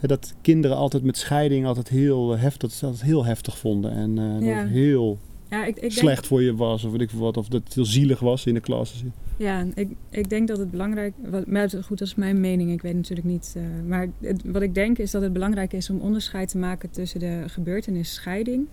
dat 0.09 0.35
kinderen 0.43 0.77
altijd 0.77 1.03
met 1.03 1.17
scheiding 1.17 1.67
altijd 1.67 1.89
heel, 1.89 2.35
eh, 2.35 2.41
heftig, 2.41 2.79
dat 2.79 3.01
heel 3.03 3.25
heftig 3.25 3.59
vonden. 3.59 3.93
En 3.93 4.15
dat 4.15 4.25
het 4.63 4.69
heel 4.69 5.19
Ja, 5.51 5.63
ik, 5.67 5.75
ik 5.75 5.81
denk, 5.81 5.93
slecht 5.93 6.27
voor 6.27 6.43
je 6.43 6.55
was 6.55 6.85
of 6.85 6.91
weet 6.93 7.01
ik 7.01 7.11
wat. 7.11 7.37
Of 7.37 7.49
dat 7.49 7.63
het 7.65 7.75
heel 7.75 7.85
zielig 7.85 8.21
was 8.21 8.47
in 8.47 8.55
de 8.55 8.61
klas. 8.61 9.05
Ja, 9.37 9.67
ik, 9.75 9.89
ik 10.11 10.29
denk 10.31 10.49
dat 10.49 10.59
het 10.59 10.71
belangrijk 10.71 11.13
wat, 11.31 11.47
maar 11.47 11.71
goed, 11.71 11.99
dat 11.99 12.09
is 12.09 12.15
mijn 12.15 12.41
mening. 12.41 12.73
Ik 12.73 12.83
weet 12.83 12.95
natuurlijk 12.95 13.27
niet. 13.29 13.53
eh, 13.57 13.63
maar 13.87 14.09
het- 14.21 14.43
wat 14.45 14.63
ik 14.63 14.75
denk 14.75 14.99
is 14.99 15.11
dat 15.11 15.23
het 15.23 15.33
belangrijk 15.33 15.73
is 15.73 15.91
om 15.91 16.01
onderscheid 16.01 16.49
te 16.49 16.59
maken 16.59 16.91
tussen 16.91 17.21
de 17.21 17.43
gebeurtenis 17.47 18.15
scheiding 18.15 18.67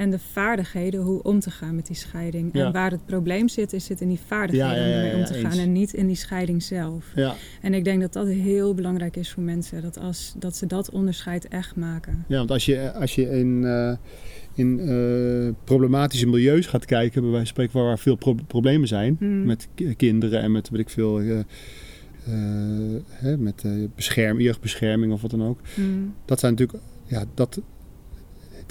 en 0.00 0.10
de 0.10 0.18
vaardigheden 0.18 1.00
hoe 1.00 1.22
om 1.22 1.40
te 1.40 1.50
gaan 1.50 1.74
met 1.74 1.86
die 1.86 1.96
scheiding. 1.96 2.50
Ja. 2.52 2.66
En 2.66 2.72
waar 2.72 2.90
het 2.90 3.06
probleem 3.06 3.48
zit, 3.48 3.72
is 3.72 3.84
zit 3.84 4.00
in 4.00 4.08
die 4.08 4.20
vaardigheden 4.26 4.76
Ja, 4.76 4.84
ja, 4.84 4.88
ja, 4.88 4.92
om 4.92 4.98
ermee 4.98 5.12
om 5.14 5.18
ja, 5.20 5.24
te 5.26 5.34
eens. 5.34 5.54
gaan 5.54 5.58
en 5.64 5.72
niet 5.72 5.92
in 5.94 6.06
die 6.06 6.16
scheiding 6.16 6.62
zelf. 6.62 7.06
Ja, 7.14 7.34
En 7.62 7.74
ik 7.74 7.84
denk 7.84 8.00
dat 8.00 8.12
dat 8.12 8.26
heel 8.26 8.74
belangrijk 8.74 9.16
is 9.16 9.30
voor 9.30 9.42
mensen. 9.42 9.82
Dat, 9.82 9.98
als, 9.98 10.34
dat 10.38 10.56
ze 10.56 10.66
dat 10.66 10.90
onderscheid 10.90 11.48
echt 11.48 11.76
maken. 11.76 12.24
ja 12.28 12.36
want 12.38 12.50
als 12.50 12.64
je, 12.64 12.92
als 12.92 13.14
je 13.14 13.30
in, 13.30 13.64
eh, 13.64 13.92
in 14.54 14.80
eh, 14.80 15.54
problematische 15.64 16.26
milieus 16.26 16.66
gaat 16.66 16.84
kijken, 16.84 17.20
bij 17.22 17.30
wijze 17.30 17.46
van 17.54 17.54
spreken 17.64 17.86
waar 17.86 17.98
veel 17.98 18.16
pro- 18.16 18.36
problemen 18.46 18.88
zijn. 18.88 19.16
Hmm. 19.18 19.44
met 19.44 19.68
ki- 19.74 19.94
kinderen 19.94 20.40
en 20.42 20.52
met 20.52 20.70
weet 20.70 20.80
ik 20.80 20.90
veel, 20.90 21.20
eh, 21.20 21.38
hè, 23.10 23.36
met 23.38 23.62
eh, 23.64 23.72
bescherm, 23.94 24.40
jeugdbescherming 24.40 25.12
of 25.12 25.22
wat 25.22 25.30
dan 25.30 25.42
ook. 25.44 25.60
Hmm. 25.74 26.14
Dat 26.24 26.40
zijn 26.40 26.52
natuurlijk, 26.52 26.84
ja, 27.06 27.24
dat, 27.34 27.60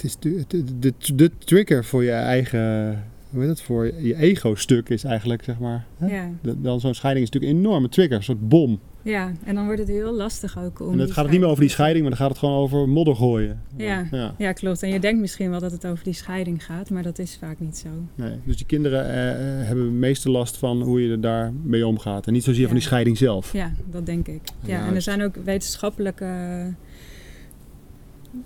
het 0.02 0.10
is 0.10 0.16
de, 0.18 0.44
de, 0.48 0.64
de, 0.78 0.92
de 1.14 1.30
trigger 1.38 1.84
voor 1.84 2.04
je 2.04 2.10
eigen, 2.10 2.58
hoe 3.30 3.38
heet 3.40 3.48
dat, 3.48 3.62
voor 3.62 3.86
je 4.02 4.16
ego-stuk 4.16 4.88
is 4.88 5.04
eigenlijk, 5.04 5.44
zeg 5.44 5.58
maar. 5.58 5.84
Hè? 5.98 6.06
Ja. 6.06 6.28
De- 6.42 6.60
Dan 6.60 6.80
zo'n 6.80 6.94
scheiding 6.94 7.26
is 7.26 7.32
natuurlijk 7.32 7.58
een 7.60 7.66
enorme 7.66 7.88
trigger, 7.88 8.16
een 8.16 8.22
soort 8.22 8.48
bom. 8.48 8.80
ja, 9.02 9.32
en 9.44 9.54
dan 9.54 9.64
wordt 9.64 9.80
het 9.80 9.88
heel 9.88 10.12
lastig 10.12 10.58
ook 10.58 10.80
om. 10.80 10.92
en 10.92 10.98
dan 10.98 11.06
gaat 11.06 11.22
het 11.24 11.30
niet 11.30 11.40
meer 11.40 11.48
over 11.48 11.60
die 11.60 11.70
scheiding- 11.70 12.00
maar 12.00 12.10
dan 12.10 12.18
gaat 12.20 12.28
het 12.28 12.38
gewoon 12.38 12.54
over 12.54 12.88
modder 12.88 13.14
gooien. 13.16 13.60
Ja. 13.76 14.06
ja. 14.10 14.34
Ja, 14.38 14.52
klopt. 14.52 14.82
En 14.82 14.88
je 14.90 15.00
denkt 15.00 15.20
misschien 15.20 15.50
wel 15.50 15.60
dat 15.60 15.72
het 15.72 15.86
over 15.86 16.04
die 16.04 16.12
scheiding 16.12 16.64
gaat, 16.64 16.90
maar 16.90 17.02
dat 17.02 17.18
is 17.18 17.36
vaak 17.40 17.60
niet 17.60 17.76
zo. 17.78 17.88
Nee. 18.14 18.32
Dus 18.44 18.56
die 18.56 18.66
kinderen 18.66 19.08
eh, 19.08 19.30
eh, 19.60 19.66
hebben 19.66 19.84
het 19.84 19.94
meeste 19.94 20.30
last 20.30 20.56
van 20.56 20.82
hoe 20.82 21.02
je 21.02 21.10
er 21.10 21.20
daar 21.20 21.52
mee 21.62 21.86
omgaat. 21.86 22.26
En 22.26 22.32
niet 22.32 22.44
zozeer 22.44 22.66
van 22.66 22.74
die 22.74 22.84
scheiding 22.84 23.18
zelf. 23.18 23.52
Ja, 23.52 23.72
dat 23.90 24.06
denk 24.06 24.26
ik. 24.28 24.40
Ja, 24.64 24.86
en 24.86 24.94
er 24.94 25.02
zijn 25.02 25.22
ook 25.22 25.34
wetenschappelijke. 25.44 26.26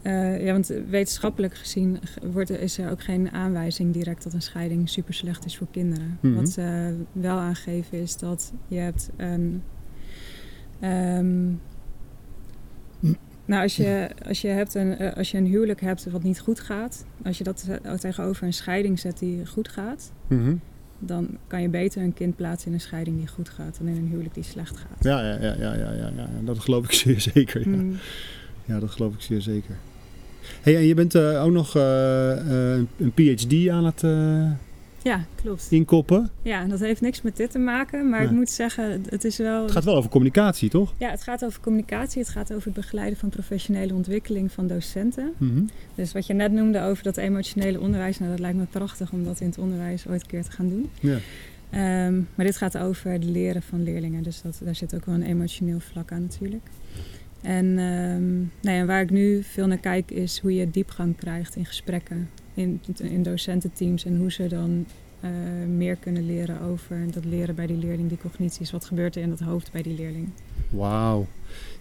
Eh, 0.03 0.45
ja, 0.45 0.53
want 0.53 0.67
wetenschappelijk 0.89 1.55
gezien 1.55 1.99
wordt, 2.33 2.51
er- 2.51 2.61
is 2.61 2.79
er 2.79 2.91
ook 2.91 3.03
geen 3.03 3.31
aanwijzing 3.31 3.93
direct 3.93 4.23
dat 4.23 4.33
een 4.33 4.43
scheiding 4.43 4.89
super 4.89 5.15
slecht 5.15 5.45
is 5.45 5.57
voor 5.57 5.67
kinderen. 5.71 6.19
Mhm. 6.21 6.35
Wat 6.35 6.49
ze 6.49 6.95
wel 7.13 7.39
aangeven 7.39 7.99
is 8.01 8.17
dat 8.17 8.53
je 8.69 8.77
hebt 8.79 9.11
een. 9.17 9.63
ehm, 10.81 11.47
nou, 13.47 13.63
als 13.63 13.77
je, 13.77 14.11
als, 14.27 14.41
je 14.41 14.49
hebt 14.49 14.75
een, 14.75 14.97
eh, 14.97 15.17
als 15.17 15.31
je 15.31 15.39
een 15.39 15.47
huwelijk 15.47 15.81
hebt 15.81 16.11
wat 16.11 16.23
niet 16.23 16.41
goed 16.41 16.61
gaat, 16.61 17.07
als 17.25 17.39
je 17.39 17.45
dat 17.45 17.69
eh, 17.83 17.93
tegenover 17.93 18.47
een 18.47 18.53
scheiding 18.53 18.99
zet 18.99 19.19
die 19.19 19.47
goed 19.47 19.69
gaat, 19.69 20.13
Mhm. 20.29 20.55
dan 20.99 21.39
kan 21.47 21.63
je 21.63 21.69
beter 21.69 22.03
een 22.03 22.15
kind 22.15 22.37
plaatsen 22.37 22.69
in 22.69 22.75
een 22.75 22.81
scheiding 22.81 23.17
die 23.17 23.27
goed 23.29 23.49
gaat 23.49 23.79
dan 23.79 23.87
in 23.89 23.97
een 23.97 24.07
huwelijk 24.09 24.35
die 24.35 24.43
slecht 24.43 24.77
gaat. 24.77 25.05
Ja, 25.05 25.21
ja, 25.21 25.39
ja, 25.43 25.55
ja, 25.55 25.75
ja, 25.75 25.93
ja, 25.93 26.11
ja. 26.17 26.29
dat 26.45 26.59
geloof 26.59 26.85
ik 26.85 26.93
zeer 27.03 27.21
zeker. 27.21 27.61
Ja. 27.71 27.77
Mm. 27.77 27.97
Ja, 28.65 28.79
dat 28.79 28.91
geloof 28.91 29.15
ik 29.15 29.21
zeer 29.21 29.41
zeker. 29.41 29.77
Hey, 30.63 30.77
en 30.77 30.85
je 30.85 30.95
bent 30.95 31.15
eh, 31.15 31.45
ook 31.45 31.53
nog 31.53 31.77
eh, 31.77 32.73
eh, 32.73 32.87
een 32.99 33.13
PhD 33.13 33.69
aan 33.69 33.85
het 33.85 34.01
Ja, 35.03 35.25
klopt. 35.35 35.67
inkoppen. 35.71 36.31
Ja, 36.43 36.61
en 36.61 36.69
dat 36.69 36.81
heeft 36.81 37.01
niks 37.01 37.23
met 37.23 37.37
dit 37.37 37.51
te 37.51 37.59
maken, 37.59 38.09
maar 38.09 38.23
ik 38.23 38.31
moet 38.31 38.51
zeggen, 38.51 39.03
het 39.09 39.25
is 39.25 39.37
wel... 39.37 39.63
Het 39.63 39.73
gaat 39.73 39.85
wel 39.85 39.97
over 39.97 40.11
communicatie, 40.11 40.69
toch? 40.71 40.95
Ja, 40.99 41.11
het 41.11 41.23
gaat 41.23 41.45
over 41.45 41.61
communicatie, 41.61 42.21
het 42.21 42.31
gaat 42.31 42.53
over 42.53 42.65
het 42.65 42.75
begeleiden 42.75 43.19
van 43.19 43.29
professionele 43.29 43.95
ontwikkeling 43.95 44.53
van 44.53 44.67
docenten. 44.67 45.33
Mhm. 45.37 45.63
Dus 45.95 46.13
wat 46.13 46.27
je 46.27 46.35
net 46.35 46.53
noemde 46.53 46.81
over 46.81 47.03
dat 47.03 47.17
emotionele 47.17 47.81
onderwijs, 47.81 48.19
nou 48.19 48.31
dat 48.31 48.41
lijkt 48.41 48.59
me 48.59 48.65
prachtig 48.71 49.13
om 49.13 49.25
dat 49.25 49.41
in 49.41 49.47
het 49.47 49.59
onderwijs 49.59 50.07
ooit 50.07 50.21
een 50.23 50.29
keer 50.29 50.45
te 50.45 50.51
gaan 50.51 50.69
doen. 50.69 50.91
Ja. 51.01 51.19
Ehm, 51.71 52.15
maar 52.35 52.47
dit 52.47 52.57
gaat 52.57 52.79
over 52.79 53.11
het 53.11 53.25
leren 53.25 53.63
van 53.63 53.83
leerlingen, 53.83 54.23
dus 54.23 54.43
dat, 54.43 54.61
daar 54.65 54.75
zit 54.75 54.95
ook 54.95 55.07
wel 55.07 55.15
een 55.15 55.23
emotioneel 55.23 55.81
vlak 55.81 56.13
aan 56.13 56.23
natuurlijk. 56.23 56.67
En 57.45 57.79
ehm, 57.79 58.37
nou 58.61 58.77
ja, 58.79 58.85
waar 58.85 59.03
ik 59.03 59.11
nu 59.11 59.43
veel 59.43 59.67
naar 59.67 59.79
kijk 59.79 60.11
is 60.11 60.39
hoe 60.39 60.55
je 60.55 60.71
diepgang 60.71 61.17
krijgt 61.17 61.57
in 61.57 61.65
gesprekken 61.65 62.29
in, 62.55 62.81
in 63.03 63.23
docententeams 63.23 64.05
en 64.05 64.17
hoe 64.17 64.33
ze 64.33 64.47
dan 64.47 64.87
eh, 65.21 65.31
meer 65.77 65.97
kunnen 65.97 66.27
leren 66.27 66.61
over 66.61 67.07
dat 67.11 67.25
leren 67.25 67.55
bij 67.55 67.67
die 67.67 67.77
leerling, 67.77 68.09
die 68.09 68.19
cognities. 68.19 68.71
Wat 68.71 68.85
gebeurt 68.85 69.17
er 69.17 69.23
in 69.23 69.29
dat 69.29 69.41
hoofd 69.41 69.73
bij 69.73 69.83
die 69.83 69.97
leerling? 69.97 70.29
Wauw. 70.71 71.27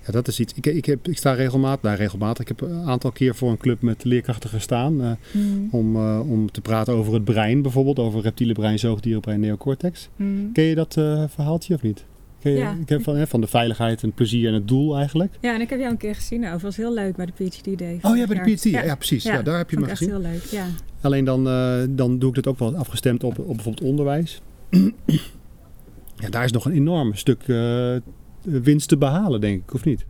Ja, 0.06 0.12
dat 0.12 0.28
is 0.28 0.40
iets. 0.40 0.54
Ik, 0.54 0.66
ik, 0.66 0.86
heb, 0.86 1.08
ik 1.08 1.18
sta 1.18 1.34
regelmatig, 1.34 1.82
nou 1.82 1.98
regelmatig, 1.98 2.42
ik 2.42 2.48
heb 2.48 2.62
een 2.62 2.86
aantal 2.86 3.12
keer 3.12 3.36
voor 3.36 3.52
een 3.52 3.58
club 3.58 3.82
met 3.82 4.04
leerkrachten 4.04 4.50
gestaan. 4.50 5.02
Uh, 5.02 5.12
mm. 5.32 5.68
om, 5.72 5.96
uh, 5.96 6.30
om 6.30 6.52
te 6.52 6.62
praten 6.62 6.94
over 6.94 7.14
het 7.14 7.24
brein 7.24 7.62
bijvoorbeeld, 7.62 8.00
over 8.00 8.22
reptiele 8.22 8.54
brein, 8.54 8.80
zoogdierenbrein, 8.80 9.40
neocortex. 9.40 10.10
Mm. 10.16 10.52
Ken 10.52 10.64
je 10.64 10.76
dat 10.76 10.94
verhaaltje 11.30 11.74
of 11.76 11.82
niet? 11.82 12.06
Ja. 12.44 12.78
Ik 12.82 12.90
heb 12.90 13.04
van, 13.04 13.16
hè, 13.16 13.28
van 13.28 13.42
de 13.42 13.48
veiligheid 13.48 14.02
en 14.02 14.08
het 14.08 14.16
plezier 14.16 14.48
en 14.48 14.54
het 14.54 14.68
doel 14.68 14.98
eigenlijk. 14.98 15.34
Ja, 15.42 15.54
en 15.54 15.62
ik 15.62 15.70
heb 15.70 15.80
jou 15.80 15.92
een 15.92 15.98
keer 15.98 16.16
gezien. 16.16 16.40
Nou, 16.40 16.54
het 16.54 16.62
was 16.62 16.78
heel 16.78 16.94
leuk 16.94 17.16
bij 17.16 17.26
de 17.26 17.32
PhD 17.32 17.78
Day. 17.78 18.00
Oh 18.02 18.18
ja, 18.18 18.28
bij 18.28 18.44
de 18.44 18.54
PhD. 18.54 18.64
Ja, 18.64 18.84
ja 18.84 18.96
precies. 18.96 19.24
Ja, 19.24 19.42
daar 19.42 19.58
heb 19.58 19.70
je 19.70 19.80
me 19.80 19.88
gezien. 19.88 20.10
echt 20.10 20.22
heel 20.22 20.32
leuk, 20.32 20.44
ja. 20.44 20.66
Alleen 21.02 21.26
dan, 21.26 21.44
dan 21.90 22.20
doe 22.20 22.30
ik 22.30 22.36
het 22.36 22.48
ook 22.48 22.60
wel 22.60 22.76
afgestemd 22.76 23.24
op, 23.24 23.40
op 23.40 23.56
bijvoorbeeld 23.56 23.90
onderwijs. 23.90 24.42
ja, 26.24 26.30
daar 26.30 26.44
is 26.44 26.52
nog 26.52 26.66
een 26.66 26.74
enorm 26.74 27.16
stuk 27.16 27.44
winst 28.42 28.88
te 28.88 28.98
behalen, 28.98 29.42
denk 29.42 29.64
ik, 29.64 29.74
of 29.74 29.86
niet? 29.86 30.06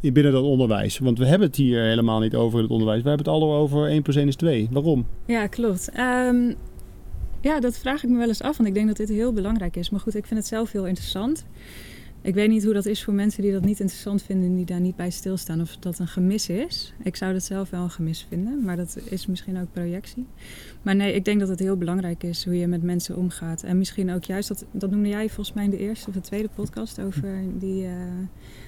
binnen 0.00 0.32
dat 0.32 0.42
onderwijs. 0.42 0.98
Want 0.98 1.18
we 1.18 1.26
hebben 1.26 1.46
het 1.46 1.56
hier 1.56 1.82
helemaal 1.82 2.20
niet 2.20 2.34
over 2.34 2.62
het 2.62 2.70
onderwijs. 2.70 3.02
We 3.02 3.08
hebben 3.08 3.26
het 3.26 3.34
al 3.34 3.54
over 3.54 3.86
1 3.86 4.02
plus 4.02 4.16
1 4.16 4.28
is 4.28 4.36
2. 4.36 4.68
Waarom? 4.70 5.06
Ja, 5.26 5.46
klopt. 5.46 5.90
Um, 5.98 6.54
ja, 7.40 7.60
dat 7.60 7.78
vraag 7.78 8.04
ik 8.04 8.10
me 8.10 8.18
wel 8.18 8.28
eens 8.28 8.42
af. 8.42 8.56
Want 8.56 8.68
ik 8.68 8.74
denk 8.74 8.86
dat 8.86 8.96
dit 8.96 9.08
heel 9.08 9.32
belangrijk 9.32 9.76
is. 9.76 9.90
Maar 9.90 10.00
goed, 10.00 10.14
ik 10.14 10.26
vind 10.26 10.40
het 10.40 10.48
zelf 10.48 10.72
heel 10.72 10.86
interessant. 10.86 11.44
Ik 12.22 12.34
weet 12.34 12.48
niet 12.48 12.64
hoe 12.64 12.72
dat 12.72 12.86
is 12.86 13.04
voor 13.04 13.14
mensen 13.14 13.42
die 13.42 13.52
dat 13.52 13.64
niet 13.64 13.80
interessant 13.80 14.22
vinden 14.22 14.48
en 14.48 14.56
die 14.56 14.64
daar 14.64 14.80
niet 14.80 14.96
bij 14.96 15.10
stilstaan. 15.10 15.60
Of 15.60 15.76
dat 15.76 15.98
een 15.98 16.08
gemis 16.08 16.48
is. 16.48 16.94
Ik 17.02 17.16
zou 17.16 17.32
dat 17.32 17.42
zelf 17.42 17.70
wel 17.70 17.82
een 17.82 17.90
gemis 17.90 18.26
vinden, 18.28 18.62
maar 18.62 18.76
dat 18.76 18.98
is 19.04 19.26
misschien 19.26 19.60
ook 19.60 19.72
projectie. 19.72 20.26
Maar 20.82 20.96
nee, 20.96 21.14
ik 21.14 21.24
denk 21.24 21.40
dat 21.40 21.48
het 21.48 21.58
heel 21.58 21.76
belangrijk 21.76 22.22
is 22.22 22.44
hoe 22.44 22.58
je 22.58 22.66
met 22.66 22.82
mensen 22.82 23.16
omgaat. 23.16 23.62
En 23.62 23.78
misschien 23.78 24.10
ook 24.10 24.24
juist, 24.24 24.48
dat, 24.48 24.64
dat 24.70 24.90
noemde 24.90 25.08
jij 25.08 25.28
volgens 25.28 25.52
mij 25.56 25.64
in 25.64 25.70
de 25.70 25.78
eerste 25.78 26.08
of 26.08 26.14
de 26.14 26.20
tweede 26.20 26.48
podcast 26.54 27.00
over 27.00 27.42
die, 27.58 27.84
uh, 27.84 27.92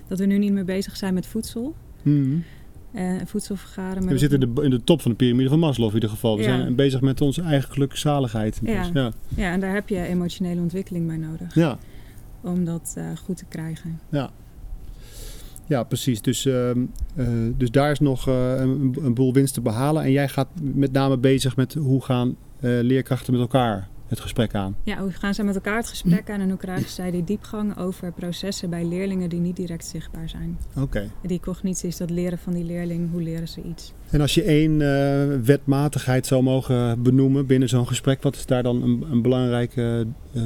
dat 0.06 0.18
we 0.18 0.26
nu 0.26 0.38
niet 0.38 0.52
meer 0.52 0.64
bezig 0.64 0.96
zijn 0.96 1.14
met 1.14 1.26
voedsel. 1.26 1.74
Mm. 2.02 2.44
Uh, 2.94 3.12
voedsel 3.24 3.56
vergaren. 3.56 4.06
we 4.06 4.18
zitten 4.18 4.40
in 4.40 4.54
de, 4.54 4.62
in 4.62 4.70
de, 4.70 4.84
top 4.84 5.02
van 5.02 5.10
de 5.10 5.16
piramide 5.16 5.48
van 5.48 5.58
Maslow 5.58 5.88
in 5.88 5.94
ieder 5.94 6.10
geval. 6.10 6.36
We 6.36 6.42
ja. 6.42 6.48
zijn 6.48 6.74
bezig 6.74 7.00
met 7.00 7.20
onze 7.20 7.42
eigen 7.42 7.72
gelukzaligheid. 7.72 8.60
Ja. 8.62 8.90
ja. 8.94 9.12
Ja. 9.28 9.52
en 9.52 9.60
daar 9.60 9.74
heb 9.74 9.88
je 9.88 10.02
emotionele 10.02 10.60
ontwikkeling 10.60 11.06
bij 11.06 11.16
nodig. 11.16 11.54
Ja 11.54 11.78
om 12.40 12.64
dat 12.64 12.94
uh, 12.98 13.04
goed 13.24 13.36
te 13.36 13.44
krijgen. 13.48 14.00
Ja, 14.08 14.30
ja 15.66 15.82
precies. 15.82 16.22
Dus, 16.22 16.46
uh, 16.46 16.70
uh, 16.74 17.28
dus 17.56 17.70
daar 17.70 17.90
is 17.90 18.00
nog 18.00 18.26
een, 18.26 18.96
een, 19.02 19.14
boel 19.14 19.32
winst 19.32 19.54
te 19.54 19.60
behalen. 19.60 20.02
En 20.02 20.10
jij 20.10 20.28
gaat 20.28 20.48
met 20.60 20.92
name 20.92 21.18
bezig 21.18 21.56
met 21.56 21.74
hoe 21.74 22.04
gaan 22.04 22.36
leerkrachten 22.60 23.32
met 23.32 23.42
elkaar 23.42 23.88
het 24.10 24.20
gesprek 24.20 24.54
aan? 24.54 24.76
Ja, 24.84 24.98
hoe 24.98 25.10
gaan 25.10 25.34
zij 25.34 25.44
met 25.44 25.54
elkaar 25.54 25.76
het 25.76 25.88
gesprek 25.88 26.30
aan 26.30 26.40
en 26.40 26.48
hoe 26.48 26.58
krijgen 26.58 26.90
zij 26.90 27.10
die 27.10 27.24
diepgang 27.24 27.78
over 27.78 28.12
processen 28.12 28.70
bij 28.70 28.84
leerlingen 28.84 29.28
die 29.28 29.40
niet 29.40 29.56
direct 29.56 29.84
zichtbaar 29.84 30.28
zijn? 30.28 30.58
Oké. 30.76 31.10
Die 31.22 31.40
cognitie 31.40 31.88
is 31.88 31.96
dat 31.96 32.10
leren 32.10 32.38
van 32.38 32.52
die 32.52 32.64
leerling, 32.64 33.10
hoe 33.10 33.22
leren 33.22 33.48
ze 33.48 33.62
iets? 33.62 33.92
En 34.10 34.20
als 34.20 34.34
je 34.34 34.42
één 34.42 34.80
uh, 34.80 35.44
wetmatigheid 35.44 36.26
zou 36.26 36.42
mogen 36.42 37.02
benoemen 37.02 37.46
binnen 37.46 37.68
zo'n 37.68 37.86
gesprek, 37.86 38.22
wat 38.22 38.34
is 38.36 38.46
daar 38.46 38.62
dan 38.62 38.82
een, 38.82 39.04
een 39.10 39.22
belangrijke, 39.22 40.06
uh, 40.32 40.42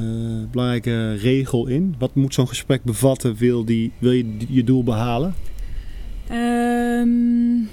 belangrijke 0.51 1.13
regel 1.13 1.67
in? 1.67 1.95
Wat 1.99 2.15
moet 2.15 2.33
zo'n 2.33 2.47
gesprek 2.47 2.83
bevatten, 2.83 3.35
wil, 3.35 3.65
die, 3.65 3.91
wil 3.97 4.11
je 4.11 4.37
je 4.47 4.63
doel 4.63 4.83
behalen? 4.83 5.33
Um, 6.31 7.69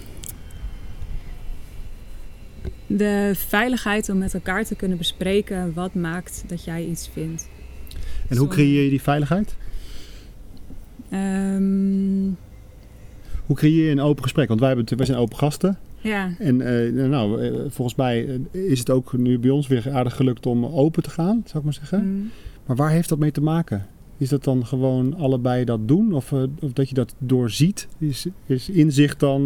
de 2.96 3.32
veiligheid 3.34 4.08
om 4.08 4.18
met 4.18 4.34
elkaar 4.34 4.64
te 4.64 4.74
kunnen 4.74 4.98
bespreken 4.98 5.72
wat 5.74 5.94
maakt 5.94 6.44
dat 6.46 6.64
jij 6.64 6.84
iets 6.84 7.08
vindt. 7.12 7.48
En 8.28 8.36
hoe 8.36 8.48
creëer 8.48 8.84
je 8.84 8.90
die 8.90 9.02
veiligheid? 9.02 9.56
Um, 11.12 12.36
hoe 13.46 13.56
creëer 13.56 13.84
je 13.84 13.90
een 13.90 14.00
open 14.00 14.22
gesprek? 14.22 14.48
Want 14.48 14.60
wij, 14.60 14.68
hebben, 14.68 14.96
wij 14.96 15.06
zijn 15.06 15.18
open 15.18 15.38
gasten. 15.38 15.78
Ja. 16.00 16.34
En 16.38 16.60
uh, 16.60 17.08
nou, 17.08 17.42
uh, 17.42 17.60
volgens 17.68 17.96
mij 17.96 18.40
is 18.50 18.78
het 18.78 18.90
ook 18.90 19.12
nu 19.12 19.38
bij 19.38 19.50
ons 19.50 19.66
weer 19.66 19.92
aardig 19.92 20.16
gelukt 20.16 20.46
om 20.46 20.64
open 20.64 21.02
te 21.02 21.10
gaan, 21.10 21.42
zou 21.44 21.58
ik 21.58 21.64
maar 21.64 21.72
zeggen. 21.72 22.04
Mm. 22.04 22.30
Maar 22.66 22.76
waar 22.76 22.90
heeft 22.90 23.08
dat 23.08 23.18
mee 23.18 23.30
te 23.30 23.40
maken? 23.40 23.86
Is 24.16 24.28
dat 24.28 24.44
dan 24.44 24.66
gewoon 24.66 25.14
allebei 25.16 25.64
dat 25.64 25.88
doen? 25.88 26.12
Of, 26.12 26.30
uh, 26.30 26.42
of 26.60 26.72
dat 26.72 26.88
je 26.88 26.94
dat 26.94 27.14
doorziet? 27.18 27.88
Is, 27.98 28.26
is 28.46 28.68
inzicht 28.68 29.20
dan 29.20 29.44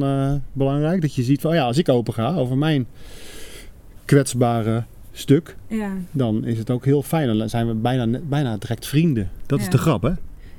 belangrijk? 0.53 1.01
Dat 1.01 1.15
je 1.15 1.23
ziet 1.23 1.41
van, 1.41 1.51
oh 1.51 1.57
ja, 1.57 1.65
als 1.65 1.79
ik 1.79 1.89
open 1.89 2.15
ga 2.15 2.35
over 2.35 2.59
mijn 2.59 2.87
kwetsbare 4.07 4.85
stuk, 5.13 5.57
ja. 5.67 5.93
dan 6.11 6.45
is 6.45 6.59
het 6.59 6.71
ook 6.71 6.85
heel 6.85 7.03
fijn. 7.03 7.39
Dan 7.39 7.49
zijn 7.49 7.67
we 7.67 7.75
bijna, 7.75 8.21
bijna 8.29 8.57
direct 8.57 8.87
vrienden. 8.87 9.31
Dat 9.47 9.59
ja. 9.59 9.65
is 9.65 9.71
de 9.71 9.79
grap, 9.79 10.03
hè? 10.03 10.13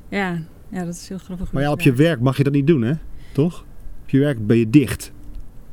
Ja. 0.09 0.41
ja, 0.69 0.85
dat 0.85 0.93
is 0.93 1.07
heel 1.07 1.17
grappig. 1.17 1.51
Maar 1.51 1.63
ja, 1.63 1.71
op 1.71 1.81
je 1.81 1.93
werk 1.93 2.19
mag 2.19 2.37
je 2.37 2.43
dat 2.43 2.53
niet 2.53 2.67
doen, 2.67 2.81
hè? 2.81 2.93
Toch? 3.31 3.65
Op 4.03 4.09
je 4.09 4.19
werk 4.19 4.47
ben 4.47 4.57
je 4.57 4.69
dicht. 4.69 5.11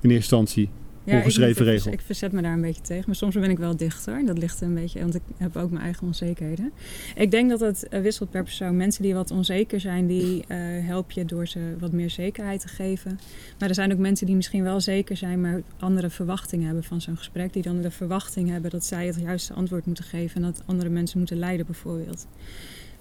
In 0.00 0.10
eerste 0.10 0.36
instantie. 0.36 0.70
Ja, 1.04 1.16
ongeschreven 1.16 1.66
ik, 1.66 1.72
regel. 1.72 1.92
Ik, 1.92 2.00
verzet 2.00 2.32
me 2.32 2.42
daar 2.42 2.52
een 2.52 2.60
beetje 2.60 2.80
tegen. 2.82 3.04
Maar 3.06 3.14
soms 3.14 3.34
ben 3.34 3.50
ik 3.50 3.58
wel 3.58 3.76
dichter. 3.76 4.26
Dat 4.26 4.38
ligt 4.38 4.60
een 4.60 4.74
beetje, 4.74 5.00
want 5.00 5.14
ik 5.14 5.22
heb 5.36 5.56
ook 5.56 5.70
mijn 5.70 5.82
eigen 5.84 6.06
onzekerheden. 6.06 6.72
Ik 7.14 7.30
denk 7.30 7.50
dat 7.50 7.60
het 7.60 7.86
wisselt 7.90 8.30
per 8.30 8.42
persoon. 8.42 8.76
Mensen 8.76 9.02
die 9.02 9.14
wat 9.14 9.30
onzeker 9.30 9.80
zijn, 9.80 10.06
die 10.06 10.44
uh, 10.48 10.56
help 10.86 11.10
je 11.10 11.24
door 11.24 11.46
ze 11.46 11.60
wat 11.78 11.92
meer 11.92 12.10
zekerheid 12.10 12.60
te 12.60 12.68
geven. 12.68 13.18
Maar 13.58 13.68
er 13.68 13.74
zijn 13.74 13.92
ook 13.92 13.98
mensen 13.98 14.26
die 14.26 14.36
misschien 14.36 14.62
wel 14.62 14.80
zeker 14.80 15.16
zijn, 15.16 15.40
maar 15.40 15.62
andere 15.78 16.10
verwachtingen 16.10 16.66
hebben 16.66 16.84
van 16.84 17.00
zo'n 17.00 17.16
gesprek. 17.16 17.52
Die 17.52 17.62
dan 17.62 17.80
de 17.80 17.90
verwachting 17.90 18.50
hebben 18.50 18.70
dat 18.70 18.84
zij 18.84 19.06
het 19.06 19.20
juiste 19.20 19.52
antwoord 19.52 19.86
moeten 19.86 20.04
geven. 20.04 20.36
En 20.36 20.42
dat 20.42 20.62
andere 20.66 20.90
mensen 20.90 21.18
moeten 21.18 21.38
leiden 21.38 21.66
bijvoorbeeld. 21.66 22.26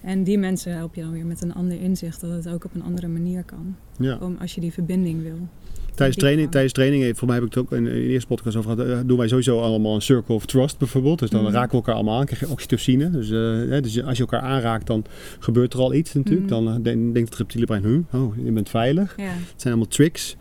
En 0.00 0.24
die 0.24 0.38
mensen 0.38 0.72
help 0.72 0.94
je 0.94 1.02
dan 1.02 1.12
weer 1.12 1.26
met 1.26 1.42
een 1.42 1.54
ander 1.54 1.80
inzicht 1.80 2.20
dat 2.20 2.30
het 2.30 2.48
ook 2.48 2.64
op 2.64 2.74
een 2.74 2.82
andere 2.82 3.08
manier 3.08 3.44
kan. 3.44 3.76
Ja. 3.98 4.18
Om, 4.20 4.36
als 4.40 4.54
je 4.54 4.60
die 4.60 4.72
verbinding 4.72 5.22
wil. 5.22 5.48
Tijdens 5.94 6.18
training, 6.18 6.50
tijdens 6.50 6.72
training, 6.72 7.18
voor 7.18 7.26
mij 7.26 7.36
heb 7.36 7.46
ik 7.46 7.54
het 7.54 7.64
ook 7.64 7.72
in, 7.72 7.86
in 7.86 7.94
de 7.94 8.00
eerste 8.08 8.26
podcast 8.26 8.56
over 8.56 8.70
gehad, 8.70 8.88
uh, 8.88 8.98
doen 9.06 9.18
wij 9.18 9.28
sowieso 9.28 9.60
allemaal 9.60 9.94
een 9.94 10.02
circle 10.02 10.34
of 10.34 10.46
trust 10.46 10.78
bijvoorbeeld. 10.78 11.18
Dus 11.18 11.30
dan 11.30 11.42
Mhm. 11.42 11.52
raken 11.52 11.70
we 11.70 11.76
elkaar 11.76 11.94
allemaal 11.94 12.18
aan, 12.18 12.24
krijg 12.26 12.40
je 12.40 12.48
oxytocine. 12.50 13.10
Dus, 13.10 13.30
eh, 13.30 13.38
hè, 13.70 13.80
dus 13.80 14.02
als 14.02 14.16
je 14.16 14.22
elkaar 14.22 14.40
aanraakt, 14.40 14.86
dan 14.86 15.04
gebeurt 15.38 15.72
er 15.72 15.78
al 15.80 15.94
iets 15.94 16.12
natuurlijk. 16.14 16.50
Mhm. 16.50 16.64
Dan 16.64 16.82
denkt 17.12 17.28
het 17.28 17.34
reptiele 17.38 17.66
brein, 17.66 18.06
oh, 18.12 18.36
je 18.44 18.52
bent 18.52 18.68
veilig. 18.68 19.14
Het 19.16 19.60
zijn 19.60 19.74
allemaal 19.74 19.92
tricks. 19.92 20.36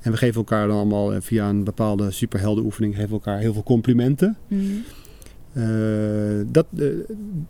En 0.00 0.12
we 0.12 0.18
geven 0.18 0.36
elkaar 0.36 0.66
dan 0.66 0.76
allemaal 0.76 1.14
eh, 1.14 1.20
via 1.20 1.48
een 1.48 1.64
bepaalde 1.64 2.10
superheldenoefening 2.10 2.94
geven 2.94 3.08
we 3.08 3.14
elkaar 3.14 3.38
heel 3.38 3.52
veel 3.52 3.62
complimenten. 3.62 4.36
Eh, 5.52 5.62
dat, 6.46 6.66
eh, 6.78 6.86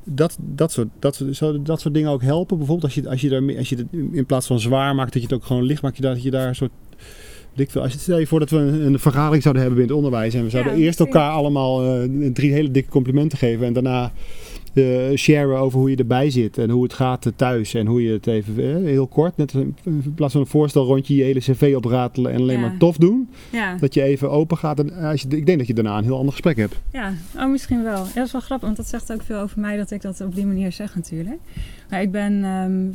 dat, 0.04 0.38
dat, 0.40 0.72
soort, 0.72 0.88
dat, 0.98 1.24
zou 1.30 1.62
dat 1.62 1.80
soort 1.80 1.94
dingen 1.94 2.10
ook 2.10 2.22
helpen. 2.22 2.56
Bijvoorbeeld 2.58 2.86
als 2.86 2.94
je, 3.04 3.10
als 3.10 3.20
je, 3.20 3.28
daar, 3.28 3.56
als 3.58 3.68
je 3.68 3.76
het 3.76 3.86
in 4.12 4.26
plaats 4.26 4.46
van 4.46 4.60
zwaar 4.60 4.94
maakt, 4.94 5.12
dat 5.12 5.22
je 5.22 5.28
het 5.28 5.36
ook 5.36 5.44
gewoon 5.44 5.62
licht 5.62 5.82
maakt. 5.82 6.02
Dat 6.02 6.22
je 6.22 6.30
daar 6.30 6.48
een 6.48 6.54
soort... 6.54 6.72
weet 7.56 7.66
Ik 7.66 7.72
veel, 7.72 7.82
als 7.82 7.92
je, 7.92 7.98
stel 7.98 8.18
je 8.18 8.26
voor 8.26 8.38
dat 8.38 8.50
we 8.50 8.56
een, 8.56 8.82
een 8.82 8.98
vergadering 8.98 9.42
zouden 9.42 9.62
hebben 9.62 9.80
binnen 9.80 9.96
het 9.96 10.04
onderwijs. 10.04 10.34
En 10.34 10.44
we 10.44 10.50
zouden 10.50 10.78
Ja, 10.78 10.84
eerst 10.84 11.00
elkaar 11.00 11.30
allemaal 11.30 11.84
eh, 11.84 12.08
drie 12.32 12.52
hele 12.52 12.70
dikke 12.70 12.90
complimenten 12.90 13.38
geven. 13.38 13.66
En 13.66 13.72
daarna 13.72 14.12
eh, 14.76 15.16
sharen 15.16 15.58
over 15.58 15.78
hoe 15.78 15.90
je 15.90 15.96
erbij 15.96 16.30
zit. 16.30 16.58
En 16.58 16.70
hoe 16.70 16.82
het 16.82 16.92
gaat 16.92 17.26
eh, 17.26 17.32
thuis. 17.36 17.74
En 17.74 17.86
hoe 17.86 18.02
je 18.02 18.12
het 18.12 18.26
even 18.26 18.56
eh, 18.58 18.84
heel 18.84 19.06
kort. 19.06 19.36
Net 19.36 19.52
in 19.84 20.12
plaats 20.14 20.32
van 20.32 20.40
een 20.40 20.46
voorstelrondje 20.46 21.14
je 21.16 21.22
hele 21.22 21.40
cv 21.40 21.72
opratelen. 21.76 22.32
En 22.32 22.40
alleen 22.40 22.60
Ja. 22.60 22.66
maar 22.68 22.76
tof 22.78 22.96
doen. 22.96 23.28
ja. 23.52 23.76
Dat 23.76 23.94
je 23.94 24.02
even 24.02 24.30
open 24.30 24.56
gaat. 24.56 24.78
En 24.78 24.92
als 24.92 25.22
je, 25.22 25.28
ik 25.28 25.46
denk 25.46 25.58
dat 25.58 25.66
je 25.66 25.74
daarna 25.74 25.98
een 25.98 26.04
heel 26.04 26.16
ander 26.16 26.32
gesprek 26.32 26.56
hebt. 26.56 26.80
Ja, 26.92 27.12
oh, 27.36 27.50
misschien 27.50 27.82
wel. 27.82 28.04
Ja, 28.04 28.12
dat 28.14 28.26
is 28.26 28.32
wel 28.32 28.40
grappig, 28.40 28.66
want 28.66 28.76
dat 28.76 28.86
zegt 28.88 29.12
ook 29.12 29.22
veel 29.22 29.38
over 29.40 29.60
mij 29.60 29.76
dat 29.76 29.90
ik 29.90 30.02
dat 30.02 30.20
op 30.20 30.34
die 30.34 30.46
manier 30.46 30.72
zeg 30.72 30.94
natuurlijk. 30.94 31.38
Maar 31.90 32.02
ik 32.02 32.10
ben, 32.10 32.44
ehm, 32.44 32.86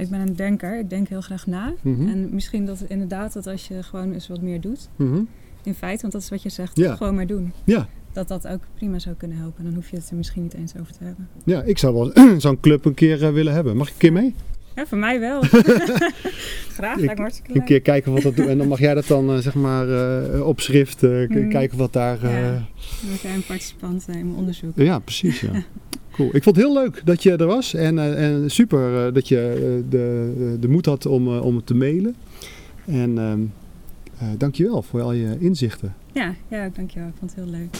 ik 0.00 0.08
ben 0.10 0.20
een 0.20 0.36
denker, 0.36 0.78
ik 0.78 0.90
denk 0.90 1.08
heel 1.08 1.20
graag 1.20 1.46
na. 1.46 1.72
Mhm. 1.82 2.08
En 2.08 2.28
misschien 2.32 2.66
dat 2.66 2.84
inderdaad 2.88 3.32
dat 3.32 3.46
als 3.46 3.68
je 3.68 3.82
gewoon 3.82 4.12
eens 4.12 4.28
wat 4.28 4.40
meer 4.40 4.60
doet, 4.60 4.88
Mhm. 4.96 5.20
in 5.62 5.74
feite, 5.74 6.00
want 6.00 6.12
dat 6.12 6.22
is 6.22 6.28
wat 6.28 6.42
je 6.42 6.48
zegt, 6.48 6.76
Ja. 6.76 6.94
gewoon 6.96 7.14
maar 7.14 7.26
doen. 7.26 7.52
Ja. 7.64 7.88
Dat 8.16 8.28
dat 8.28 8.48
ook 8.48 8.60
prima 8.74 8.98
zou 8.98 9.14
kunnen 9.14 9.36
helpen. 9.36 9.64
Dan 9.64 9.74
hoef 9.74 9.90
je 9.90 9.96
het 9.96 10.10
er 10.10 10.16
misschien 10.16 10.42
niet 10.42 10.54
eens 10.54 10.72
over 10.80 10.92
te 10.92 11.04
hebben. 11.04 11.28
Ja, 11.44 11.62
ik 11.62 11.78
zou 11.78 11.94
wel 11.94 12.12
zo'n 12.40 12.60
club 12.60 12.84
een 12.84 12.94
keer 12.94 13.24
eh, 13.24 13.32
willen 13.32 13.52
hebben. 13.52 13.76
Mag 13.76 13.86
ik 13.86 13.92
een 13.92 13.98
keer 13.98 14.12
mee? 14.12 14.34
Ja, 14.76 14.86
voor 14.86 14.98
mij 14.98 15.20
wel. 15.20 15.42
graag, 16.78 16.96
lijkt 16.98 17.14
me 17.14 17.20
hartstikke 17.20 17.50
Een 17.50 17.56
leuk. 17.56 17.66
keer 17.66 17.80
kijken 17.80 18.12
wat 18.12 18.22
dat 18.22 18.36
doet. 18.36 18.46
En 18.46 18.58
dan 18.58 18.68
mag 18.68 18.78
jij 18.78 18.94
dat 18.94 19.06
dan 19.06 19.30
eh, 19.30 19.36
zeg 19.38 19.54
maar 19.54 19.88
eh, 19.88 20.46
op 20.46 20.60
schrift 20.60 21.02
Mm. 21.02 21.48
kijken 21.48 21.78
wat 21.78 21.92
daar... 21.92 22.28
Ja. 22.28 22.52
Dan 22.52 23.16
jij 23.22 23.34
een 23.34 23.44
participant 23.46 24.04
eh, 24.08 24.14
in 24.14 24.26
mijn 24.26 24.38
onderzoek. 24.38 24.70
ja. 24.74 24.98
precies. 24.98 25.40
Ja. 25.40 25.50
Cool. 26.12 26.36
Ik 26.36 26.42
vond 26.42 26.56
het 26.56 26.64
heel 26.64 26.74
leuk 26.74 27.02
dat 27.04 27.22
je 27.22 27.36
er 27.36 27.46
was. 27.46 27.74
En, 27.74 27.98
en 28.16 28.50
super 28.50 29.12
dat 29.12 29.28
je 29.28 29.82
de, 29.88 30.56
de 30.60 30.68
moed 30.68 30.86
had 30.86 31.06
om, 31.06 31.28
om 31.38 31.56
het 31.56 31.66
te 31.66 31.74
mailen. 31.74 32.14
En 32.84 33.18
ehm 33.18 33.40
eh 34.18 34.28
dankjewel 34.38 34.82
voor 34.82 35.00
al 35.02 35.12
je 35.12 35.36
inzichten. 35.38 35.94
Ja, 36.16 36.34
ja, 36.48 36.68
dankjewel. 36.68 37.08
Ik 37.08 37.14
vond 37.18 37.34
het 37.34 37.44
heel 37.44 37.50
leuk. 37.50 37.76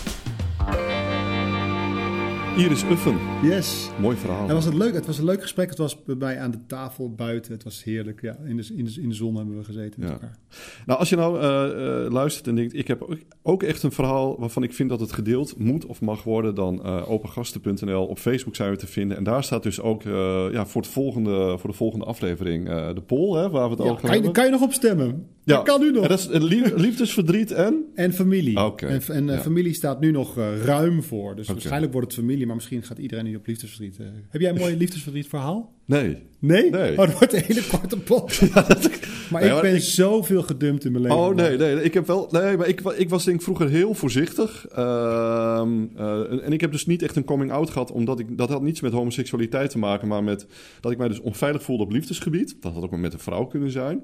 Iris 2.57 2.85
Uffen. 2.85 3.17
Yes. 3.43 3.91
Mooi 4.01 4.17
verhaal. 4.17 4.49
En 4.49 4.55
was 4.55 4.65
het, 4.65 4.75
leuk? 4.75 4.95
het 4.95 5.07
was 5.07 5.19
een 5.19 5.25
leuk 5.25 5.43
gesprek. 5.43 5.69
Het 5.69 5.79
was 5.79 6.03
bij 6.05 6.39
aan 6.39 6.51
de 6.51 6.59
tafel 6.67 7.15
buiten. 7.15 7.53
Het 7.53 7.65
was 7.65 7.85
heerlijk. 7.85 8.21
Ja, 8.23 8.37
in, 8.45 8.57
de, 8.57 8.69
in, 8.77 8.85
de, 8.85 9.01
in 9.01 9.09
de 9.09 9.15
zon 9.15 9.37
hebben 9.37 9.57
we 9.57 9.65
gezeten 9.65 10.01
met 10.01 10.09
Ja. 10.09 10.15
elkaar. 10.15 10.39
Nou, 10.87 10.99
als 10.99 11.09
je 11.09 11.17
nou 11.17 11.41
eh, 11.41 12.05
eh, 12.05 12.13
luistert 12.13 12.47
en 12.47 12.55
denkt, 12.55 12.75
ik 12.75 12.89
heb 12.89 13.17
ook, 13.43 13.63
echt 13.63 13.83
een 13.83 13.93
verhaal 13.93 14.39
waarvan 14.39 14.63
ik 14.63 14.73
vind 14.73 14.89
dat 14.89 15.01
het 15.01 15.13
gedeeld 15.13 15.59
moet 15.59 15.87
of 15.87 16.01
mag 16.01 16.23
worden, 16.23 16.55
dan 16.55 16.85
eh 16.85 17.11
opengasten.nl. 17.11 18.07
Op 18.07 18.19
Facebook 18.19 18.57
zijn 18.57 18.71
we 18.71 18.77
te 18.77 18.87
vinden. 18.87 19.17
En 19.17 19.25
daar 19.25 19.45
staat 19.45 19.63
dus 19.63 19.81
ook 19.81 20.03
ja, 20.03 20.67
voor, 20.67 20.83
het 20.83 20.91
volgende, 20.91 21.59
voor 21.59 21.71
de 21.71 21.77
volgende 21.77 22.05
aflevering 22.05 22.65
de 22.69 23.03
poll, 23.07 23.39
hè, 23.39 23.51
waar 23.51 23.65
we 23.65 23.75
het 23.75 23.85
Ja, 23.85 23.91
over 23.91 24.09
kan, 24.09 24.23
je, 24.23 24.31
kan 24.31 24.45
je 24.45 24.51
nog 24.51 24.63
op 24.63 24.73
stemmen? 24.73 25.27
Dat 25.45 25.63
kan 25.63 25.81
nu 25.81 25.91
nog. 25.91 26.03
En 26.03 26.09
dat 26.09 26.19
is 26.19 26.29
lie- 26.31 26.75
liefdesverdriet 26.77 27.53
en... 27.53 27.85
En 27.95 28.13
familie. 28.13 28.59
En, 28.77 29.01
en 29.09 29.27
ja. 29.27 29.39
familie 29.39 29.75
staat 29.75 30.01
nu 30.01 30.11
nog 30.11 30.37
ruim 30.65 31.03
voor. 31.03 31.37
Dus 31.37 31.49
waarschijnlijk 31.49 31.93
wordt 31.93 32.07
het 32.13 32.21
familie, 32.21 32.46
maar 32.47 32.55
misschien 32.55 32.83
gaat 32.83 32.99
iedereen 32.99 33.25
nu 33.25 33.37
op 33.37 33.47
liefdesverdriet. 33.47 33.97
eh. 33.99 34.07
Heb 34.29 34.41
jij 34.41 34.51
een 34.51 34.59
mooi 34.59 34.77
liefdesverdriet 34.77 35.27
verhaal? 35.29 35.75
Nee. 35.85 36.23
Nee? 36.39 36.71
Nee. 36.71 36.91
Oh, 36.91 36.97
dat 36.97 37.13
wordt 37.13 37.33
een 37.33 37.43
hele 37.47 37.63
korte 37.67 37.99
pot. 37.99 38.41
maar 39.31 39.43
Nee, 39.43 39.55
ik 39.55 39.61
ben 39.63 39.81
zoveel 39.81 40.43
gedumpt 40.43 40.85
in 40.85 40.93
mijn 40.93 41.03
leven. 41.03 41.19
Oh 41.19 41.35
nee, 41.35 41.57
nee, 41.57 41.83
ik 41.83 41.95
heb 41.95 42.07
wel. 42.07 42.29
Nee, 42.31 42.57
maar 42.57 42.69
ik, 42.69 42.81
ik 42.81 43.09
was 43.09 43.25
denk 43.25 43.37
ik 43.37 43.43
vroeger 43.43 43.69
heel 43.69 43.95
voorzichtig. 43.95 44.67
Ehm, 44.69 45.85
eh, 45.97 46.45
en- 46.45 46.53
ik 46.53 46.61
heb 46.61 46.73
dus 46.73 46.87
niet 46.87 47.03
echt 47.03 47.17
een 47.17 47.25
coming 47.25 47.51
out 47.53 47.71
gehad, 47.71 47.91
omdat 47.93 48.19
ik 48.19 48.39
dat 48.39 48.49
had 48.49 48.63
niets 48.63 48.81
met 48.81 48.93
homoseksualiteit 48.93 49.71
te 49.71 49.79
maken, 49.79 50.09
maar 50.09 50.25
met 50.25 50.47
dat 50.81 50.93
ik 50.93 50.99
mij 50.99 51.09
dus 51.09 51.21
onveilig 51.21 51.63
voelde 51.63 51.83
op 51.85 51.91
liefdesgebied. 51.91 52.57
Dat 52.61 52.73
had 52.73 52.83
ook 52.83 52.91
maar 52.91 53.01
met 53.01 53.13
een 53.13 53.19
vrouw 53.19 53.45
kunnen 53.45 53.71
zijn. 53.71 54.01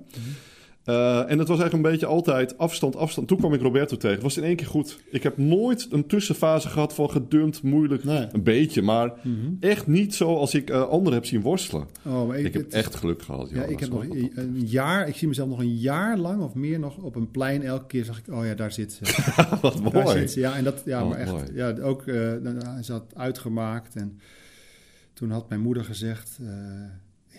Eh, 0.84 1.18
en 1.30 1.38
het 1.38 1.48
was 1.48 1.58
eigenlijk 1.60 1.72
een 1.72 1.90
beetje 1.90 2.06
altijd 2.06 2.58
afstand, 2.58 2.96
afstand. 2.96 3.28
Toen 3.28 3.38
kwam 3.38 3.54
ik 3.54 3.60
Roberto 3.60 3.96
tegen. 3.96 4.14
Het 4.14 4.22
was 4.22 4.36
in 4.36 4.42
één 4.44 4.56
keer 4.56 4.66
goed. 4.66 5.00
Ik 5.10 5.22
heb 5.22 5.38
nooit 5.38 5.86
een 5.90 6.06
tussenfase 6.06 6.68
gehad 6.68 6.94
van 6.94 7.10
gedumpt, 7.10 7.62
moeilijk. 7.62 8.04
Nee. 8.04 8.26
Een 8.32 8.42
beetje, 8.42 8.82
maar 8.82 9.12
Mhm. 9.22 9.36
echt 9.60 9.86
niet 9.86 10.14
zo 10.14 10.34
als 10.36 10.54
ik 10.54 10.70
eh, 10.70 10.88
anderen 10.88 11.12
heb 11.18 11.24
zien 11.26 11.40
worstelen. 11.40 11.86
Oh, 12.06 12.26
maar 12.28 12.38
Ik, 12.38 12.52
heb 12.52 12.62
het- 12.64 12.72
echt 12.74 12.94
geluk 12.94 13.22
gehad. 13.22 13.50
Ja, 13.50 13.62
ik 13.62 13.70
Dat 13.70 13.80
heb 13.80 13.90
nog 13.90 14.02
een 14.34 14.60
jaar, 14.66 15.08
ik 15.08 15.14
zie 15.16 15.28
mezelf 15.28 15.48
nog 15.48 15.58
een 15.60 15.76
jaar 15.76 16.18
lang 16.18 16.42
of 16.42 16.54
meer 16.54 16.78
nog 16.78 16.96
op 16.96 17.14
een 17.16 17.30
plein. 17.30 17.62
Elke 17.62 17.86
keer 17.86 18.04
zag 18.04 18.18
ik, 18.18 18.34
oh 18.34 18.44
ja, 18.46 18.54
daar 18.54 18.72
zit 18.72 18.92
ze. 18.92 19.04
Wat 19.62 19.92
Daar 19.92 20.02
mooi. 20.04 20.18
zit 20.18 20.30
ze. 20.30 20.40
Ja, 20.40 20.56
en 20.56 20.64
dat, 20.64 20.82
ja, 20.84 21.02
Oh, 21.02 21.08
maar 21.08 21.18
echt, 21.18 21.30
mooi. 21.32 21.44
ja, 21.54 21.74
ook, 21.82 22.04
dan- 22.42 22.84
ze 22.84 22.92
had 22.92 23.04
uitgemaakt 23.14 23.94
en 23.96 24.18
toen 25.12 25.30
had 25.30 25.48
mijn 25.48 25.60
moeder 25.60 25.84
gezegd, 25.84 26.38
eh, 26.42 26.48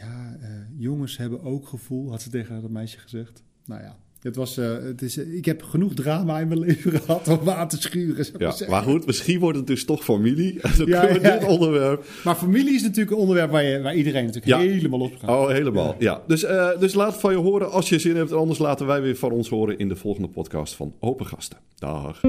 ja, 0.04 0.38
eh, 0.42 0.50
jongens 0.78 1.18
hebben 1.18 1.44
ook 1.44 1.68
gevoel, 1.68 2.10
had 2.10 2.22
ze 2.22 2.30
tegen 2.30 2.62
dat 2.62 2.72
meisje 2.72 3.00
gezegd. 3.00 3.44
Nou 3.66 3.82
ja, 3.82 3.96
het 4.24 4.36
was, 4.36 4.58
eh, 4.58 4.72
het 4.84 5.02
is, 5.02 5.18
ik 5.18 5.46
heb 5.46 5.64
genoeg 5.64 5.94
drama 5.94 6.40
in 6.40 6.48
mijn 6.48 6.60
leven 6.60 6.92
gehad 7.02 7.28
om 7.28 7.50
aan 7.50 7.68
te 7.68 7.82
schuren. 7.82 8.26
Ja, 8.38 8.54
maar 8.70 8.84
goed, 8.84 9.06
misschien 9.06 9.40
wordt 9.40 9.58
het 9.58 9.68
dus 9.68 9.86
toch 9.86 10.04
familie. 10.04 10.60
Dan 10.78 10.88
Ja, 10.88 11.00
kunnen 11.00 11.22
we 11.22 11.28
ja. 11.28 11.38
dit 11.38 11.48
onderwerp 11.48 12.06
Maar 12.24 12.36
familie 12.36 12.74
is 12.74 12.82
natuurlijk 12.82 13.12
een 13.12 13.18
onderwerp 13.18 13.52
waar, 13.52 13.64
je, 13.64 13.82
waar 13.82 13.96
iedereen 13.96 14.26
natuurlijk 14.26 14.62
helemaal 14.62 15.00
op 15.00 15.18
gaat. 15.18 15.30
Oh, 15.30 15.48
helemaal. 15.48 15.96
Ja. 16.00 16.22
Dus, 16.28 16.44
eh, 16.44 16.80
dus 16.80 16.94
laat 16.94 17.20
van 17.20 17.32
je 17.32 17.38
horen 17.38 17.72
als 17.72 17.90
je 17.90 18.00
zin 18.00 18.16
hebt. 18.16 18.32
Anders 18.32 18.60
laten 18.60 18.86
wij 18.86 19.02
weer 19.02 19.16
van 19.16 19.32
ons 19.32 19.50
horen 19.50 19.78
in 19.78 19.88
de 19.88 19.96
volgende 19.96 20.28
podcast 20.28 20.76
van 20.76 20.94
Open 21.00 21.26
Gasten. 21.26 21.58
Dag. 21.76 22.22